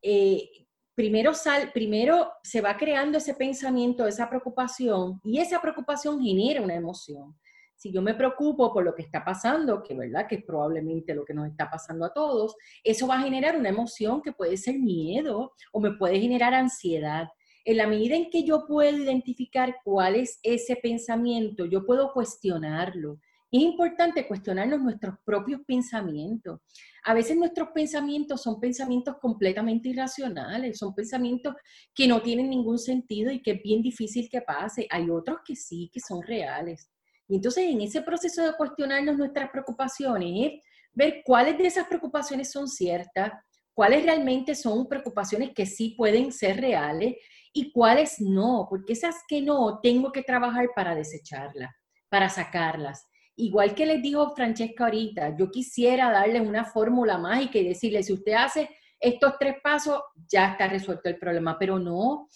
eh, 0.00 0.48
primero, 0.94 1.34
sal, 1.34 1.70
primero 1.74 2.32
se 2.42 2.62
va 2.62 2.78
creando 2.78 3.18
ese 3.18 3.34
pensamiento, 3.34 4.06
esa 4.06 4.30
preocupación, 4.30 5.20
y 5.22 5.38
esa 5.38 5.60
preocupación 5.60 6.22
genera 6.22 6.62
una 6.62 6.76
emoción 6.76 7.36
si 7.84 7.92
yo 7.92 8.00
me 8.00 8.14
preocupo 8.14 8.72
por 8.72 8.82
lo 8.82 8.94
que 8.94 9.02
está 9.02 9.22
pasando, 9.22 9.82
que 9.82 9.92
verdad 9.92 10.26
que 10.26 10.36
es 10.36 10.44
probablemente 10.44 11.14
lo 11.14 11.22
que 11.22 11.34
nos 11.34 11.46
está 11.46 11.70
pasando 11.70 12.06
a 12.06 12.14
todos, 12.14 12.56
eso 12.82 13.06
va 13.06 13.16
a 13.16 13.22
generar 13.22 13.58
una 13.58 13.68
emoción 13.68 14.22
que 14.22 14.32
puede 14.32 14.56
ser 14.56 14.78
miedo 14.78 15.52
o 15.70 15.80
me 15.80 15.90
puede 15.90 16.18
generar 16.18 16.54
ansiedad. 16.54 17.28
En 17.62 17.76
la 17.76 17.86
medida 17.86 18.16
en 18.16 18.30
que 18.30 18.42
yo 18.42 18.64
puedo 18.66 18.96
identificar 18.96 19.76
cuál 19.84 20.16
es 20.16 20.38
ese 20.42 20.76
pensamiento, 20.76 21.66
yo 21.66 21.84
puedo 21.84 22.10
cuestionarlo. 22.14 23.18
Es 23.52 23.60
importante 23.60 24.26
cuestionarnos 24.26 24.80
nuestros 24.80 25.16
propios 25.22 25.60
pensamientos. 25.66 26.60
A 27.04 27.12
veces 27.12 27.36
nuestros 27.36 27.68
pensamientos 27.74 28.40
son 28.40 28.60
pensamientos 28.60 29.16
completamente 29.20 29.90
irracionales, 29.90 30.78
son 30.78 30.94
pensamientos 30.94 31.54
que 31.94 32.08
no 32.08 32.22
tienen 32.22 32.48
ningún 32.48 32.78
sentido 32.78 33.30
y 33.30 33.42
que 33.42 33.50
es 33.50 33.62
bien 33.62 33.82
difícil 33.82 34.30
que 34.30 34.40
pase. 34.40 34.86
Hay 34.88 35.10
otros 35.10 35.40
que 35.44 35.54
sí, 35.54 35.90
que 35.92 36.00
son 36.00 36.22
reales. 36.22 36.88
Y 37.28 37.36
entonces 37.36 37.64
en 37.64 37.80
ese 37.80 38.02
proceso 38.02 38.44
de 38.44 38.56
cuestionarnos 38.56 39.16
nuestras 39.16 39.50
preocupaciones, 39.50 40.52
es 40.52 40.62
ver 40.92 41.22
cuáles 41.24 41.58
de 41.58 41.66
esas 41.66 41.86
preocupaciones 41.86 42.50
son 42.50 42.68
ciertas, 42.68 43.32
cuáles 43.74 44.04
realmente 44.04 44.54
son 44.54 44.88
preocupaciones 44.88 45.50
que 45.54 45.66
sí 45.66 45.94
pueden 45.96 46.32
ser 46.32 46.60
reales 46.60 47.16
y 47.52 47.72
cuáles 47.72 48.20
no, 48.20 48.66
porque 48.68 48.92
esas 48.92 49.16
que 49.28 49.42
no 49.42 49.80
tengo 49.82 50.12
que 50.12 50.22
trabajar 50.22 50.68
para 50.74 50.94
desecharlas, 50.94 51.72
para 52.08 52.28
sacarlas. 52.28 53.06
igual 53.36 53.74
que 53.74 53.86
les 53.86 54.00
dijo 54.00 54.34
Francesca 54.36 54.84
ahorita, 54.84 55.36
yo 55.36 55.50
quisiera 55.50 56.10
darles 56.10 56.42
una 56.42 56.64
fórmula 56.64 57.18
mágica 57.18 57.58
y 57.58 57.68
decirle, 57.68 58.02
si 58.04 58.12
usted 58.12 58.32
hace 58.34 58.68
estos 59.00 59.34
tres 59.38 59.56
pasos, 59.62 60.00
ya 60.28 60.52
está 60.52 60.68
resuelto 60.68 61.08
el 61.08 61.18
problema, 61.18 61.58
pero 61.58 61.78
no, 61.78 62.28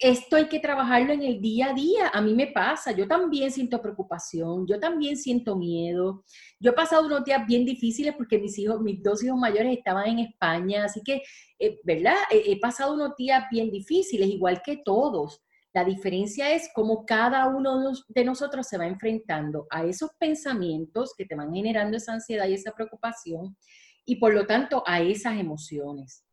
esto 0.00 0.36
hay 0.36 0.48
que 0.48 0.60
trabajarlo 0.60 1.12
en 1.12 1.22
el 1.22 1.40
día 1.40 1.70
a 1.70 1.74
día. 1.74 2.08
A 2.08 2.22
mí 2.22 2.34
me 2.34 2.46
pasa, 2.46 2.90
yo 2.92 3.06
también 3.06 3.52
siento 3.52 3.82
preocupación, 3.82 4.66
yo 4.66 4.80
también 4.80 5.16
siento 5.16 5.56
miedo. 5.56 6.24
Yo 6.58 6.70
he 6.70 6.74
pasado 6.74 7.06
unos 7.06 7.22
días 7.24 7.46
bien 7.46 7.66
difíciles 7.66 8.14
porque 8.16 8.38
mis 8.38 8.58
hijos, 8.58 8.80
mis 8.80 9.02
dos 9.02 9.22
hijos 9.22 9.38
mayores 9.38 9.76
estaban 9.76 10.08
en 10.08 10.18
España, 10.20 10.84
así 10.84 11.02
que, 11.04 11.22
eh, 11.58 11.78
¿verdad? 11.84 12.16
He, 12.30 12.52
he 12.52 12.58
pasado 12.58 12.94
unos 12.94 13.14
días 13.16 13.44
bien 13.50 13.70
difíciles, 13.70 14.28
igual 14.28 14.62
que 14.64 14.78
todos. 14.78 15.42
La 15.74 15.84
diferencia 15.84 16.52
es 16.52 16.70
cómo 16.74 17.04
cada 17.04 17.46
uno 17.46 17.92
de 18.08 18.24
nosotros 18.24 18.66
se 18.66 18.78
va 18.78 18.86
enfrentando 18.86 19.66
a 19.70 19.84
esos 19.84 20.10
pensamientos 20.18 21.14
que 21.16 21.26
te 21.26 21.36
van 21.36 21.54
generando 21.54 21.98
esa 21.98 22.14
ansiedad 22.14 22.48
y 22.48 22.54
esa 22.54 22.72
preocupación 22.72 23.56
y 24.04 24.16
por 24.16 24.32
lo 24.32 24.46
tanto 24.46 24.82
a 24.86 25.00
esas 25.02 25.38
emociones. 25.38 26.24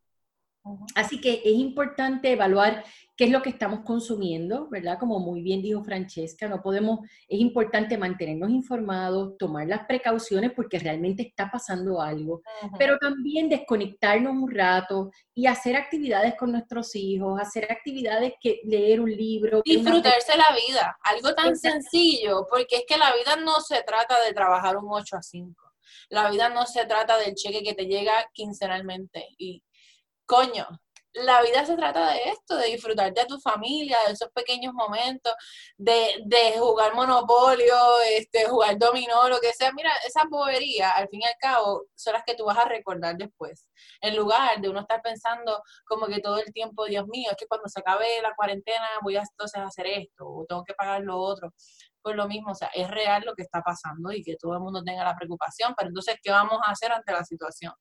Así 0.95 1.21
que 1.21 1.41
es 1.45 1.53
importante 1.53 2.31
evaluar 2.31 2.83
qué 3.17 3.25
es 3.25 3.31
lo 3.31 3.41
que 3.41 3.49
estamos 3.49 3.79
consumiendo, 3.83 4.69
¿verdad? 4.69 4.99
Como 4.99 5.19
muy 5.19 5.41
bien 5.41 5.63
dijo 5.63 5.83
Francesca, 5.83 6.47
no 6.47 6.61
podemos, 6.61 6.99
es 7.27 7.39
importante 7.39 7.97
mantenernos 7.97 8.51
informados, 8.51 9.35
tomar 9.39 9.65
las 9.65 9.87
precauciones 9.87 10.51
porque 10.51 10.77
realmente 10.77 11.23
está 11.23 11.49
pasando 11.51 11.99
algo, 11.99 12.43
pero 12.77 12.99
también 12.99 13.49
desconectarnos 13.49 14.33
un 14.33 14.51
rato 14.51 15.11
y 15.33 15.47
hacer 15.47 15.75
actividades 15.75 16.35
con 16.35 16.51
nuestros 16.51 16.95
hijos, 16.95 17.41
hacer 17.41 17.71
actividades 17.71 18.33
que 18.39 18.61
leer 18.65 19.01
un 19.01 19.11
libro. 19.11 19.63
Disfrutarse 19.65 20.37
la 20.37 20.55
vida, 20.67 20.97
algo 21.01 21.33
tan 21.33 21.57
sencillo, 21.57 22.45
porque 22.47 22.77
es 22.77 22.83
que 22.87 22.97
la 22.97 23.11
vida 23.15 23.35
no 23.43 23.59
se 23.61 23.81
trata 23.81 24.23
de 24.23 24.33
trabajar 24.33 24.77
un 24.77 24.85
8 24.89 25.17
a 25.17 25.21
5. 25.23 25.73
La 26.09 26.29
vida 26.29 26.49
no 26.49 26.67
se 26.67 26.85
trata 26.85 27.17
del 27.17 27.33
cheque 27.33 27.63
que 27.63 27.73
te 27.73 27.87
llega 27.87 28.29
quincenalmente 28.31 29.25
y 29.39 29.63
coño, 30.25 30.67
la 31.23 31.41
vida 31.41 31.65
se 31.65 31.75
trata 31.75 32.11
de 32.11 32.29
esto, 32.29 32.55
de 32.57 32.67
disfrutar 32.67 33.13
de 33.13 33.25
tu 33.25 33.39
familia, 33.39 33.97
de 34.05 34.13
esos 34.13 34.29
pequeños 34.31 34.73
momentos, 34.73 35.33
de, 35.77 36.21
de, 36.25 36.57
jugar 36.57 36.93
monopolio, 36.95 37.75
este, 38.11 38.45
jugar 38.47 38.77
dominó, 38.77 39.27
lo 39.29 39.39
que 39.39 39.53
sea. 39.53 39.71
Mira, 39.73 39.91
esa 40.05 40.23
bobería, 40.29 40.91
al 40.91 41.07
fin 41.09 41.21
y 41.21 41.25
al 41.25 41.35
cabo, 41.39 41.85
son 41.95 42.13
las 42.13 42.23
que 42.23 42.35
tú 42.35 42.45
vas 42.45 42.57
a 42.57 42.65
recordar 42.65 43.15
después. 43.17 43.69
En 44.01 44.15
lugar 44.15 44.59
de 44.61 44.69
uno 44.69 44.81
estar 44.81 45.01
pensando 45.01 45.61
como 45.85 46.07
que 46.07 46.19
todo 46.19 46.37
el 46.39 46.51
tiempo, 46.53 46.85
Dios 46.85 47.07
mío, 47.07 47.29
es 47.31 47.37
que 47.37 47.47
cuando 47.47 47.67
se 47.69 47.79
acabe 47.79 48.05
la 48.21 48.35
cuarentena 48.35 48.87
voy 49.01 49.17
a 49.17 49.21
entonces 49.21 49.61
hacer 49.61 49.87
esto, 49.87 50.27
o 50.27 50.45
tengo 50.47 50.63
que 50.63 50.73
pagar 50.73 51.01
lo 51.01 51.17
otro. 51.17 51.53
Pues 52.01 52.15
lo 52.15 52.27
mismo, 52.27 52.51
o 52.51 52.55
sea, 52.55 52.69
es 52.73 52.89
real 52.89 53.23
lo 53.25 53.33
que 53.35 53.43
está 53.43 53.61
pasando 53.61 54.11
y 54.11 54.23
que 54.23 54.37
todo 54.37 54.53
el 54.53 54.59
mundo 54.61 54.83
tenga 54.83 55.03
la 55.03 55.15
preocupación, 55.15 55.73
pero 55.77 55.89
entonces, 55.89 56.15
¿qué 56.23 56.31
vamos 56.31 56.59
a 56.65 56.71
hacer 56.71 56.91
ante 56.91 57.11
la 57.11 57.23
situación? 57.25 57.73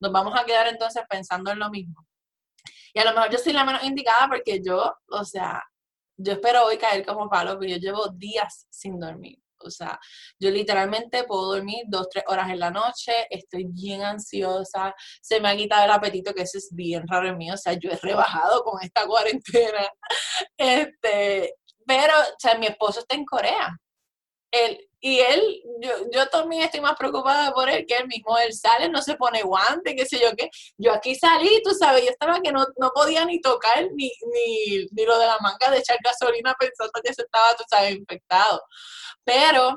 Nos 0.00 0.12
vamos 0.12 0.38
a 0.38 0.44
quedar 0.44 0.68
entonces 0.68 1.02
pensando 1.08 1.50
en 1.50 1.58
lo 1.58 1.70
mismo 1.70 2.06
y 2.94 2.98
a 2.98 3.04
lo 3.04 3.14
mejor 3.14 3.30
yo 3.30 3.38
soy 3.38 3.52
la 3.52 3.64
menos 3.64 3.84
indicada 3.84 4.28
porque 4.28 4.60
yo, 4.64 4.94
o 5.08 5.24
sea, 5.24 5.62
yo 6.16 6.32
espero 6.32 6.64
hoy 6.64 6.78
caer 6.78 7.04
como 7.04 7.28
palo, 7.28 7.58
pero 7.58 7.72
yo 7.72 7.78
llevo 7.78 8.08
días 8.08 8.66
sin 8.70 8.98
dormir. 9.00 9.38
O 9.64 9.70
sea, 9.70 9.98
yo 10.38 10.50
literalmente 10.50 11.24
puedo 11.24 11.54
dormir 11.54 11.84
dos, 11.86 12.08
tres 12.08 12.24
horas 12.26 12.50
en 12.50 12.58
la 12.58 12.70
noche, 12.70 13.12
estoy 13.30 13.64
bien 13.68 14.02
ansiosa, 14.02 14.94
se 15.20 15.40
me 15.40 15.48
ha 15.48 15.56
quitado 15.56 15.84
el 15.84 15.90
apetito, 15.90 16.34
que 16.34 16.42
eso 16.42 16.58
es 16.58 16.68
bien 16.72 17.06
raro 17.06 17.28
en 17.28 17.38
mí, 17.38 17.50
o 17.50 17.56
sea, 17.56 17.74
yo 17.74 17.90
he 17.90 17.96
rebajado 17.96 18.62
con 18.64 18.82
esta 18.82 19.06
cuarentena. 19.06 19.88
Este, 20.56 21.54
pero, 21.86 22.12
o 22.20 22.34
sea, 22.38 22.56
mi 22.58 22.66
esposo 22.66 23.00
está 23.00 23.14
en 23.14 23.24
Corea. 23.24 23.76
Él, 24.52 24.88
y 25.00 25.18
él, 25.18 25.62
yo, 25.80 25.90
yo 26.12 26.28
también 26.28 26.62
estoy 26.62 26.80
más 26.80 26.94
preocupada 26.96 27.52
por 27.52 27.68
él 27.68 27.84
que 27.86 27.96
él 27.96 28.06
mismo. 28.06 28.38
Él 28.38 28.52
sale, 28.52 28.88
no 28.88 29.02
se 29.02 29.16
pone 29.16 29.42
guante, 29.42 29.96
qué 29.96 30.06
sé 30.06 30.20
yo 30.20 30.30
qué. 30.36 30.48
Yo 30.78 30.92
aquí 30.92 31.16
salí, 31.16 31.60
tú 31.64 31.74
sabes, 31.74 32.04
yo 32.04 32.10
estaba 32.10 32.40
que 32.40 32.52
no, 32.52 32.64
no 32.78 32.90
podía 32.94 33.24
ni 33.24 33.40
tocar 33.40 33.88
ni, 33.94 34.10
ni, 34.32 34.86
ni 34.92 35.04
lo 35.04 35.18
de 35.18 35.26
la 35.26 35.38
manga 35.40 35.70
de 35.70 35.78
echar 35.78 35.98
gasolina 36.04 36.54
pensando 36.58 36.92
que 37.02 37.10
eso 37.10 37.22
estaba, 37.22 37.56
tú 37.56 37.64
sabes, 37.68 37.96
infectado. 37.96 38.62
Pero 39.24 39.76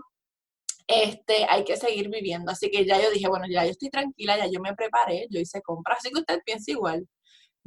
este, 0.88 1.46
hay 1.50 1.64
que 1.64 1.78
seguir 1.78 2.10
viviendo. 2.10 2.52
Así 2.52 2.70
que 2.70 2.86
ya 2.86 3.02
yo 3.02 3.10
dije, 3.10 3.28
bueno, 3.28 3.46
ya 3.50 3.66
yo 3.66 3.72
estoy 3.72 3.90
tranquila, 3.90 4.38
ya 4.38 4.48
yo 4.48 4.60
me 4.60 4.76
preparé, 4.76 5.28
yo 5.32 5.40
hice 5.40 5.62
compras, 5.62 6.00
así 6.00 6.12
que 6.12 6.20
usted 6.20 6.40
piensa 6.46 6.72
igual 6.72 7.08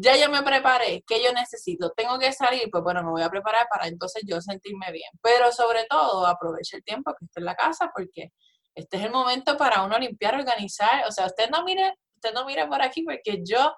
ya 0.00 0.16
yo 0.16 0.30
me 0.30 0.42
preparé, 0.44 1.02
¿qué 1.06 1.20
yo 1.22 1.32
necesito? 1.32 1.90
Tengo 1.90 2.20
que 2.20 2.32
salir, 2.32 2.70
pues 2.70 2.84
bueno, 2.84 3.02
me 3.02 3.10
voy 3.10 3.22
a 3.22 3.28
preparar 3.28 3.66
para 3.68 3.88
entonces 3.88 4.22
yo 4.24 4.40
sentirme 4.40 4.92
bien. 4.92 5.10
Pero 5.20 5.50
sobre 5.50 5.86
todo, 5.90 6.24
aproveche 6.24 6.76
el 6.76 6.84
tiempo 6.84 7.12
que 7.18 7.24
esté 7.24 7.40
en 7.40 7.46
la 7.46 7.56
casa 7.56 7.90
porque 7.92 8.30
este 8.76 8.96
es 8.96 9.02
el 9.02 9.10
momento 9.10 9.56
para 9.56 9.82
uno 9.82 9.98
limpiar, 9.98 10.36
organizar. 10.36 11.04
O 11.08 11.10
sea, 11.10 11.26
usted 11.26 11.50
no 11.50 11.64
mire, 11.64 11.94
usted 12.14 12.32
no 12.32 12.46
mire 12.46 12.68
por 12.68 12.80
aquí 12.80 13.02
porque 13.02 13.42
yo, 13.44 13.74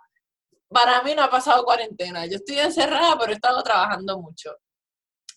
para 0.68 1.02
mí 1.02 1.14
no 1.14 1.22
ha 1.22 1.30
pasado 1.30 1.64
cuarentena. 1.64 2.26
Yo 2.26 2.36
estoy 2.36 2.58
encerrada, 2.58 3.18
pero 3.18 3.32
he 3.32 3.36
estado 3.36 3.62
trabajando 3.62 4.20
mucho. 4.20 4.54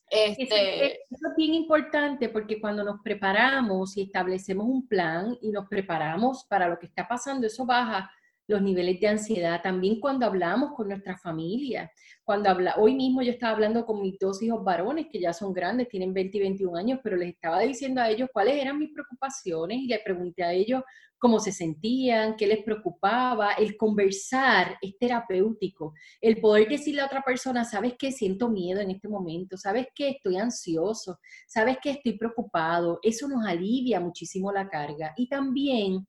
Este... 0.10 0.96
Eso 1.10 1.30
es 1.30 1.36
bien 1.38 1.54
importante 1.54 2.28
porque 2.28 2.60
cuando 2.60 2.84
nos 2.84 3.02
preparamos 3.02 3.96
y 3.96 4.02
establecemos 4.02 4.66
un 4.68 4.86
plan 4.86 5.38
y 5.42 5.50
nos 5.50 5.70
preparamos 5.70 6.44
para 6.44 6.68
lo 6.68 6.78
que 6.78 6.88
está 6.88 7.08
pasando, 7.08 7.48
eso 7.48 7.66
baja 7.66 8.12
los 8.54 8.62
niveles 8.62 9.00
de 9.00 9.08
ansiedad, 9.08 9.62
también 9.62 10.00
cuando 10.00 10.28
hablamos 10.28 10.74
con 10.76 10.88
nuestra 10.88 11.18
familia. 11.18 11.92
Cuando 12.24 12.50
habla, 12.50 12.76
hoy 12.78 12.94
mismo 12.94 13.24
yo 13.24 13.32
estaba 13.32 13.54
hablando 13.54 13.86
con 13.86 14.00
mis 14.00 14.18
dos 14.20 14.42
hijos 14.44 14.64
varones, 14.64 15.08
que 15.12 15.20
ya 15.20 15.34
son 15.34 15.54
grandes, 15.54 15.90
tienen 15.90 16.14
20 16.14 16.38
y 16.38 16.42
21 16.42 16.78
años, 16.78 17.00
pero 17.04 17.18
les 17.18 17.30
estaba 17.30 17.60
diciendo 17.62 18.00
a 18.00 18.10
ellos 18.10 18.30
cuáles 18.32 18.56
eran 18.62 18.78
mis 18.78 18.94
preocupaciones 18.94 19.80
y 19.80 19.88
le 19.88 20.00
pregunté 20.00 20.44
a 20.44 20.54
ellos 20.54 20.84
cómo 21.18 21.40
se 21.40 21.52
sentían, 21.52 22.36
qué 22.36 22.46
les 22.46 22.64
preocupaba. 22.64 23.54
El 23.54 23.76
conversar 23.76 24.78
es 24.82 24.98
terapéutico. 25.00 25.94
El 26.22 26.40
poder 26.40 26.68
decirle 26.70 27.02
a 27.02 27.08
otra 27.08 27.24
persona, 27.24 27.66
sabes 27.66 27.96
que 27.98 28.12
siento 28.12 28.50
miedo 28.50 28.82
en 28.82 28.92
este 28.92 29.08
momento, 29.08 29.58
sabes 29.58 29.88
que 29.96 30.10
estoy 30.10 30.38
ansioso, 30.38 31.20
sabes 31.48 31.78
que 31.82 31.90
estoy 31.90 32.18
preocupado, 32.20 33.00
eso 33.02 33.28
nos 33.28 33.46
alivia 33.46 34.00
muchísimo 34.00 34.52
la 34.52 34.70
carga. 34.70 35.14
Y 35.18 35.28
también 35.28 36.06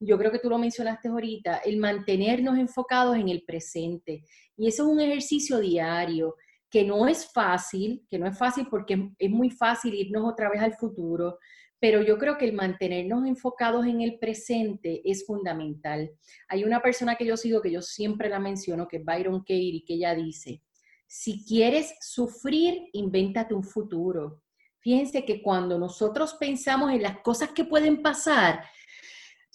yo 0.00 0.18
creo 0.18 0.30
que 0.30 0.38
tú 0.38 0.48
lo 0.48 0.58
mencionaste 0.58 1.08
ahorita, 1.08 1.58
el 1.58 1.78
mantenernos 1.78 2.58
enfocados 2.58 3.16
en 3.16 3.28
el 3.28 3.42
presente. 3.42 4.24
Y 4.56 4.68
eso 4.68 4.84
es 4.84 4.88
un 4.88 5.00
ejercicio 5.00 5.58
diario 5.58 6.36
que 6.70 6.84
no 6.84 7.08
es 7.08 7.30
fácil, 7.32 8.04
que 8.10 8.18
no 8.18 8.26
es 8.26 8.36
fácil 8.36 8.66
porque 8.70 9.10
es 9.18 9.30
muy 9.30 9.50
fácil 9.50 9.94
irnos 9.94 10.30
otra 10.30 10.50
vez 10.50 10.60
al 10.60 10.74
futuro, 10.74 11.38
pero 11.80 12.02
yo 12.02 12.18
creo 12.18 12.36
que 12.36 12.44
el 12.44 12.52
mantenernos 12.52 13.26
enfocados 13.26 13.86
en 13.86 14.00
el 14.00 14.18
presente 14.18 15.00
es 15.04 15.24
fundamental. 15.24 16.10
Hay 16.48 16.64
una 16.64 16.80
persona 16.80 17.14
que 17.14 17.24
yo 17.24 17.36
sigo, 17.36 17.62
que 17.62 17.70
yo 17.70 17.82
siempre 17.82 18.28
la 18.28 18.40
menciono, 18.40 18.88
que 18.88 18.98
es 18.98 19.04
Byron 19.04 19.40
Katie, 19.40 19.84
que 19.86 19.94
ella 19.94 20.14
dice, 20.14 20.60
si 21.06 21.44
quieres 21.44 21.94
sufrir, 22.00 22.88
invéntate 22.92 23.54
un 23.54 23.64
futuro. 23.64 24.42
Fíjense 24.80 25.24
que 25.24 25.40
cuando 25.40 25.78
nosotros 25.78 26.34
pensamos 26.34 26.92
en 26.92 27.02
las 27.02 27.20
cosas 27.20 27.50
que 27.50 27.64
pueden 27.64 28.02
pasar, 28.02 28.64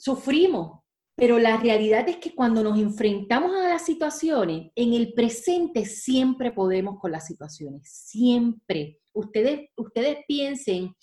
sufrimos, 0.03 0.81
pero 1.15 1.39
la 1.39 1.57
realidad 1.57 2.09
es 2.09 2.17
que 2.17 2.35
cuando 2.35 2.61
nos 2.61 2.77
enfrentamos 2.77 3.55
a 3.55 3.69
las 3.69 3.85
situaciones, 3.85 4.71
en 4.75 4.93
el 4.93 5.13
presente 5.13 5.85
siempre 5.85 6.51
podemos 6.51 6.99
con 6.99 7.11
las 7.11 7.25
situaciones, 7.25 7.89
siempre. 7.89 8.99
Ustedes, 9.13 9.69
ustedes 9.77 10.17
piensen 10.27 10.93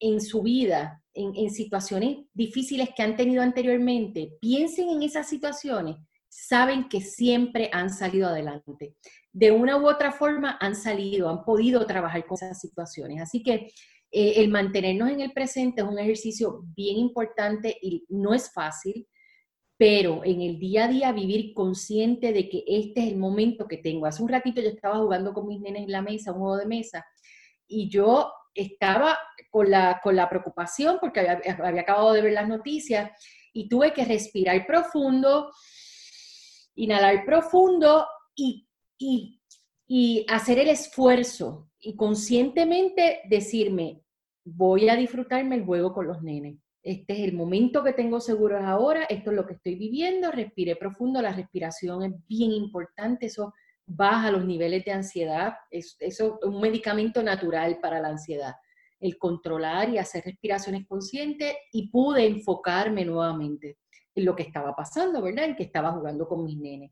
en 0.00 0.20
su 0.20 0.42
vida, 0.42 1.02
en, 1.12 1.34
en 1.36 1.50
situaciones 1.50 2.18
difíciles 2.32 2.90
que 2.96 3.02
han 3.02 3.16
tenido 3.16 3.42
anteriormente, 3.42 4.32
piensen 4.40 4.88
en 4.88 5.02
esas 5.02 5.28
situaciones, 5.28 5.96
saben 6.28 6.88
que 6.88 7.00
siempre 7.02 7.68
han 7.72 7.90
salido 7.90 8.28
adelante. 8.28 8.94
De 9.32 9.50
una 9.50 9.76
u 9.76 9.86
otra 9.86 10.12
forma 10.12 10.56
han 10.60 10.76
salido, 10.76 11.28
han 11.28 11.44
podido 11.44 11.84
trabajar 11.86 12.24
con 12.24 12.36
esas 12.36 12.60
situaciones. 12.60 13.20
Así 13.20 13.42
que 13.42 13.70
eh, 14.10 14.34
el 14.36 14.48
mantenernos 14.48 15.10
en 15.10 15.20
el 15.20 15.32
presente 15.32 15.82
es 15.82 15.88
un 15.88 15.98
ejercicio 15.98 16.62
bien 16.74 16.96
importante 16.98 17.76
y 17.80 18.04
no 18.08 18.34
es 18.34 18.52
fácil, 18.52 19.06
pero 19.76 20.24
en 20.24 20.40
el 20.40 20.58
día 20.58 20.84
a 20.84 20.88
día 20.88 21.12
vivir 21.12 21.52
consciente 21.52 22.32
de 22.32 22.48
que 22.48 22.64
este 22.66 23.02
es 23.02 23.08
el 23.08 23.18
momento 23.18 23.66
que 23.66 23.78
tengo. 23.78 24.06
Hace 24.06 24.22
un 24.22 24.28
ratito 24.28 24.60
yo 24.60 24.68
estaba 24.68 24.98
jugando 24.98 25.34
con 25.34 25.46
mis 25.46 25.60
nenes 25.60 25.82
en 25.82 25.92
la 25.92 26.02
mesa, 26.02 26.32
un 26.32 26.38
juego 26.38 26.56
de 26.56 26.66
mesa, 26.66 27.04
y 27.66 27.90
yo 27.90 28.32
estaba 28.54 29.18
con 29.50 29.70
la, 29.70 30.00
con 30.02 30.16
la 30.16 30.28
preocupación 30.28 30.98
porque 31.00 31.20
había, 31.20 31.40
había 31.62 31.82
acabado 31.82 32.12
de 32.12 32.22
ver 32.22 32.32
las 32.32 32.48
noticias 32.48 33.10
y 33.52 33.68
tuve 33.68 33.92
que 33.92 34.04
respirar 34.04 34.66
profundo, 34.66 35.50
inhalar 36.74 37.24
profundo 37.24 38.06
y, 38.34 38.66
y, 38.98 39.40
y 39.86 40.26
hacer 40.28 40.58
el 40.58 40.68
esfuerzo 40.68 41.68
y 41.86 41.94
conscientemente 41.94 43.20
decirme, 43.28 44.02
voy 44.44 44.88
a 44.88 44.96
disfrutarme 44.96 45.54
el 45.54 45.64
juego 45.64 45.94
con 45.94 46.08
los 46.08 46.20
nenes. 46.20 46.58
Este 46.82 47.12
es 47.12 47.20
el 47.20 47.32
momento 47.32 47.84
que 47.84 47.92
tengo 47.92 48.18
seguro 48.18 48.58
ahora, 48.58 49.04
esto 49.04 49.30
es 49.30 49.36
lo 49.36 49.46
que 49.46 49.54
estoy 49.54 49.76
viviendo, 49.76 50.32
respire 50.32 50.74
profundo, 50.74 51.22
la 51.22 51.32
respiración 51.32 52.02
es 52.02 52.12
bien 52.26 52.50
importante, 52.50 53.26
eso 53.26 53.54
baja 53.86 54.32
los 54.32 54.44
niveles 54.44 54.84
de 54.84 54.90
ansiedad, 54.90 55.54
es, 55.70 55.96
eso 56.00 56.40
es 56.42 56.48
un 56.48 56.60
medicamento 56.60 57.22
natural 57.22 57.78
para 57.80 58.00
la 58.00 58.08
ansiedad. 58.08 58.54
el 58.98 59.16
controlar 59.18 59.90
y 59.90 59.98
hacer 59.98 60.24
respiraciones 60.24 60.86
conscientes 60.88 61.54
y 61.70 61.88
pude 61.90 62.26
enfocarme 62.26 63.04
nuevamente 63.04 63.76
en 64.14 64.24
lo 64.24 64.34
que 64.34 64.42
estaba 64.42 64.74
pasando, 64.74 65.22
¿verdad? 65.22 65.44
En 65.44 65.54
que 65.54 65.64
estaba 65.64 65.92
jugando 65.92 66.26
con 66.26 66.42
mis 66.42 66.56
nenes. 66.56 66.90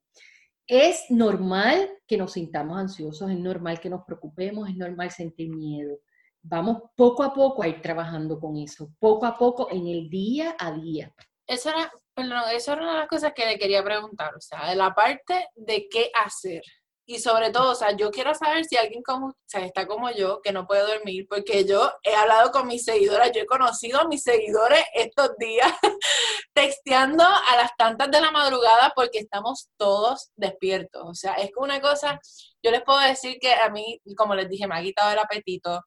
Es 0.66 1.10
normal 1.10 1.90
que 2.06 2.16
nos 2.16 2.32
sintamos 2.32 2.78
ansiosos, 2.78 3.30
es 3.30 3.38
normal 3.38 3.80
que 3.80 3.90
nos 3.90 4.04
preocupemos, 4.04 4.68
es 4.68 4.76
normal 4.76 5.10
sentir 5.10 5.54
miedo. 5.54 5.98
Vamos 6.42 6.90
poco 6.96 7.22
a 7.22 7.34
poco 7.34 7.62
a 7.62 7.68
ir 7.68 7.82
trabajando 7.82 8.38
con 8.38 8.56
eso, 8.56 8.90
poco 8.98 9.26
a 9.26 9.36
poco 9.36 9.70
en 9.70 9.86
el 9.86 10.08
día 10.08 10.56
a 10.58 10.72
día. 10.72 11.12
Eso 11.46 11.68
era, 11.68 11.90
perdón, 12.14 12.42
eso 12.54 12.72
era 12.72 12.82
una 12.82 12.92
de 12.92 12.98
las 13.00 13.08
cosas 13.08 13.32
que 13.34 13.46
le 13.46 13.58
quería 13.58 13.84
preguntar, 13.84 14.34
o 14.34 14.40
sea, 14.40 14.68
de 14.68 14.76
la 14.76 14.94
parte 14.94 15.48
de 15.54 15.86
qué 15.90 16.10
hacer. 16.14 16.62
Y 17.07 17.18
sobre 17.18 17.50
todo, 17.50 17.72
o 17.72 17.74
sea, 17.74 17.94
yo 17.94 18.11
quiero 18.11 18.34
saber 18.34 18.64
si 18.64 18.76
alguien 18.76 19.02
como, 19.02 19.26
o 19.28 19.34
sea, 19.46 19.64
está 19.64 19.86
como 19.86 20.11
yo, 20.11 20.40
que 20.40 20.52
no 20.52 20.66
puede 20.66 20.82
dormir, 20.82 21.26
porque 21.28 21.64
yo 21.64 21.92
he 22.02 22.14
hablado 22.14 22.50
con 22.50 22.66
mis 22.66 22.84
seguidoras, 22.84 23.30
yo 23.32 23.42
he 23.42 23.46
conocido 23.46 24.00
a 24.00 24.09
mis 24.09 24.22
seguidores 24.22 24.82
estos 24.94 25.36
días 25.38 25.70
texteando 26.55 27.22
a 27.24 27.57
las 27.57 27.72
tantas 27.76 28.11
de 28.11 28.20
la 28.20 28.30
madrugada 28.30 28.92
porque 28.96 29.18
estamos 29.18 29.68
todos 29.76 30.30
despiertos. 30.36 31.02
O 31.05 31.14
sea, 31.14 31.34
es 31.34 31.48
que 31.48 31.59
una 31.59 31.80
cosa, 31.80 32.18
yo 32.62 32.70
les 32.70 32.82
puedo 32.82 33.00
decir 33.00 33.38
que 33.38 33.52
a 33.52 33.68
mí, 33.68 34.00
como 34.16 34.34
les 34.34 34.48
dije, 34.48 34.66
me 34.66 34.76
ha 34.76 34.82
quitado 34.82 35.12
el 35.12 35.18
apetito. 35.18 35.82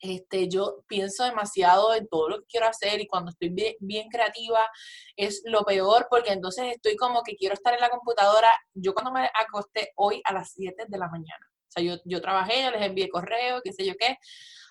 Este, 0.00 0.48
yo 0.48 0.82
pienso 0.88 1.24
demasiado 1.24 1.94
en 1.94 2.08
todo 2.08 2.30
lo 2.30 2.38
que 2.40 2.46
quiero 2.46 2.66
hacer 2.66 3.00
y 3.00 3.06
cuando 3.06 3.30
estoy 3.30 3.50
bien, 3.80 4.08
creativa 4.08 4.66
es 5.14 5.42
lo 5.44 5.62
peor 5.64 6.06
porque 6.10 6.32
entonces 6.32 6.72
estoy 6.74 6.96
como 6.96 7.22
que 7.22 7.36
quiero 7.36 7.54
estar 7.54 7.74
en 7.74 7.80
la 7.80 7.90
computadora. 7.90 8.50
Yo 8.72 8.94
cuando 8.94 9.12
me 9.12 9.28
acosté 9.38 9.90
hoy 9.96 10.22
a 10.24 10.32
las 10.32 10.52
7 10.54 10.84
de 10.88 10.98
la 10.98 11.08
mañana, 11.08 11.46
o 11.68 11.72
sea, 11.72 11.82
yo, 11.84 12.00
yo 12.04 12.20
trabajé, 12.20 12.64
yo 12.64 12.70
les 12.70 12.82
envié 12.82 13.08
correo, 13.10 13.60
qué 13.62 13.72
sé 13.72 13.84
yo 13.84 13.92
qué. 13.98 14.16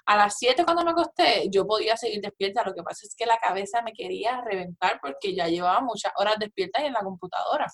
A 0.06 0.18
las 0.18 0.38
7 0.40 0.66
cuando 0.66 0.84
me 0.84 0.92
acosté, 0.92 1.48
yo 1.52 1.68
podía 1.68 1.96
seguir 1.96 2.22
despierta. 2.22 2.64
Lo 2.66 2.74
que 2.74 2.82
pasa 2.82 3.06
es 3.06 3.14
que 3.16 3.28
la 3.28 3.38
cabeza 3.38 3.84
me 3.84 3.94
quería 3.94 4.42
reventar 4.42 5.00
porque 5.02 5.36
ya 5.36 5.48
llevaba 5.48 5.82
muchas 5.82 6.12
horas 6.16 6.36
despierta 6.40 6.82
y 6.82 6.88
en 6.88 6.94
la 6.94 7.02
computadora. 7.02 7.68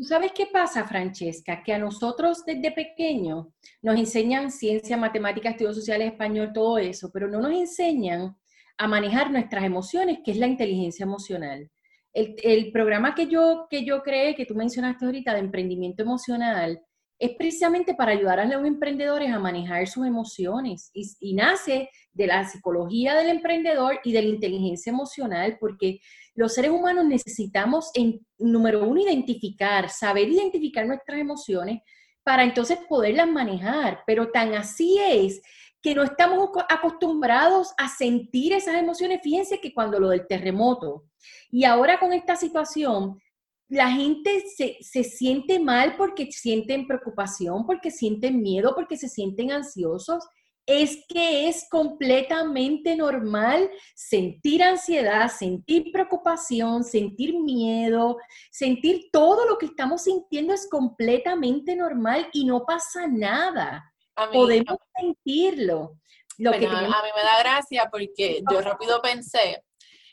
¿Tú 0.00 0.06
sabes 0.06 0.32
qué 0.32 0.46
pasa, 0.46 0.88
Francesca? 0.88 1.62
Que 1.62 1.74
a 1.74 1.78
nosotros 1.78 2.42
desde 2.46 2.72
pequeño 2.72 3.52
nos 3.82 3.98
enseñan 3.98 4.50
ciencia, 4.50 4.96
matemáticas, 4.96 5.52
estudios 5.52 5.76
sociales, 5.76 6.12
español, 6.12 6.52
todo 6.54 6.78
eso, 6.78 7.10
pero 7.12 7.28
no 7.28 7.38
nos 7.38 7.52
enseñan 7.52 8.34
a 8.78 8.88
manejar 8.88 9.30
nuestras 9.30 9.62
emociones, 9.62 10.20
que 10.24 10.30
es 10.30 10.38
la 10.38 10.46
inteligencia 10.46 11.04
emocional. 11.04 11.70
El, 12.14 12.72
programa 12.72 13.14
que 13.14 13.26
yo, 13.26 13.66
que 13.68 13.84
yo 13.84 14.02
creé, 14.02 14.34
que 14.34 14.46
tú 14.46 14.54
mencionaste 14.54 15.04
ahorita, 15.04 15.34
de 15.34 15.40
emprendimiento 15.40 16.02
emocional, 16.02 16.80
es 17.18 17.32
precisamente 17.36 17.94
para 17.94 18.12
ayudar 18.12 18.40
a 18.40 18.46
los 18.46 18.66
emprendedores 18.66 19.30
a 19.30 19.38
manejar 19.38 19.86
sus 19.86 20.06
emociones 20.06 20.90
y, 20.94 21.10
y, 21.20 21.34
nace 21.34 21.90
de 22.14 22.26
la 22.26 22.48
psicología 22.48 23.14
del 23.16 23.28
emprendedor 23.28 24.00
y 24.02 24.12
de 24.12 24.22
la 24.22 24.28
inteligencia 24.28 24.92
emocional, 24.92 25.58
porque 25.60 26.00
los 26.34 26.54
seres 26.54 26.70
humanos 26.70 27.04
necesitamos, 27.04 27.90
en, 27.94 28.24
número 28.38 28.84
uno, 28.84 29.00
identificar, 29.00 29.90
saber 29.90 30.28
identificar 30.28 30.86
nuestras 30.86 31.18
emociones 31.18 31.82
para 32.22 32.44
entonces 32.44 32.78
poderlas 32.88 33.28
manejar, 33.28 34.02
pero 34.06 34.30
tan 34.30 34.54
así 34.54 34.98
es 34.98 35.42
que 35.82 35.94
no 35.94 36.02
estamos 36.02 36.50
acostumbrados 36.68 37.72
a 37.78 37.88
sentir 37.88 38.52
esas 38.52 38.74
emociones. 38.76 39.20
Fíjense 39.22 39.60
que 39.60 39.72
cuando 39.72 39.98
lo 39.98 40.10
del 40.10 40.26
terremoto 40.26 41.04
y 41.50 41.64
ahora 41.64 41.98
con 41.98 42.12
esta 42.12 42.36
situación, 42.36 43.20
la 43.68 43.90
gente 43.90 44.44
se, 44.54 44.76
se, 44.80 45.04
siente 45.04 45.58
mal 45.58 45.96
porque 45.96 46.30
sienten 46.32 46.86
preocupación, 46.86 47.64
porque 47.66 47.90
sienten 47.90 48.42
miedo, 48.42 48.74
porque 48.74 48.96
se 48.96 49.08
sienten 49.08 49.52
ansiosos. 49.52 50.24
Es 50.72 51.04
que 51.08 51.48
es 51.48 51.66
completamente 51.68 52.94
normal 52.94 53.68
sentir 53.92 54.62
ansiedad, 54.62 55.28
sentir 55.28 55.90
preocupación, 55.90 56.84
sentir 56.84 57.36
miedo, 57.36 58.18
sentir 58.52 59.08
todo 59.10 59.48
lo 59.48 59.58
que 59.58 59.66
estamos 59.66 60.04
sintiendo 60.04 60.54
es 60.54 60.68
completamente 60.70 61.74
normal 61.74 62.28
y 62.32 62.44
no 62.44 62.64
pasa 62.64 63.08
nada. 63.08 63.92
Podemos 64.32 64.76
sentirlo. 64.96 65.96
Lo 66.38 66.52
que 66.52 66.66
a 66.66 66.70
mí 66.70 66.86
me 66.86 67.22
da 67.22 67.38
gracia 67.40 67.88
porque 67.90 68.40
yo 68.48 68.60
rápido 68.60 69.02
pensé, 69.02 69.64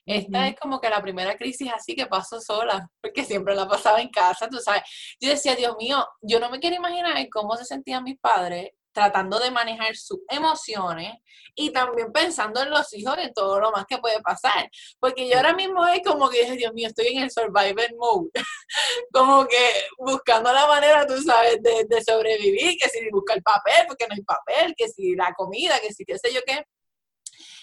esta 0.07 0.47
es 0.47 0.59
como 0.59 0.81
que 0.81 0.89
la 0.89 1.01
primera 1.03 1.37
crisis 1.37 1.71
así 1.71 1.93
que 1.93 2.07
pasó 2.07 2.41
sola, 2.41 2.89
porque 2.99 3.23
siempre 3.23 3.53
la 3.53 3.67
pasaba 3.67 4.01
en 4.01 4.09
casa, 4.09 4.49
tú 4.49 4.57
sabes. 4.57 4.81
Yo 5.19 5.29
decía, 5.29 5.55
Dios 5.55 5.75
mío, 5.77 6.03
yo 6.21 6.39
no 6.39 6.49
me 6.49 6.59
quiero 6.59 6.77
imaginar 6.77 7.15
cómo 7.29 7.55
se 7.57 7.65
sentían 7.65 8.03
mis 8.03 8.17
padres 8.17 8.71
tratando 8.97 9.37
de 9.37 9.51
manejar 9.51 9.95
sus 9.95 10.21
emociones 10.27 11.13
y 11.53 11.69
también 11.69 12.11
pensando 12.11 12.63
en 12.63 12.71
los 12.71 12.91
hijos, 12.95 13.15
en 13.19 13.31
todo 13.31 13.59
lo 13.59 13.71
más 13.71 13.85
que 13.85 13.99
puede 13.99 14.19
pasar. 14.21 14.71
Porque 14.99 15.29
yo 15.29 15.37
ahora 15.37 15.53
mismo 15.53 15.85
es 15.85 16.01
como 16.03 16.27
que, 16.29 16.51
Dios 16.53 16.73
mío, 16.73 16.87
estoy 16.87 17.09
en 17.09 17.19
el 17.19 17.29
survivor 17.29 17.95
mode, 17.95 18.31
como 19.13 19.45
que 19.45 19.69
buscando 19.99 20.51
la 20.51 20.65
manera, 20.65 21.05
tú 21.05 21.21
sabes, 21.21 21.61
de, 21.61 21.85
de 21.87 22.03
sobrevivir, 22.03 22.75
que 22.81 22.89
si 22.89 23.07
buscar 23.11 23.39
papel, 23.43 23.85
porque 23.87 24.07
no 24.07 24.15
hay 24.15 24.23
papel, 24.23 24.73
que 24.75 24.87
si 24.87 25.15
la 25.15 25.31
comida, 25.37 25.79
que 25.79 25.93
si 25.93 26.03
qué 26.03 26.17
sé 26.17 26.33
yo 26.33 26.41
qué. 26.43 26.65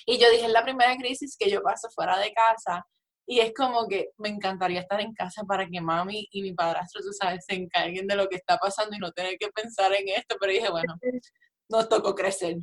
Y 0.07 0.19
yo 0.19 0.31
dije, 0.31 0.47
es 0.47 0.53
la 0.53 0.63
primera 0.63 0.97
crisis 0.97 1.37
que 1.37 1.51
yo 1.51 1.63
paso 1.63 1.89
fuera 1.91 2.17
de 2.19 2.33
casa. 2.33 2.87
Y 3.27 3.41
es 3.41 3.53
como 3.55 3.89
que 3.89 4.11
me 4.19 4.29
encantaría 4.29 4.81
estar 4.81 5.01
en 5.01 5.15
casa 5.15 5.45
para 5.45 5.67
que 5.67 5.81
mami 5.81 6.29
y 6.31 6.43
mi 6.43 6.53
padrastro, 6.53 7.03
tú 7.03 7.13
sabes, 7.13 7.45
se 7.47 7.55
encarguen 7.55 8.07
de 8.07 8.17
lo 8.17 8.29
que 8.29 8.37
está 8.37 8.59
pasando 8.59 8.97
y 8.97 8.99
no 8.99 9.13
tener 9.13 9.37
que 9.39 9.49
pensar 9.49 9.93
en 9.95 10.09
esto. 10.09 10.37
Pero 10.39 10.53
dije, 10.53 10.71
bueno, 10.71 10.95
nos 11.69 11.89
tocó 11.89 12.15
crecer. 12.15 12.59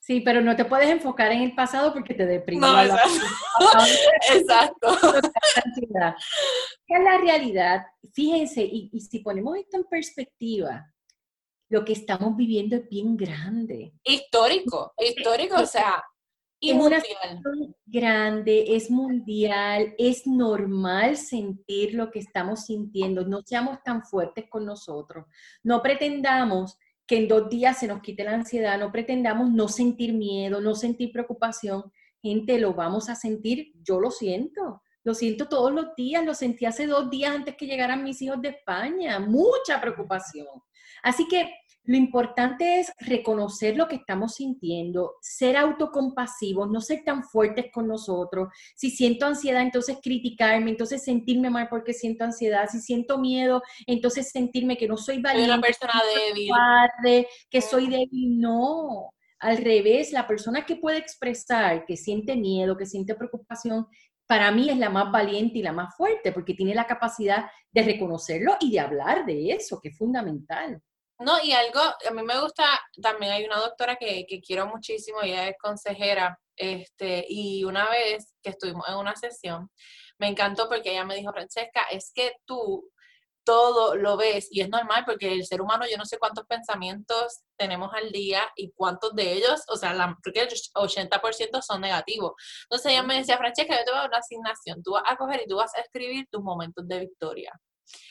Sí, 0.00 0.20
pero 0.20 0.40
no 0.40 0.56
te 0.56 0.64
puedes 0.64 0.88
enfocar 0.88 1.32
en 1.32 1.42
el 1.42 1.54
pasado 1.54 1.92
porque 1.92 2.14
te 2.14 2.24
deprime. 2.24 2.60
No, 2.60 2.80
exacto. 2.80 4.88
es 6.86 7.04
la 7.04 7.18
realidad? 7.18 7.84
Fíjense, 8.14 8.62
y, 8.62 8.88
y 8.92 9.00
si 9.00 9.18
ponemos 9.18 9.58
esto 9.58 9.76
en 9.76 9.84
perspectiva, 9.84 10.90
lo 11.68 11.84
que 11.84 11.92
estamos 11.92 12.36
viviendo 12.36 12.76
es 12.76 12.88
bien 12.88 13.16
grande. 13.16 13.92
Histórico, 14.02 14.94
histórico, 14.98 15.56
o 15.56 15.66
sea, 15.66 16.02
y 16.60 16.70
es 16.70 16.76
mundial. 16.76 17.02
una 17.44 17.74
grande, 17.86 18.76
es 18.76 18.90
mundial, 18.90 19.94
es 19.98 20.26
normal 20.26 21.16
sentir 21.16 21.94
lo 21.94 22.10
que 22.10 22.18
estamos 22.18 22.66
sintiendo, 22.66 23.24
no 23.26 23.42
seamos 23.42 23.78
tan 23.84 24.02
fuertes 24.02 24.46
con 24.48 24.66
nosotros, 24.66 25.26
no 25.62 25.82
pretendamos 25.82 26.76
que 27.06 27.16
en 27.16 27.28
dos 27.28 27.48
días 27.48 27.78
se 27.78 27.86
nos 27.86 28.02
quite 28.02 28.24
la 28.24 28.34
ansiedad, 28.34 28.78
no 28.78 28.92
pretendamos 28.92 29.50
no 29.50 29.68
sentir 29.68 30.12
miedo, 30.12 30.60
no 30.60 30.74
sentir 30.74 31.12
preocupación, 31.12 31.90
gente, 32.20 32.58
lo 32.58 32.74
vamos 32.74 33.08
a 33.08 33.14
sentir, 33.14 33.72
yo 33.82 34.00
lo 34.00 34.10
siento, 34.10 34.82
lo 35.04 35.14
siento 35.14 35.48
todos 35.48 35.72
los 35.72 35.94
días, 35.96 36.24
lo 36.24 36.34
sentí 36.34 36.66
hace 36.66 36.86
dos 36.86 37.08
días 37.08 37.34
antes 37.34 37.56
que 37.56 37.66
llegaran 37.66 38.04
mis 38.04 38.20
hijos 38.20 38.42
de 38.42 38.50
España, 38.50 39.18
mucha 39.20 39.80
preocupación. 39.80 40.48
Así 41.02 41.26
que 41.28 41.50
lo 41.88 41.96
importante 41.96 42.80
es 42.80 42.92
reconocer 42.98 43.74
lo 43.74 43.88
que 43.88 43.96
estamos 43.96 44.34
sintiendo, 44.34 45.14
ser 45.22 45.56
autocompasivos, 45.56 46.70
no 46.70 46.82
ser 46.82 47.02
tan 47.02 47.24
fuertes 47.24 47.72
con 47.72 47.88
nosotros. 47.88 48.48
Si 48.76 48.90
siento 48.90 49.24
ansiedad, 49.24 49.62
entonces 49.62 49.96
criticarme, 50.02 50.70
entonces 50.70 51.02
sentirme 51.02 51.48
mal 51.48 51.66
porque 51.70 51.94
siento 51.94 52.24
ansiedad. 52.24 52.68
Si 52.70 52.82
siento 52.82 53.16
miedo, 53.16 53.62
entonces 53.86 54.30
sentirme 54.30 54.76
que 54.76 54.86
no 54.86 54.98
soy 54.98 55.22
valiente. 55.22 55.48
Soy 55.48 55.58
una 55.58 55.66
persona 55.66 56.02
débil. 56.14 57.26
que 57.48 57.60
soy 57.62 57.86
débil. 57.86 58.38
No, 58.38 59.14
al 59.38 59.56
revés, 59.56 60.12
la 60.12 60.26
persona 60.26 60.66
que 60.66 60.76
puede 60.76 60.98
expresar 60.98 61.86
que 61.86 61.96
siente 61.96 62.36
miedo, 62.36 62.76
que 62.76 62.84
siente 62.84 63.14
preocupación, 63.14 63.86
para 64.26 64.52
mí 64.52 64.68
es 64.68 64.76
la 64.76 64.90
más 64.90 65.10
valiente 65.10 65.56
y 65.56 65.62
la 65.62 65.72
más 65.72 65.96
fuerte 65.96 66.32
porque 66.32 66.52
tiene 66.52 66.74
la 66.74 66.86
capacidad 66.86 67.46
de 67.72 67.82
reconocerlo 67.82 68.58
y 68.60 68.72
de 68.72 68.80
hablar 68.80 69.24
de 69.24 69.52
eso, 69.52 69.80
que 69.80 69.88
es 69.88 69.96
fundamental. 69.96 70.82
No, 71.18 71.42
y 71.42 71.52
algo, 71.52 71.80
a 71.80 72.10
mí 72.12 72.22
me 72.22 72.40
gusta, 72.40 72.64
también 73.02 73.32
hay 73.32 73.44
una 73.44 73.58
doctora 73.58 73.96
que, 73.96 74.24
que 74.28 74.40
quiero 74.40 74.66
muchísimo, 74.66 75.20
ella 75.22 75.48
es 75.48 75.56
consejera, 75.58 76.38
este, 76.56 77.24
y 77.28 77.64
una 77.64 77.88
vez 77.88 78.34
que 78.42 78.50
estuvimos 78.50 78.88
en 78.88 78.96
una 78.96 79.16
sesión, 79.16 79.70
me 80.18 80.28
encantó 80.28 80.68
porque 80.68 80.90
ella 80.90 81.04
me 81.04 81.16
dijo, 81.16 81.32
Francesca, 81.32 81.82
es 81.90 82.12
que 82.14 82.34
tú 82.44 82.88
todo 83.48 83.96
lo 83.96 84.18
ves 84.18 84.48
y 84.50 84.60
es 84.60 84.68
normal 84.68 85.04
porque 85.06 85.32
el 85.32 85.46
ser 85.46 85.62
humano, 85.62 85.86
yo 85.90 85.96
no 85.96 86.04
sé 86.04 86.18
cuántos 86.18 86.44
pensamientos 86.44 87.40
tenemos 87.56 87.90
al 87.94 88.12
día 88.12 88.42
y 88.56 88.72
cuántos 88.72 89.14
de 89.14 89.32
ellos, 89.32 89.62
o 89.68 89.76
sea, 89.76 89.94
la, 89.94 90.18
creo 90.22 90.34
que 90.34 90.40
el 90.42 90.48
80% 90.50 91.62
son 91.62 91.80
negativos. 91.80 92.32
Entonces 92.64 92.92
ella 92.92 93.02
me 93.02 93.16
decía, 93.16 93.38
Francesca, 93.38 93.78
yo 93.78 93.84
te 93.84 93.90
voy 93.90 93.98
a 93.98 94.02
dar 94.02 94.10
una 94.10 94.18
asignación, 94.18 94.82
tú 94.82 94.92
vas 94.92 95.04
a 95.06 95.16
coger 95.16 95.42
y 95.44 95.48
tú 95.48 95.56
vas 95.56 95.74
a 95.76 95.80
escribir 95.80 96.26
tus 96.30 96.42
momentos 96.42 96.86
de 96.86 97.00
victoria. 97.00 97.52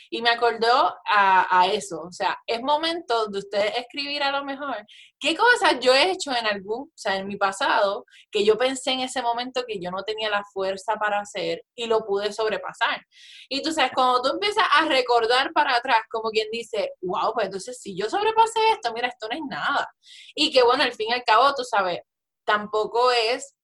Y 0.10 0.22
me 0.22 0.30
acordó 0.30 0.96
a, 1.06 1.60
a, 1.60 1.68
eso, 1.68 2.02
o 2.02 2.12
sea, 2.12 2.38
es 2.48 2.62
momento 2.62 3.28
de 3.28 3.40
ustedes 3.40 3.78
escribir 3.78 4.24
a 4.24 4.32
lo 4.32 4.46
mejor 4.46 4.86
qué 5.20 5.36
cosas 5.36 5.80
yo 5.82 5.94
he 5.94 6.12
hecho 6.12 6.32
en 6.36 6.46
algún, 6.46 6.84
o 6.84 6.92
sea, 6.96 7.18
en 7.18 7.28
mi 7.28 7.38
pasado, 7.38 8.06
que 8.32 8.46
yo 8.46 8.58
pensé 8.58 8.92
en 8.92 9.02
ese 9.02 9.22
momento 9.22 9.64
que 9.68 9.80
yo 9.80 9.92
no 9.92 10.04
tenía 10.04 10.30
la 10.30 10.44
fuerza 10.54 10.96
para 10.96 11.20
hacer 11.20 11.64
y 11.76 11.88
lo 11.88 12.06
pude 12.06 12.32
sobrepasar. 12.32 13.06
Y 13.50 13.62
tú 13.62 13.72
sabes, 13.72 13.92
cuando 13.94 14.22
tú 14.22 14.30
empiezas 14.30 14.66
a 14.72 14.86
recordar 14.86 15.52
para 15.54 15.76
atrás, 15.76 16.02
como 16.10 16.30
quien 16.30 16.50
dice, 16.52 16.92
wow, 17.02 17.34
pues 17.34 17.48
entonces 17.48 17.80
si 17.80 17.96
yo 17.98 18.10
sobrepasé 18.10 18.60
esto, 18.74 18.94
mira, 18.94 19.08
esto 19.08 19.28
no 19.28 19.36
es 19.36 19.44
nada. 19.50 19.90
Y 20.36 20.52
que 20.52 20.64
bueno, 20.64 20.84
al 20.84 20.94
fin 20.94 21.08
y 21.10 21.14
al 21.14 21.24
cabo, 21.24 21.54
tú 21.56 21.64
sabes, 21.64 22.00
tampoco 22.46 23.12
es 23.12 23.57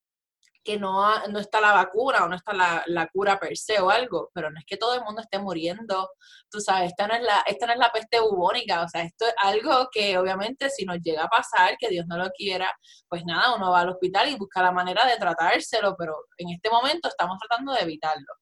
que 0.64 0.80
no, 0.80 1.28
no 1.28 1.40
está 1.40 1.60
la 1.60 1.74
vacuna 1.74 2.24
o 2.24 2.30
no 2.30 2.36
está 2.36 2.54
la, 2.54 2.84
la, 2.88 3.08
cura 3.08 3.40
per 3.40 3.58
se 3.58 3.80
o 3.80 3.90
algo, 3.90 4.32
pero 4.34 4.50
no 4.50 4.60
es 4.60 4.66
que 4.66 4.78
todo 4.78 4.96
el 4.96 5.04
mundo 5.04 5.22
esté 5.22 5.40
muriendo, 5.40 6.10
tú 6.50 6.62
sabes, 6.62 6.92
esta 6.92 7.08
no, 7.08 7.16
es 7.16 7.22
la, 7.22 7.42
esta 7.46 7.68
no 7.68 7.74
es 7.74 7.80
la 7.80 7.92
peste 7.92 8.20
bubónica, 8.20 8.82
o 8.84 8.88
sea, 8.88 9.04
esto 9.04 9.28
es 9.28 9.34
algo 9.38 9.90
que 9.92 10.18
obviamente 10.18 10.70
si 10.70 10.86
nos 10.86 11.00
llega 11.02 11.24
a 11.26 11.30
pasar, 11.30 11.76
que 11.78 11.90
Dios 11.90 12.06
no 12.08 12.18
lo 12.18 12.30
quiera, 12.32 12.74
pues 13.08 13.24
nada, 13.26 13.56
uno 13.56 13.72
va 13.72 13.82
al 13.82 13.90
hospital 13.90 14.30
y 14.30 14.38
busca 14.38 14.62
la 14.62 14.72
manera 14.72 15.06
de 15.06 15.18
tratárselo, 15.18 15.96
pero 15.98 16.16
en 16.38 16.50
este 16.50 16.70
momento 16.70 17.10
estamos 17.10 17.38
tratando 17.40 17.74
de 17.74 17.82
evitarlo. 17.82 18.34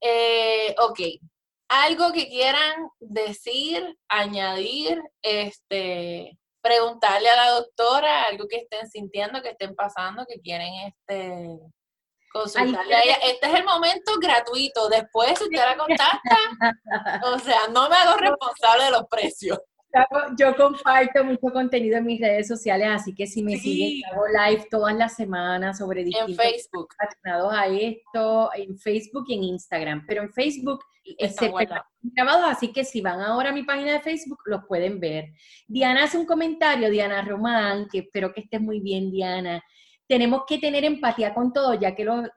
Eh, 0.00 0.74
ok, 0.78 1.00
algo 1.68 2.12
que 2.12 2.28
quieran 2.28 2.88
decir, 3.00 3.96
añadir, 4.08 5.00
este, 5.22 6.38
preguntarle 6.62 7.28
a 7.28 7.36
la 7.36 7.50
doctora 7.50 8.24
algo 8.24 8.46
que 8.48 8.58
estén 8.58 8.88
sintiendo, 8.88 9.42
que 9.42 9.50
estén 9.50 9.74
pasando, 9.74 10.24
que 10.26 10.40
quieren 10.40 10.72
este 10.86 11.58
consultarle 12.32 12.94
a 12.94 13.02
ella. 13.02 13.16
Este 13.22 13.46
es 13.46 13.54
el 13.54 13.64
momento 13.64 14.12
gratuito. 14.20 14.88
Después, 14.88 15.38
si 15.38 15.44
usted 15.44 15.58
la 15.58 15.76
contacta, 15.76 16.38
o 17.24 17.38
sea, 17.38 17.68
no 17.68 17.88
me 17.88 17.96
hago 17.96 18.16
responsable 18.16 18.84
de 18.84 18.90
los 18.90 19.04
precios. 19.08 19.58
Yo 20.38 20.56
comparto 20.56 21.24
mucho 21.24 21.52
contenido 21.52 21.98
en 21.98 22.06
mis 22.06 22.20
redes 22.20 22.48
sociales, 22.48 22.88
así 22.90 23.14
que 23.14 23.26
si 23.26 23.42
me 23.42 23.56
siguen, 23.56 24.02
hago 24.10 24.24
live 24.26 24.66
todas 24.70 24.96
las 24.96 25.14
semanas 25.14 25.78
sobre 25.78 26.04
distintos 26.04 26.30
en 26.30 26.36
Facebook. 26.36 26.88
relacionados 26.98 27.52
a 27.52 27.66
esto, 27.66 28.50
en 28.54 28.78
Facebook 28.78 29.24
y 29.28 29.34
en 29.34 29.42
Instagram. 29.44 30.04
Pero 30.06 30.22
en 30.22 30.32
Facebook 30.32 30.80
se 31.18 31.52
grabados, 32.02 32.44
así 32.50 32.72
que 32.72 32.84
si 32.84 33.00
van 33.00 33.20
ahora 33.20 33.50
a 33.50 33.52
mi 33.52 33.64
página 33.64 33.92
de 33.92 34.00
Facebook, 34.00 34.38
los 34.46 34.64
pueden 34.66 34.98
ver. 34.98 35.32
Diana 35.68 36.04
hace 36.04 36.16
un 36.16 36.26
comentario, 36.26 36.90
Diana 36.90 37.22
Román, 37.22 37.86
que 37.90 37.98
espero 38.00 38.32
que 38.32 38.40
estés 38.40 38.60
muy 38.60 38.80
bien, 38.80 39.10
Diana 39.10 39.62
tenemos 40.08 40.42
que 40.46 40.58
tener 40.58 40.84
empatía 40.84 41.32
con 41.32 41.52
todo, 41.52 41.74
ya 41.74 41.94
que 41.94 42.04
los, 42.04 42.28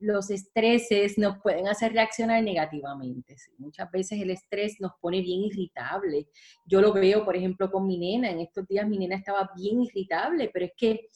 los 0.00 0.30
estreses 0.30 1.18
nos 1.18 1.38
pueden 1.42 1.68
hacer 1.68 1.92
reaccionar 1.92 2.42
negativamente. 2.42 3.36
Muchas 3.58 3.90
veces 3.90 4.20
el 4.20 4.30
estrés 4.30 4.76
nos 4.80 4.92
pone 5.00 5.20
bien 5.20 5.40
irritable. 5.42 6.28
Yo 6.64 6.80
lo 6.80 6.92
veo, 6.92 7.24
por 7.24 7.36
ejemplo, 7.36 7.70
con 7.70 7.86
mi 7.86 7.98
nena. 7.98 8.30
En 8.30 8.40
estos 8.40 8.66
días 8.66 8.88
mi 8.88 8.98
nena 8.98 9.16
estaba 9.16 9.50
bien 9.56 9.82
irritable, 9.82 10.50
pero 10.52 10.66
es 10.66 10.72
que 10.76 11.08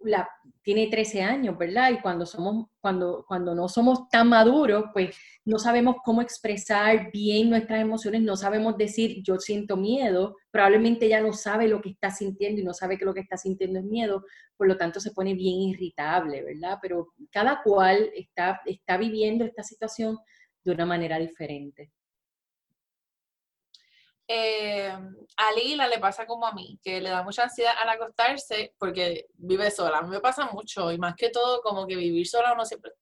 la, 0.00 0.28
tiene 0.62 0.86
13 0.88 1.22
años, 1.22 1.58
¿verdad? 1.58 1.90
Y 1.90 2.00
cuando, 2.00 2.24
somos, 2.24 2.66
cuando, 2.80 3.24
cuando 3.26 3.54
no 3.54 3.68
somos 3.68 4.08
tan 4.08 4.28
maduros, 4.28 4.84
pues 4.92 5.16
no 5.44 5.58
sabemos 5.58 5.96
cómo 6.04 6.22
expresar 6.22 7.10
bien 7.12 7.50
nuestras 7.50 7.80
emociones, 7.80 8.22
no 8.22 8.36
sabemos 8.36 8.76
decir 8.76 9.22
yo 9.22 9.38
siento 9.38 9.76
miedo, 9.76 10.36
probablemente 10.50 11.06
ella 11.06 11.20
no 11.20 11.32
sabe 11.32 11.68
lo 11.68 11.80
que 11.80 11.90
está 11.90 12.10
sintiendo 12.10 12.60
y 12.60 12.64
no 12.64 12.74
sabe 12.74 12.98
que 12.98 13.04
lo 13.04 13.14
que 13.14 13.20
está 13.20 13.36
sintiendo 13.36 13.78
es 13.80 13.84
miedo, 13.84 14.24
por 14.58 14.68
lo 14.68 14.76
tanto 14.76 15.00
se 15.00 15.12
pone 15.12 15.34
bien 15.34 15.56
irritable, 15.56 16.42
¿verdad? 16.42 16.78
Pero 16.82 17.14
cada 17.30 17.62
cual 17.62 18.10
está, 18.14 18.60
está 18.66 18.98
viviendo 18.98 19.44
esta 19.44 19.62
situación 19.62 20.18
de 20.64 20.72
una 20.72 20.84
manera 20.84 21.18
diferente 21.18 21.92
eh, 24.30 24.90
a 24.90 25.52
Lila 25.56 25.88
le 25.88 25.98
pasa 25.98 26.26
como 26.26 26.46
a 26.46 26.52
mí, 26.52 26.78
que 26.82 27.00
le 27.00 27.08
da 27.08 27.22
mucha 27.22 27.44
ansiedad 27.44 27.72
al 27.80 27.88
acostarse 27.88 28.74
porque 28.78 29.26
vive 29.34 29.70
sola. 29.70 29.98
A 29.98 30.02
mí 30.02 30.10
me 30.10 30.20
pasa 30.20 30.50
mucho 30.52 30.92
y 30.92 30.98
más 30.98 31.14
que 31.16 31.30
todo 31.30 31.62
como 31.62 31.86
que 31.86 31.96
vivir 31.96 32.28
sola 32.28 32.52
uno 32.52 32.66
siempre, 32.66 32.92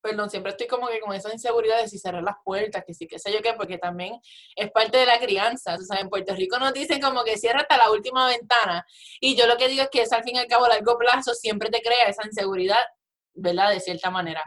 perdón, 0.00 0.30
siempre 0.30 0.52
estoy 0.52 0.66
como 0.66 0.88
que 0.88 1.00
con 1.00 1.14
esa 1.14 1.32
inseguridad 1.32 1.80
de 1.80 1.88
si 1.88 1.98
cerrar 1.98 2.22
las 2.22 2.36
puertas, 2.44 2.84
que 2.86 2.94
sí, 2.94 3.06
que 3.06 3.18
sé 3.18 3.32
yo 3.32 3.40
qué, 3.42 3.54
porque 3.54 3.78
también 3.78 4.20
es 4.56 4.70
parte 4.70 4.98
de 4.98 5.06
la 5.06 5.18
crianza. 5.18 5.74
O 5.74 5.80
sea, 5.80 6.00
en 6.00 6.08
Puerto 6.08 6.34
Rico 6.34 6.58
nos 6.58 6.72
dicen 6.72 7.00
como 7.00 7.24
que 7.24 7.36
cierra 7.36 7.60
hasta 7.60 7.76
la 7.76 7.90
última 7.90 8.26
ventana 8.26 8.86
y 9.20 9.36
yo 9.36 9.46
lo 9.46 9.56
que 9.56 9.68
digo 9.68 9.82
es 9.82 9.88
que 9.90 10.02
eso 10.02 10.16
al 10.16 10.24
fin 10.24 10.36
y 10.36 10.38
al 10.38 10.46
cabo 10.46 10.66
a 10.66 10.70
largo 10.70 10.96
plazo 10.98 11.34
siempre 11.34 11.70
te 11.70 11.80
crea 11.82 12.08
esa 12.08 12.26
inseguridad 12.26 12.78
¿verdad? 13.38 13.70
De 13.70 13.80
cierta 13.80 14.10
manera. 14.10 14.42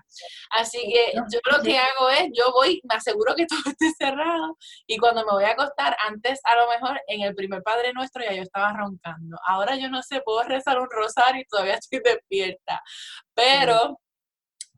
Así 0.52 0.80
que 0.80 1.14
yo 1.14 1.40
lo 1.52 1.64
que 1.64 1.78
hago 1.78 2.10
es, 2.10 2.30
yo 2.34 2.52
voy, 2.52 2.82
me 2.84 2.96
aseguro 2.96 3.34
que 3.36 3.46
todo 3.48 3.62
esté 3.66 3.92
cerrado 3.98 4.58
y 4.86 4.98
cuando 4.98 5.26
me 5.26 5.32
voy 5.32 5.46
a 5.46 5.52
acostar, 5.52 5.96
antes 6.08 6.40
a 6.44 6.56
lo 6.56 6.70
mejor 6.70 7.02
en 7.08 7.22
el 7.22 7.36
primer 7.36 7.64
Padre 7.64 7.94
Nuestro 7.94 8.24
ya 8.24 8.34
yo 8.34 8.44
estaba 8.44 8.74
roncando. 8.74 9.38
Ahora 9.48 9.76
yo 9.78 9.90
no 9.90 10.02
sé, 10.04 10.22
puedo 10.22 10.44
rezar 10.44 10.80
un 10.80 10.90
rosario 10.90 11.42
y 11.42 11.46
todavía 11.46 11.76
estoy 11.76 12.00
despierta. 12.04 12.82
Pero 13.34 14.00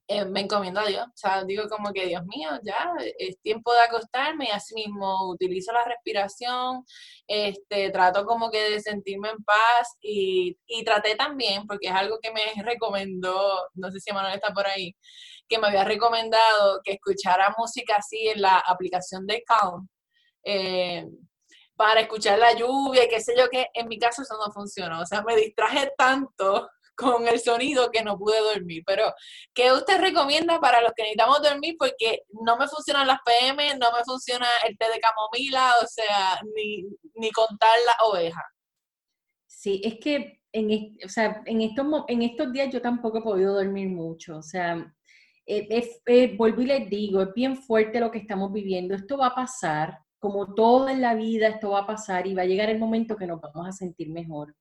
eh, 0.07 0.25
me 0.25 0.41
encomiendo 0.41 0.81
a 0.81 0.85
Dios. 0.85 1.05
O 1.07 1.11
sea, 1.15 1.43
digo 1.45 1.67
como 1.69 1.93
que, 1.93 2.07
Dios 2.07 2.23
mío, 2.25 2.49
ya 2.63 2.91
es 3.17 3.39
tiempo 3.41 3.73
de 3.73 3.81
acostarme 3.81 4.45
y 4.45 4.51
así 4.51 4.75
mismo 4.75 5.29
utilizo 5.29 5.71
la 5.71 5.85
respiración, 5.85 6.83
este, 7.27 7.89
trato 7.91 8.25
como 8.25 8.51
que 8.51 8.71
de 8.71 8.79
sentirme 8.81 9.29
en 9.29 9.43
paz 9.43 9.97
y, 10.01 10.57
traté 10.85 11.15
también, 11.15 11.65
porque 11.67 11.87
es 11.87 11.93
algo 11.93 12.19
que 12.21 12.31
me 12.31 12.41
recomendó, 12.63 13.69
no 13.75 13.91
sé 13.91 13.99
si 13.99 14.11
Manuel 14.11 14.35
está 14.35 14.53
por 14.53 14.67
ahí, 14.67 14.95
que 15.47 15.57
me 15.59 15.67
había 15.67 15.83
recomendado 15.85 16.81
que 16.83 16.93
escuchara 16.93 17.55
música 17.57 17.95
así 17.97 18.27
en 18.29 18.41
la 18.41 18.59
aplicación 18.59 19.25
de 19.27 19.43
Calm. 19.43 19.87
Eh, 20.45 21.05
para 21.75 22.01
escuchar 22.01 22.37
la 22.39 22.53
lluvia 22.53 23.05
y 23.05 23.09
qué 23.09 23.19
sé 23.21 23.33
yo, 23.37 23.49
que 23.49 23.67
en 23.73 23.87
mi 23.87 23.97
caso 23.97 24.21
eso 24.21 24.35
no 24.37 24.51
funcionó. 24.51 25.01
O 25.01 25.05
sea, 25.05 25.23
me 25.23 25.35
distraje 25.35 25.91
tanto 25.97 26.69
con 26.95 27.27
el 27.27 27.39
sonido 27.39 27.89
que 27.91 28.03
no 28.03 28.17
pude 28.17 28.39
dormir. 28.39 28.83
Pero, 28.85 29.13
¿qué 29.53 29.71
usted 29.71 29.99
recomienda 29.99 30.59
para 30.59 30.81
los 30.81 30.93
que 30.93 31.03
necesitamos 31.03 31.41
dormir? 31.41 31.75
Porque 31.77 32.21
no 32.45 32.57
me 32.57 32.67
funcionan 32.67 33.07
las 33.07 33.19
PM, 33.25 33.77
no 33.77 33.91
me 33.91 34.03
funciona 34.05 34.47
el 34.67 34.77
té 34.77 34.85
de 34.93 34.99
camomila, 34.99 35.73
o 35.81 35.87
sea, 35.87 36.41
ni, 36.55 36.83
ni 37.15 37.31
contar 37.31 37.75
la 37.85 38.07
oveja. 38.07 38.43
Sí, 39.47 39.81
es 39.83 39.95
que 39.99 40.41
en, 40.51 40.97
o 41.03 41.09
sea, 41.09 41.41
en, 41.45 41.61
estos, 41.61 41.85
en 42.07 42.21
estos 42.21 42.51
días 42.51 42.71
yo 42.71 42.81
tampoco 42.81 43.19
he 43.19 43.23
podido 43.23 43.55
dormir 43.55 43.89
mucho. 43.89 44.37
O 44.37 44.43
sea, 44.43 44.93
eh, 45.45 46.35
vuelvo 46.37 46.61
y 46.61 46.65
les 46.65 46.89
digo, 46.89 47.21
es 47.21 47.33
bien 47.33 47.57
fuerte 47.57 47.99
lo 47.99 48.11
que 48.11 48.19
estamos 48.19 48.51
viviendo. 48.51 48.93
Esto 48.93 49.17
va 49.17 49.27
a 49.27 49.35
pasar, 49.35 49.99
como 50.19 50.53
todo 50.53 50.89
en 50.89 51.01
la 51.01 51.15
vida, 51.15 51.47
esto 51.47 51.71
va 51.71 51.79
a 51.79 51.87
pasar 51.87 52.27
y 52.27 52.33
va 52.33 52.43
a 52.43 52.45
llegar 52.45 52.69
el 52.69 52.79
momento 52.79 53.17
que 53.17 53.27
nos 53.27 53.41
vamos 53.41 53.67
a 53.67 53.71
sentir 53.71 54.09
mejor 54.09 54.55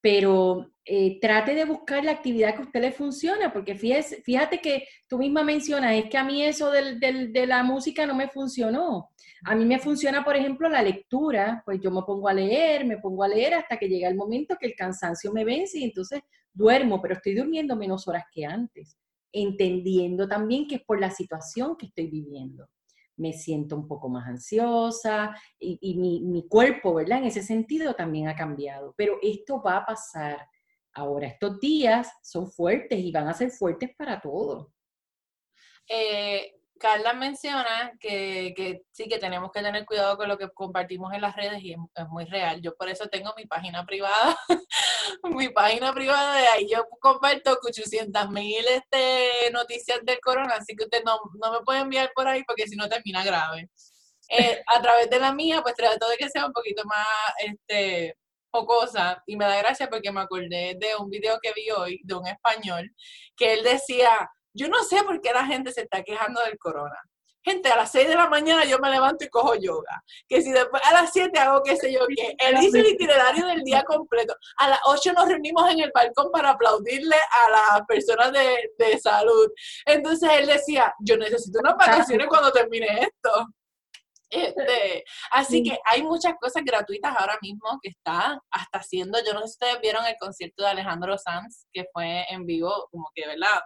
pero 0.00 0.72
eh, 0.84 1.18
trate 1.20 1.54
de 1.54 1.64
buscar 1.64 2.04
la 2.04 2.12
actividad 2.12 2.54
que 2.54 2.62
a 2.62 2.64
usted 2.64 2.80
le 2.80 2.92
funciona, 2.92 3.52
porque 3.52 3.74
fíjate, 3.74 4.22
fíjate 4.22 4.60
que 4.60 4.86
tú 5.08 5.18
misma 5.18 5.44
mencionas, 5.44 5.94
es 5.94 6.06
que 6.10 6.18
a 6.18 6.24
mí 6.24 6.42
eso 6.42 6.70
de 6.70 7.46
la 7.46 7.62
música 7.62 8.06
no 8.06 8.14
me 8.14 8.28
funcionó. 8.28 9.10
A 9.44 9.54
mí 9.54 9.64
me 9.64 9.78
funciona, 9.78 10.24
por 10.24 10.36
ejemplo, 10.36 10.68
la 10.68 10.82
lectura, 10.82 11.62
pues 11.64 11.80
yo 11.80 11.90
me 11.90 12.02
pongo 12.02 12.28
a 12.28 12.34
leer, 12.34 12.84
me 12.84 12.98
pongo 12.98 13.22
a 13.24 13.28
leer 13.28 13.54
hasta 13.54 13.78
que 13.78 13.88
llega 13.88 14.08
el 14.08 14.16
momento 14.16 14.56
que 14.58 14.66
el 14.66 14.74
cansancio 14.74 15.32
me 15.32 15.44
vence 15.44 15.78
y 15.78 15.84
entonces 15.84 16.20
duermo, 16.52 17.00
pero 17.00 17.14
estoy 17.14 17.34
durmiendo 17.34 17.76
menos 17.76 18.06
horas 18.08 18.24
que 18.32 18.44
antes, 18.44 18.98
entendiendo 19.32 20.28
también 20.28 20.66
que 20.66 20.76
es 20.76 20.82
por 20.82 21.00
la 21.00 21.10
situación 21.10 21.76
que 21.76 21.86
estoy 21.86 22.08
viviendo 22.08 22.68
me 23.20 23.32
siento 23.34 23.76
un 23.76 23.86
poco 23.86 24.08
más 24.08 24.26
ansiosa 24.26 25.36
y, 25.58 25.94
mi, 25.96 26.22
mi, 26.22 26.48
cuerpo, 26.48 26.94
¿verdad? 26.94 27.18
En 27.18 27.24
ese 27.24 27.42
sentido 27.42 27.94
también 27.94 28.28
ha 28.28 28.34
cambiado. 28.34 28.94
Pero 28.96 29.18
esto 29.22 29.62
va 29.62 29.76
a 29.78 29.86
pasar. 29.86 30.48
Ahora, 30.94 31.28
estos 31.28 31.60
días 31.60 32.10
son 32.22 32.50
fuertes 32.50 32.98
y 32.98 33.12
van 33.12 33.28
a 33.28 33.34
ser 33.34 33.50
fuertes 33.50 33.90
para 33.96 34.20
todos. 34.20 34.68
Eh, 35.88 36.59
Carla 36.80 37.12
menciona 37.12 37.92
que, 38.00 38.54
que, 38.56 38.82
sí, 38.90 39.06
que 39.06 39.18
tenemos 39.18 39.52
que 39.52 39.60
tener 39.60 39.84
cuidado 39.84 40.16
con 40.16 40.28
lo 40.28 40.38
que 40.38 40.48
compartimos 40.48 41.12
en 41.12 41.20
las 41.20 41.36
redes 41.36 41.62
y 41.62 41.72
es, 41.72 42.08
muy 42.08 42.24
real. 42.24 42.62
Yo 42.62 42.74
por 42.74 42.88
eso 42.88 43.06
tengo 43.08 43.34
mi 43.36 43.44
página 43.44 43.84
privada, 43.84 44.34
mi 45.24 45.50
página 45.50 45.92
privada 45.92 46.36
de 46.36 46.46
ahí 46.48 46.66
yo 46.70 46.86
comparto 47.00 47.58
800 47.62 48.30
mil 48.30 48.64
este, 48.66 49.50
noticias 49.52 50.00
del 50.04 50.20
corona, 50.20 50.54
así 50.54 50.74
que 50.74 50.84
usted 50.84 51.04
no, 51.04 51.18
no 51.38 51.52
me 51.52 51.60
puede 51.60 51.80
enviar 51.80 52.10
por 52.14 52.26
ahí 52.26 52.42
porque 52.44 52.66
si 52.66 52.76
no 52.76 52.88
termina 52.88 53.22
grave. 53.22 53.68
Eh, 54.30 54.62
a 54.66 54.80
través 54.80 55.10
de 55.10 55.20
la 55.20 55.32
mía, 55.34 55.60
pues 55.62 55.74
trato 55.74 56.08
de 56.08 56.16
que 56.16 56.30
sea 56.30 56.46
un 56.46 56.52
poquito 56.52 56.82
más 56.86 57.06
este, 57.44 58.16
cosa 58.50 59.22
y 59.26 59.36
me 59.36 59.44
da 59.44 59.58
gracia 59.58 59.88
porque 59.88 60.10
me 60.10 60.20
acordé 60.20 60.76
de 60.78 60.96
un 60.98 61.10
video 61.10 61.38
que 61.42 61.52
vi 61.52 61.70
hoy 61.70 62.00
de 62.04 62.14
un 62.14 62.26
español 62.26 62.90
que 63.36 63.52
él 63.54 63.62
decía 63.62 64.30
yo 64.52 64.68
no 64.68 64.82
sé 64.84 65.02
por 65.04 65.20
qué 65.20 65.32
la 65.32 65.46
gente 65.46 65.72
se 65.72 65.82
está 65.82 66.02
quejando 66.02 66.40
del 66.42 66.58
corona. 66.58 66.96
Gente, 67.42 67.70
a 67.70 67.76
las 67.76 67.90
6 67.92 68.08
de 68.08 68.14
la 68.16 68.28
mañana 68.28 68.66
yo 68.66 68.78
me 68.78 68.90
levanto 68.90 69.24
y 69.24 69.28
cojo 69.28 69.54
yoga. 69.54 70.02
Que 70.28 70.42
si 70.42 70.52
después 70.52 70.82
a 70.84 70.92
las 70.92 71.10
7 71.12 71.38
hago 71.38 71.62
qué 71.62 71.74
sé 71.74 71.90
yo 71.90 72.00
qué. 72.14 72.34
Él 72.38 72.62
hizo 72.62 72.76
el 72.76 72.88
itinerario 72.88 73.46
del 73.46 73.62
día 73.62 73.82
completo. 73.84 74.34
A 74.58 74.68
las 74.68 74.80
8 74.84 75.12
nos 75.14 75.26
reunimos 75.26 75.70
en 75.70 75.80
el 75.80 75.90
balcón 75.94 76.30
para 76.30 76.50
aplaudirle 76.50 77.16
a 77.16 77.50
las 77.50 77.86
personas 77.86 78.32
de, 78.32 78.72
de 78.78 78.98
salud. 78.98 79.48
Entonces 79.86 80.28
él 80.34 80.46
decía, 80.48 80.92
yo 81.00 81.16
necesito 81.16 81.60
unas 81.60 81.76
vacaciones 81.76 82.26
cuando 82.26 82.52
termine 82.52 82.86
esto. 83.00 83.46
Este, 84.30 85.02
así 85.32 85.60
que 85.64 85.76
hay 85.84 86.04
muchas 86.04 86.34
cosas 86.40 86.62
gratuitas 86.64 87.14
ahora 87.18 87.36
mismo 87.42 87.80
que 87.82 87.88
están 87.90 88.38
hasta 88.50 88.78
haciendo. 88.78 89.18
Yo 89.26 89.34
no 89.34 89.40
sé 89.40 89.46
si 89.48 89.52
ustedes 89.52 89.80
vieron 89.80 90.06
el 90.06 90.14
concierto 90.20 90.62
de 90.62 90.70
Alejandro 90.70 91.18
Sanz, 91.18 91.66
que 91.72 91.86
fue 91.92 92.24
en 92.30 92.46
vivo, 92.46 92.88
como 92.92 93.10
que, 93.14 93.26
¿verdad? 93.26 93.60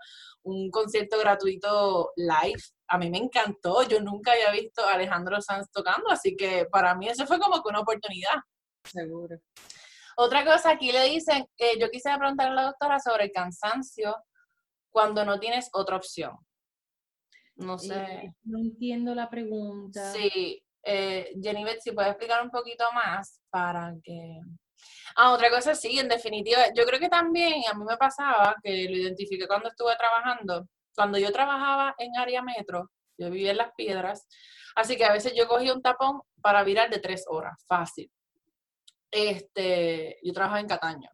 Un 0.45 0.71
concierto 0.71 1.19
gratuito 1.19 2.13
live. 2.17 2.63
A 2.89 2.99
mí 2.99 3.11
me 3.11 3.19
encantó. 3.19 3.83
Yo 3.83 4.01
nunca 4.01 4.33
había 4.33 4.51
visto 4.51 4.85
a 4.85 4.95
Alejandro 4.95 5.41
Sanz 5.41 5.71
tocando, 5.71 6.11
así 6.11 6.37
que 6.37 6.67
para 6.71 6.95
mí 6.95 7.09
eso 7.09 7.27
fue 7.27 7.39
como 7.39 7.63
que 7.63 7.69
una 7.69 7.81
oportunidad. 7.81 8.37
Seguro. 8.85 9.39
Otra 10.17 10.45
cosa, 10.45 10.71
aquí 10.71 10.93
le 10.93 11.05
dicen, 11.07 11.47
eh, 11.59 11.79
yo 11.81 11.91
quisiera 11.91 12.19
preguntarle 12.19 12.53
a 12.53 12.57
la 12.57 12.67
doctora 12.67 13.01
sobre 13.01 13.25
el 13.25 13.33
cansancio 13.33 14.15
cuando 14.91 15.25
no 15.25 15.41
tienes 15.41 15.69
otra 15.73 15.97
opción. 15.97 16.33
No 17.57 17.79
sé. 17.79 17.95
Eh, 17.95 18.33
no 18.45 18.59
entiendo 18.59 19.15
la 19.15 19.29
pregunta. 19.29 20.13
Sí, 20.13 20.63
eh, 20.85 21.33
Jenny 21.43 21.65
si 21.81 21.93
puedes 21.93 22.11
explicar 22.11 22.43
un 22.43 22.51
poquito 22.51 22.85
más 22.95 23.41
para 23.51 23.95
que... 24.03 24.39
Ah, 25.16 25.32
otra 25.32 25.51
cosa 25.51 25.74
sí, 25.74 25.99
en 25.99 26.09
definitiva, 26.09 26.61
yo 26.74 26.85
creo 26.85 26.99
que 26.99 27.09
también 27.09 27.62
a 27.70 27.74
mí 27.76 27.85
me 27.85 27.97
pasaba, 27.97 28.57
que 28.62 28.89
lo 28.89 28.97
identifiqué 28.97 29.47
cuando 29.47 29.68
estuve 29.68 29.95
trabajando, 29.97 30.68
cuando 30.95 31.18
yo 31.18 31.32
trabajaba 31.32 31.95
en 31.99 32.16
área 32.16 32.43
metro, 32.43 32.91
yo 33.16 33.30
vivía 33.30 33.53
en 33.53 33.59
Las 33.59 33.72
Piedras, 33.76 34.26
así 34.74 34.97
que 34.97 35.05
a 35.05 35.12
veces 35.12 35.35
yo 35.37 35.47
cogía 35.47 35.72
un 35.72 35.82
tapón 35.82 36.20
para 36.41 36.64
virar 36.64 36.91
de 36.91 36.99
tres 36.99 37.24
horas, 37.28 37.64
fácil. 37.68 38.11
Este, 39.11 40.18
yo 40.22 40.32
trabajaba 40.32 40.61
en 40.61 40.68
Cataño. 40.68 41.11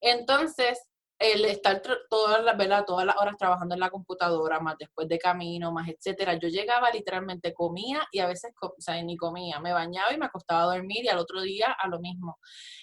Entonces, 0.00 0.78
el 1.18 1.46
estar 1.46 1.80
todas 2.10 2.44
las, 2.44 2.56
¿verdad? 2.58 2.84
todas 2.86 3.06
las 3.06 3.16
horas 3.16 3.36
trabajando 3.38 3.74
en 3.74 3.80
la 3.80 3.90
computadora, 3.90 4.60
más 4.60 4.76
después 4.78 5.08
de 5.08 5.18
camino, 5.18 5.72
más 5.72 5.88
etcétera, 5.88 6.34
yo 6.34 6.48
llegaba 6.48 6.90
literalmente, 6.90 7.54
comía 7.54 8.06
y 8.12 8.18
a 8.18 8.26
veces, 8.26 8.52
ni 9.04 9.16
comía, 9.16 9.58
me 9.60 9.72
bañaba 9.72 10.12
y 10.12 10.18
me 10.18 10.26
acostaba 10.26 10.62
a 10.64 10.76
dormir 10.76 11.04
y 11.04 11.08
al 11.08 11.18
otro 11.18 11.40
día 11.40 11.74
a 11.78 11.88
lo 11.88 12.00
mismo. 12.00 12.38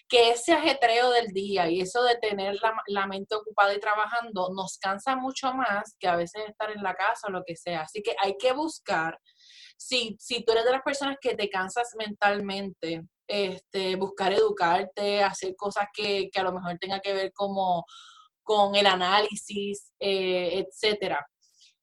Que 0.07 0.31
ese 0.31 0.53
ajetreo 0.53 1.11
del 1.11 1.27
día 1.27 1.69
y 1.69 1.81
eso 1.81 2.03
de 2.03 2.15
tener 2.17 2.55
la, 2.61 2.73
la 2.87 3.05
mente 3.05 3.35
ocupada 3.35 3.73
y 3.73 3.79
trabajando 3.79 4.49
nos 4.55 4.77
cansa 4.79 5.15
mucho 5.15 5.53
más 5.53 5.95
que 5.99 6.07
a 6.07 6.15
veces 6.15 6.43
estar 6.47 6.71
en 6.71 6.81
la 6.81 6.95
casa 6.95 7.27
o 7.27 7.31
lo 7.31 7.43
que 7.45 7.55
sea. 7.55 7.81
Así 7.81 8.01
que 8.01 8.15
hay 8.19 8.35
que 8.39 8.53
buscar, 8.53 9.19
si, 9.77 10.15
si 10.19 10.43
tú 10.43 10.53
eres 10.53 10.65
de 10.65 10.71
las 10.71 10.81
personas 10.81 11.17
que 11.21 11.35
te 11.35 11.49
cansas 11.49 11.89
mentalmente, 11.97 13.03
este, 13.27 13.95
buscar 13.95 14.33
educarte, 14.33 15.23
hacer 15.23 15.55
cosas 15.55 15.87
que, 15.93 16.29
que 16.31 16.39
a 16.39 16.43
lo 16.43 16.53
mejor 16.53 16.77
tenga 16.79 16.99
que 16.99 17.13
ver 17.13 17.31
como 17.33 17.85
con 18.43 18.75
el 18.75 18.85
análisis, 18.85 19.91
eh, 19.99 20.59
etcétera. 20.59 21.25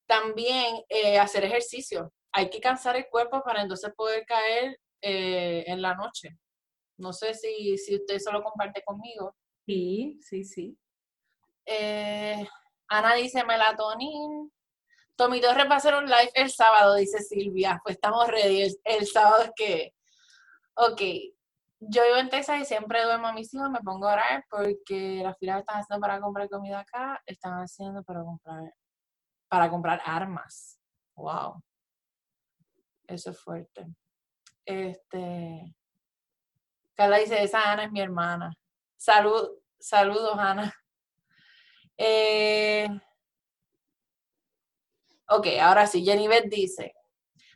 También 0.06 0.82
eh, 0.88 1.18
hacer 1.18 1.44
ejercicio. 1.44 2.12
Hay 2.32 2.50
que 2.50 2.60
cansar 2.60 2.96
el 2.96 3.08
cuerpo 3.08 3.42
para 3.42 3.62
entonces 3.62 3.92
poder 3.96 4.24
caer 4.26 4.78
eh, 5.00 5.64
en 5.66 5.82
la 5.82 5.94
noche. 5.94 6.36
No 6.98 7.12
sé 7.12 7.34
si, 7.34 7.78
si 7.78 7.96
usted 7.96 8.16
eso 8.16 8.30
lo 8.30 8.42
comparte 8.42 8.82
conmigo. 8.84 9.34
Sí, 9.66 10.18
sí, 10.22 10.44
sí. 10.44 10.76
Ana 12.88 13.14
dice 13.14 13.44
melatonin. 13.44 14.52
Tommy 15.16 15.40
Torres 15.40 15.66
va 15.68 15.74
a 15.74 15.76
hacer 15.78 15.94
un 15.94 16.06
live 16.06 16.30
el 16.34 16.50
sábado, 16.50 16.96
dice 16.96 17.18
Silvia. 17.20 17.80
Pues 17.82 17.96
estamos 17.96 18.26
ready. 18.28 18.62
El, 18.62 18.76
el 18.84 19.06
sábado 19.06 19.44
es 19.44 19.50
que. 19.56 19.94
Ok, 20.74 21.00
yo 21.80 22.02
vivo 22.04 22.16
en 22.16 22.28
Texas 22.28 22.60
y 22.60 22.64
siempre 22.64 23.02
duermo 23.02 23.28
a 23.28 23.32
mis 23.32 23.52
hijos, 23.54 23.70
me 23.70 23.80
pongo 23.80 24.06
a 24.06 24.12
orar 24.12 24.44
porque 24.50 25.20
las 25.22 25.36
filas 25.38 25.60
están 25.60 25.80
haciendo 25.80 26.00
para 26.00 26.20
comprar 26.20 26.48
comida 26.48 26.80
acá, 26.80 27.22
están 27.26 27.54
haciendo 27.54 28.02
para 28.02 28.22
comprar, 28.22 28.74
para 29.48 29.70
comprar 29.70 30.02
armas. 30.04 30.78
Wow. 31.16 31.62
Eso 33.06 33.30
es 33.30 33.40
fuerte. 33.40 33.86
Este. 34.64 35.74
Carla 36.94 37.18
dice, 37.18 37.42
esa 37.42 37.72
Ana 37.72 37.84
es 37.84 37.92
mi 37.92 38.00
hermana. 38.00 38.52
Salud, 38.96 39.50
saludos, 39.78 40.38
Ana. 40.38 40.72
Eh, 42.02 42.88
ok, 45.28 45.46
ahora 45.60 45.86
sí, 45.86 46.02
Jenny 46.02 46.28
Beth 46.28 46.48
dice, 46.48 46.94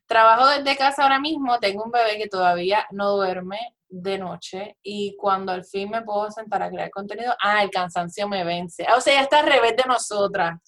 trabajo 0.07 0.47
desde 0.49 0.77
casa 0.77 1.03
ahora 1.03 1.19
mismo, 1.19 1.59
tengo 1.61 1.83
un 1.83 1.91
bebé 1.91 2.19
que 2.19 2.29
todavía 2.29 2.87
no 2.91 3.13
duerme, 3.13 3.59
de 4.03 4.19
noche 4.19 4.77
y 4.83 5.17
cuando 5.17 5.53
al 5.53 5.65
fin 5.65 5.91
me 5.91 6.03
puedo 6.03 6.31
sentar 6.31 6.63
a 6.63 6.71
crear 6.71 6.91
contenido, 6.91 7.35
ah, 7.41 7.63
el 7.63 7.71
cansancio 7.71 8.29
me 8.29 8.45
vence. 8.45 8.87
O 8.97 9.01
sea, 9.01 9.15
ella 9.15 9.23
está 9.23 9.41
al 9.41 9.47
revés 9.47 9.77
de 9.77 9.85
nosotras. 9.87 10.61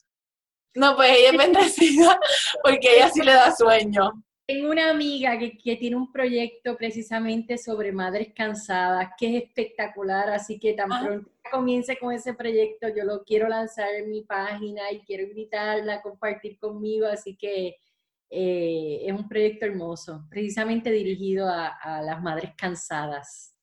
No, 0.74 0.94
pues 0.94 1.10
ella 1.10 1.30
es 1.30 1.38
bendecida 1.38 2.20
porque 2.62 2.96
ella 2.96 3.08
sí 3.08 3.22
le 3.22 3.32
da 3.32 3.54
sueño. 3.54 4.12
Tengo 4.46 4.70
una 4.70 4.90
amiga 4.90 5.36
que, 5.38 5.58
que, 5.58 5.74
tiene 5.74 5.96
un 5.96 6.12
proyecto 6.12 6.76
precisamente 6.76 7.58
sobre 7.58 7.90
madres 7.90 8.32
cansadas, 8.32 9.10
que 9.18 9.36
es 9.36 9.44
espectacular, 9.44 10.30
así 10.30 10.60
que 10.60 10.74
tan 10.74 10.88
pronto 10.88 11.30
comience 11.50 11.98
con 11.98 12.12
ese 12.12 12.34
proyecto, 12.34 12.88
yo 12.88 13.04
lo 13.04 13.24
quiero 13.24 13.48
lanzar 13.48 13.92
en 13.94 14.08
mi 14.08 14.22
página 14.22 14.92
y 14.92 15.00
quiero 15.00 15.24
invitarla 15.24 15.94
a 15.94 16.02
compartir 16.02 16.58
conmigo, 16.58 17.06
así 17.06 17.36
que 17.36 17.76
eh, 18.30 19.02
es 19.06 19.12
un 19.12 19.28
proyecto 19.28 19.66
hermoso, 19.66 20.26
precisamente 20.30 20.90
dirigido 20.90 21.48
a, 21.48 22.02
las 22.02 22.22
madres 22.22 22.52
cansadas. 22.56 23.54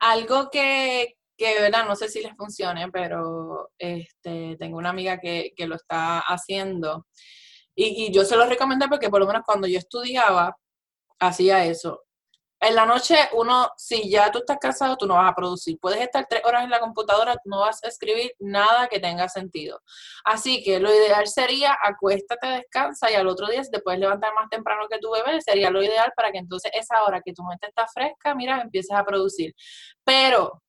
Algo 0.00 0.50
que, 0.50 1.16
que, 1.36 1.60
¿verdad? 1.60 1.86
No 1.86 1.96
sé 1.96 2.08
si 2.08 2.22
les 2.22 2.34
funcione, 2.36 2.90
pero 2.90 3.70
este, 3.78 4.56
tengo 4.58 4.78
una 4.78 4.90
amiga 4.90 5.18
que, 5.18 5.52
que 5.56 5.66
lo 5.66 5.76
está 5.76 6.20
haciendo 6.20 7.06
y, 7.74 8.06
y, 8.06 8.12
yo 8.12 8.24
se 8.24 8.36
lo 8.36 8.46
recomendé 8.46 8.88
porque 8.88 9.10
por 9.10 9.20
lo 9.20 9.26
menos 9.26 9.42
cuando 9.46 9.66
yo 9.66 9.78
estudiaba, 9.78 10.56
hacía 11.18 11.64
eso 11.64 12.02
en 12.60 12.74
la 12.74 12.84
noche 12.86 13.16
uno, 13.32 13.70
si 13.76 14.10
ya 14.10 14.30
tú 14.30 14.40
estás 14.40 14.58
cansado, 14.58 14.96
tú 14.96 15.06
no 15.06 15.14
vas 15.14 15.30
a 15.30 15.34
producir. 15.34 15.78
Puedes 15.80 16.00
estar 16.00 16.26
tres 16.28 16.42
horas 16.44 16.64
en 16.64 16.70
la 16.70 16.80
computadora, 16.80 17.36
no 17.44 17.60
vas 17.60 17.82
a 17.82 17.88
escribir 17.88 18.32
nada 18.38 18.88
que 18.88 19.00
tenga 19.00 19.28
sentido. 19.28 19.80
Así 20.24 20.62
que 20.62 20.78
lo 20.78 20.92
ideal 20.94 21.26
sería 21.26 21.76
acuéstate, 21.82 22.46
descansa 22.46 23.10
y 23.10 23.14
al 23.14 23.28
otro 23.28 23.48
día, 23.48 23.64
si 23.64 23.70
te 23.70 23.80
puedes 23.80 24.00
levantar 24.00 24.34
más 24.34 24.48
temprano 24.50 24.86
que 24.90 24.98
tu 24.98 25.10
bebé, 25.10 25.40
sería 25.40 25.70
lo 25.70 25.82
ideal 25.82 26.12
para 26.14 26.30
que 26.32 26.38
entonces 26.38 26.70
esa 26.74 27.02
hora 27.04 27.22
que 27.24 27.32
tu 27.32 27.42
mente 27.44 27.66
está 27.68 27.86
fresca, 27.88 28.34
mira, 28.34 28.60
empieces 28.60 28.96
a 28.96 29.04
producir. 29.04 29.54
Pero, 30.04 30.62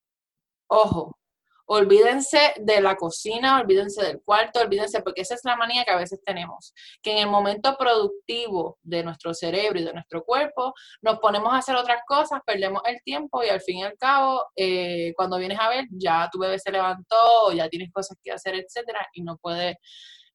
ojo, 0.67 1.17
Olvídense 1.65 2.53
de 2.59 2.81
la 2.81 2.95
cocina, 2.95 3.59
olvídense 3.59 4.03
del 4.03 4.21
cuarto, 4.21 4.59
olvídense, 4.59 5.01
porque 5.01 5.21
esa 5.21 5.35
es 5.35 5.41
la 5.43 5.55
manía 5.55 5.85
que 5.85 5.91
a 5.91 5.97
veces 5.97 6.19
tenemos, 6.25 6.73
que 7.01 7.11
en 7.11 7.17
el 7.19 7.27
momento 7.29 7.75
productivo 7.77 8.77
de 8.83 9.03
nuestro 9.03 9.33
cerebro 9.33 9.79
y 9.79 9.83
de 9.83 9.93
nuestro 9.93 10.23
cuerpo 10.23 10.73
nos 11.01 11.19
ponemos 11.19 11.53
a 11.53 11.57
hacer 11.57 11.75
otras 11.75 12.01
cosas, 12.05 12.41
perdemos 12.45 12.81
el 12.85 13.01
tiempo 13.03 13.43
y 13.43 13.49
al 13.49 13.61
fin 13.61 13.77
y 13.77 13.83
al 13.83 13.97
cabo, 13.97 14.45
eh, 14.55 15.13
cuando 15.15 15.37
vienes 15.37 15.59
a 15.59 15.69
ver, 15.69 15.85
ya 15.91 16.29
tu 16.31 16.39
bebé 16.39 16.59
se 16.59 16.71
levantó, 16.71 17.51
ya 17.53 17.69
tienes 17.69 17.91
cosas 17.91 18.17
que 18.23 18.31
hacer, 18.31 18.55
etcétera, 18.55 19.07
y 19.13 19.23
no 19.23 19.37
puedes, 19.37 19.77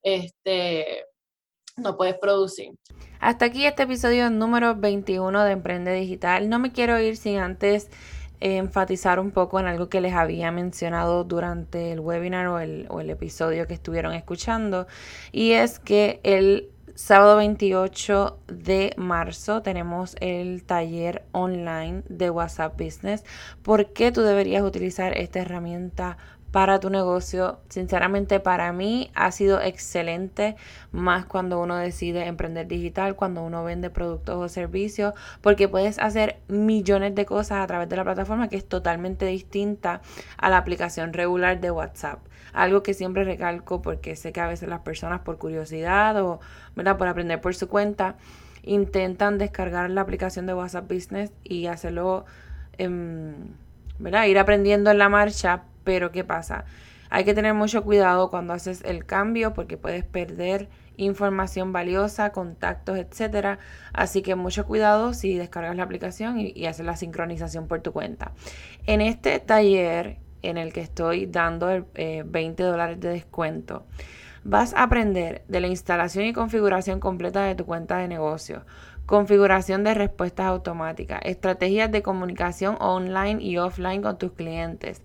este, 0.02 1.04
no 1.76 1.96
puedes 1.96 2.16
producir. 2.18 2.72
Hasta 3.20 3.46
aquí 3.46 3.66
este 3.66 3.82
episodio 3.82 4.30
número 4.30 4.74
21 4.74 5.44
de 5.44 5.52
Emprende 5.52 5.92
Digital. 5.92 6.48
No 6.48 6.58
me 6.58 6.72
quiero 6.72 6.98
ir 6.98 7.16
sin 7.16 7.38
antes 7.38 7.90
enfatizar 8.40 9.20
un 9.20 9.30
poco 9.30 9.60
en 9.60 9.66
algo 9.66 9.88
que 9.88 10.00
les 10.00 10.14
había 10.14 10.50
mencionado 10.50 11.24
durante 11.24 11.92
el 11.92 12.00
webinar 12.00 12.46
o 12.48 12.58
el, 12.58 12.86
o 12.88 13.00
el 13.00 13.10
episodio 13.10 13.66
que 13.66 13.74
estuvieron 13.74 14.12
escuchando 14.12 14.86
y 15.32 15.52
es 15.52 15.78
que 15.78 16.20
el 16.22 16.70
sábado 16.96 17.36
28 17.36 18.38
de 18.48 18.94
marzo 18.96 19.60
tenemos 19.60 20.16
el 20.20 20.64
taller 20.64 21.24
online 21.32 22.02
de 22.08 22.30
WhatsApp 22.30 22.80
Business. 22.80 23.22
¿Por 23.62 23.92
qué 23.92 24.10
tú 24.12 24.22
deberías 24.22 24.62
utilizar 24.62 25.16
esta 25.16 25.40
herramienta 25.40 26.16
para 26.56 26.80
tu 26.80 26.88
negocio. 26.88 27.60
Sinceramente 27.68 28.40
para 28.40 28.72
mí 28.72 29.10
ha 29.14 29.30
sido 29.30 29.60
excelente, 29.60 30.56
más 30.90 31.26
cuando 31.26 31.60
uno 31.60 31.76
decide 31.76 32.24
emprender 32.24 32.66
digital, 32.66 33.14
cuando 33.14 33.42
uno 33.42 33.62
vende 33.62 33.90
productos 33.90 34.36
o 34.36 34.48
servicios, 34.48 35.12
porque 35.42 35.68
puedes 35.68 35.98
hacer 35.98 36.38
millones 36.48 37.14
de 37.14 37.26
cosas 37.26 37.62
a 37.62 37.66
través 37.66 37.90
de 37.90 37.96
la 37.96 38.04
plataforma 38.04 38.48
que 38.48 38.56
es 38.56 38.66
totalmente 38.66 39.26
distinta 39.26 40.00
a 40.38 40.48
la 40.48 40.56
aplicación 40.56 41.12
regular 41.12 41.60
de 41.60 41.70
WhatsApp. 41.70 42.20
Algo 42.54 42.82
que 42.82 42.94
siempre 42.94 43.24
recalco 43.24 43.82
porque 43.82 44.16
sé 44.16 44.32
que 44.32 44.40
a 44.40 44.48
veces 44.48 44.70
las 44.70 44.80
personas 44.80 45.20
por 45.20 45.36
curiosidad 45.36 46.18
o 46.24 46.40
¿verdad? 46.74 46.96
por 46.96 47.06
aprender 47.06 47.38
por 47.38 47.54
su 47.54 47.68
cuenta 47.68 48.16
intentan 48.62 49.36
descargar 49.36 49.90
la 49.90 50.00
aplicación 50.00 50.46
de 50.46 50.54
WhatsApp 50.54 50.90
Business 50.90 51.34
y 51.44 51.66
hacerlo, 51.66 52.24
¿verdad? 53.98 54.24
ir 54.24 54.38
aprendiendo 54.38 54.90
en 54.90 54.96
la 54.96 55.10
marcha 55.10 55.64
pero 55.86 56.10
¿qué 56.10 56.24
pasa? 56.24 56.64
Hay 57.10 57.24
que 57.24 57.32
tener 57.32 57.54
mucho 57.54 57.84
cuidado 57.84 58.28
cuando 58.28 58.52
haces 58.52 58.82
el 58.84 59.06
cambio 59.06 59.54
porque 59.54 59.76
puedes 59.76 60.04
perder 60.04 60.68
información 60.96 61.72
valiosa, 61.72 62.32
contactos, 62.32 62.98
etcétera. 62.98 63.60
Así 63.92 64.20
que 64.22 64.34
mucho 64.34 64.66
cuidado 64.66 65.14
si 65.14 65.36
descargas 65.36 65.76
la 65.76 65.84
aplicación 65.84 66.40
y, 66.40 66.66
haces 66.66 66.84
la 66.84 66.96
sincronización 66.96 67.68
por 67.68 67.82
tu 67.82 67.92
cuenta. 67.92 68.32
En 68.86 69.00
este 69.00 69.38
taller 69.38 70.18
en 70.42 70.58
el 70.58 70.72
que 70.72 70.80
estoy 70.80 71.26
dando 71.26 71.68
20 71.68 71.92
eh, 71.94 72.66
dólares 72.66 72.98
de 72.98 73.10
descuento, 73.10 73.86
vas 74.42 74.74
a 74.74 74.82
aprender 74.82 75.44
de 75.46 75.60
la 75.60 75.68
instalación 75.68 76.24
y 76.24 76.32
configuración 76.32 76.98
completa 76.98 77.44
de 77.44 77.54
tu 77.54 77.64
cuenta 77.64 77.98
de 77.98 78.08
negocio, 78.08 78.64
configuración 79.06 79.84
de 79.84 79.94
respuestas 79.94 80.46
automáticas, 80.46 81.20
estrategias 81.22 81.90
de 81.92 82.02
comunicación 82.02 82.76
online 82.80 83.42
y 83.42 83.58
offline 83.58 84.02
con 84.02 84.18
tus 84.18 84.32
clientes 84.32 85.02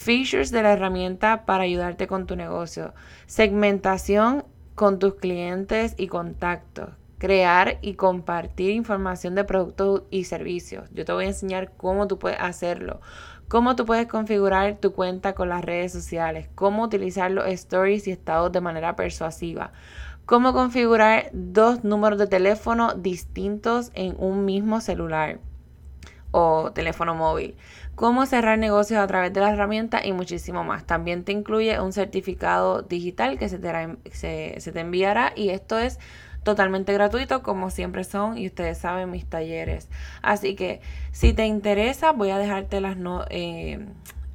features 0.00 0.50
de 0.50 0.62
la 0.62 0.72
herramienta 0.72 1.44
para 1.44 1.64
ayudarte 1.64 2.06
con 2.06 2.26
tu 2.26 2.34
negocio, 2.34 2.94
segmentación 3.26 4.44
con 4.74 4.98
tus 4.98 5.16
clientes 5.16 5.94
y 5.98 6.06
contactos, 6.06 6.88
crear 7.18 7.76
y 7.82 7.94
compartir 7.94 8.70
información 8.70 9.34
de 9.34 9.44
productos 9.44 10.04
y 10.10 10.24
servicios. 10.24 10.88
Yo 10.94 11.04
te 11.04 11.12
voy 11.12 11.26
a 11.26 11.28
enseñar 11.28 11.72
cómo 11.76 12.06
tú 12.06 12.18
puedes 12.18 12.40
hacerlo. 12.40 13.02
Cómo 13.46 13.76
tú 13.76 13.84
puedes 13.84 14.06
configurar 14.06 14.78
tu 14.78 14.92
cuenta 14.92 15.34
con 15.34 15.50
las 15.50 15.62
redes 15.62 15.92
sociales, 15.92 16.48
cómo 16.54 16.84
utilizar 16.84 17.30
los 17.30 17.46
stories 17.48 18.06
y 18.06 18.12
estados 18.12 18.52
de 18.52 18.60
manera 18.60 18.96
persuasiva, 18.96 19.72
cómo 20.24 20.52
configurar 20.54 21.30
dos 21.32 21.84
números 21.84 22.18
de 22.18 22.28
teléfono 22.28 22.94
distintos 22.94 23.90
en 23.94 24.14
un 24.18 24.44
mismo 24.44 24.80
celular 24.80 25.40
o 26.30 26.70
teléfono 26.72 27.14
móvil, 27.14 27.56
cómo 28.00 28.24
cerrar 28.24 28.58
negocios 28.58 28.98
a 28.98 29.06
través 29.06 29.30
de 29.34 29.40
la 29.40 29.50
herramienta 29.50 30.00
y 30.02 30.14
muchísimo 30.14 30.64
más. 30.64 30.86
También 30.86 31.22
te 31.22 31.32
incluye 31.32 31.78
un 31.80 31.92
certificado 31.92 32.80
digital 32.80 33.38
que 33.38 33.50
se 33.50 33.58
te, 33.58 33.98
se, 34.58 34.72
te 34.72 34.80
enviará 34.80 35.34
y 35.36 35.50
esto 35.50 35.78
es 35.78 35.98
totalmente 36.42 36.94
gratuito 36.94 37.42
como 37.42 37.68
siempre 37.68 38.04
son 38.04 38.38
y 38.38 38.46
ustedes 38.46 38.78
saben 38.78 39.10
mis 39.10 39.26
talleres. 39.26 39.90
Así 40.22 40.54
que 40.56 40.80
si 41.12 41.34
te 41.34 41.44
interesa 41.44 42.12
voy 42.12 42.30
a 42.30 42.38
dejarte 42.38 42.80
las 42.80 42.96
no, 42.96 43.26
eh, 43.28 43.86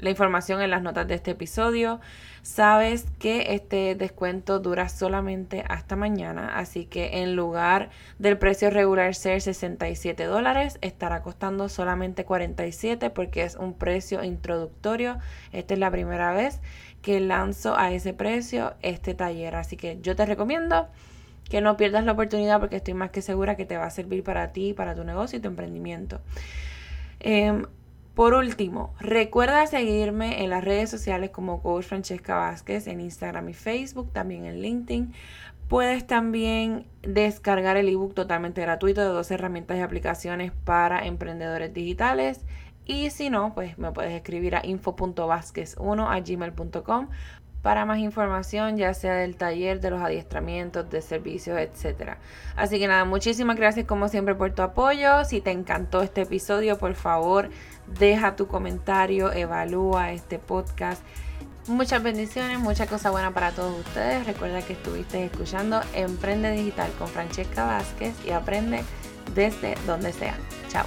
la 0.06 0.12
información 0.12 0.62
en 0.62 0.70
las 0.70 0.84
notas 0.84 1.08
de 1.08 1.16
este 1.16 1.32
episodio. 1.32 2.00
Sabes 2.44 3.08
que 3.18 3.56
este 3.56 3.96
descuento 3.96 4.60
dura 4.60 4.88
solamente 4.88 5.66
hasta 5.68 5.96
mañana, 5.96 6.58
así 6.58 6.86
que 6.86 7.24
en 7.24 7.36
lugar 7.36 7.90
del 8.20 8.38
precio 8.38 8.70
regular 8.70 9.16
ser 9.16 9.42
67 9.42 10.24
dólares, 10.26 10.78
estará 10.82 11.24
costando 11.24 11.70
solamente 11.70 12.24
47 12.24 13.10
porque 13.10 13.42
es 13.42 13.56
un 13.56 13.74
precio 13.74 14.24
introductorio. 14.24 15.18
Esta 15.52 15.74
es 15.74 15.80
la 15.80 15.90
primera 15.90 16.34
vez 16.34 16.62
que 17.02 17.20
lanzo 17.20 17.76
a 17.76 17.92
ese 17.92 18.14
precio 18.14 18.76
este 18.84 19.16
taller, 19.16 19.56
así 19.56 19.76
que 19.76 20.00
yo 20.02 20.16
te 20.16 20.26
recomiendo 20.28 20.88
que 21.50 21.62
no 21.62 21.78
pierdas 21.78 22.06
la 22.06 22.12
oportunidad 22.12 22.60
porque 22.60 22.76
estoy 22.76 22.94
más 22.94 23.10
que 23.10 23.24
segura 23.24 23.56
que 23.56 23.66
te 23.66 23.78
va 23.78 23.86
a 23.86 23.90
servir 23.90 24.24
para 24.24 24.52
ti, 24.52 24.74
para 24.74 24.94
tu 24.94 25.04
negocio 25.04 25.40
y 25.40 25.42
tu 25.42 25.48
emprendimiento. 25.48 26.22
Em, 27.20 27.66
por 28.16 28.34
último, 28.34 28.94
recuerda 29.00 29.68
seguirme 29.68 30.42
en 30.44 30.50
las 30.50 30.64
redes 30.64 30.90
sociales 30.90 31.32
como 31.32 31.62
Coach 31.62 31.84
Francesca 31.84 32.36
Vázquez 32.36 32.88
en 32.88 33.02
Instagram 33.02 33.50
y 33.50 33.54
Facebook, 33.54 34.14
también 34.14 34.46
en 34.46 34.62
LinkedIn. 34.62 35.14
Puedes 35.68 36.08
también 36.08 36.86
descargar 37.02 37.76
el 37.76 37.90
ebook 37.90 38.14
totalmente 38.14 38.62
gratuito 38.62 39.02
de 39.02 39.08
dos 39.08 39.32
herramientas 39.32 39.78
y 39.78 39.82
aplicaciones 39.82 40.54
para 40.64 41.06
emprendedores 41.06 41.74
digitales. 41.74 42.46
Y 42.86 43.10
si 43.10 43.30
no, 43.30 43.54
pues 43.54 43.78
me 43.78 43.92
puedes 43.92 44.14
escribir 44.14 44.56
a 44.56 44.64
info.vázquez1 44.64 46.08
a 46.08 46.20
gmail.com 46.22 47.10
para 47.66 47.84
más 47.84 47.98
información, 47.98 48.78
ya 48.78 48.94
sea 48.94 49.16
del 49.16 49.38
taller, 49.38 49.80
de 49.80 49.90
los 49.90 50.00
adiestramientos, 50.00 50.88
de 50.92 51.02
servicios, 51.02 51.58
etc. 51.58 52.12
Así 52.56 52.78
que 52.78 52.88
nada, 52.88 53.06
muchísimas 53.06 53.56
gracias 53.56 53.88
como 53.88 54.08
siempre 54.08 54.36
por 54.36 54.54
tu 54.54 54.62
apoyo. 54.62 55.26
Si 55.26 55.42
te 55.42 55.50
encantó 55.50 56.04
este 56.04 56.22
episodio, 56.22 56.78
por 56.78 56.94
favor, 56.94 57.50
deja 57.88 58.36
tu 58.36 58.48
comentario, 58.48 59.32
evalúa 59.32 60.12
este 60.12 60.40
podcast. 60.40 61.02
Muchas 61.68 62.04
bendiciones, 62.04 62.60
mucha 62.60 62.86
cosa 62.86 63.10
buena 63.10 63.34
para 63.34 63.52
todos 63.52 63.80
ustedes. 63.80 64.26
Recuerda 64.28 64.62
que 64.62 64.74
estuviste 64.74 65.26
escuchando 65.26 65.82
Emprende 65.94 66.52
Digital 66.52 66.92
con 67.00 67.08
Francesca 67.08 67.66
Vázquez 67.66 68.14
y 68.26 68.32
aprende 68.32 68.84
desde 69.34 69.76
donde 69.88 70.14
sea. 70.14 70.38
Chao. 70.70 70.86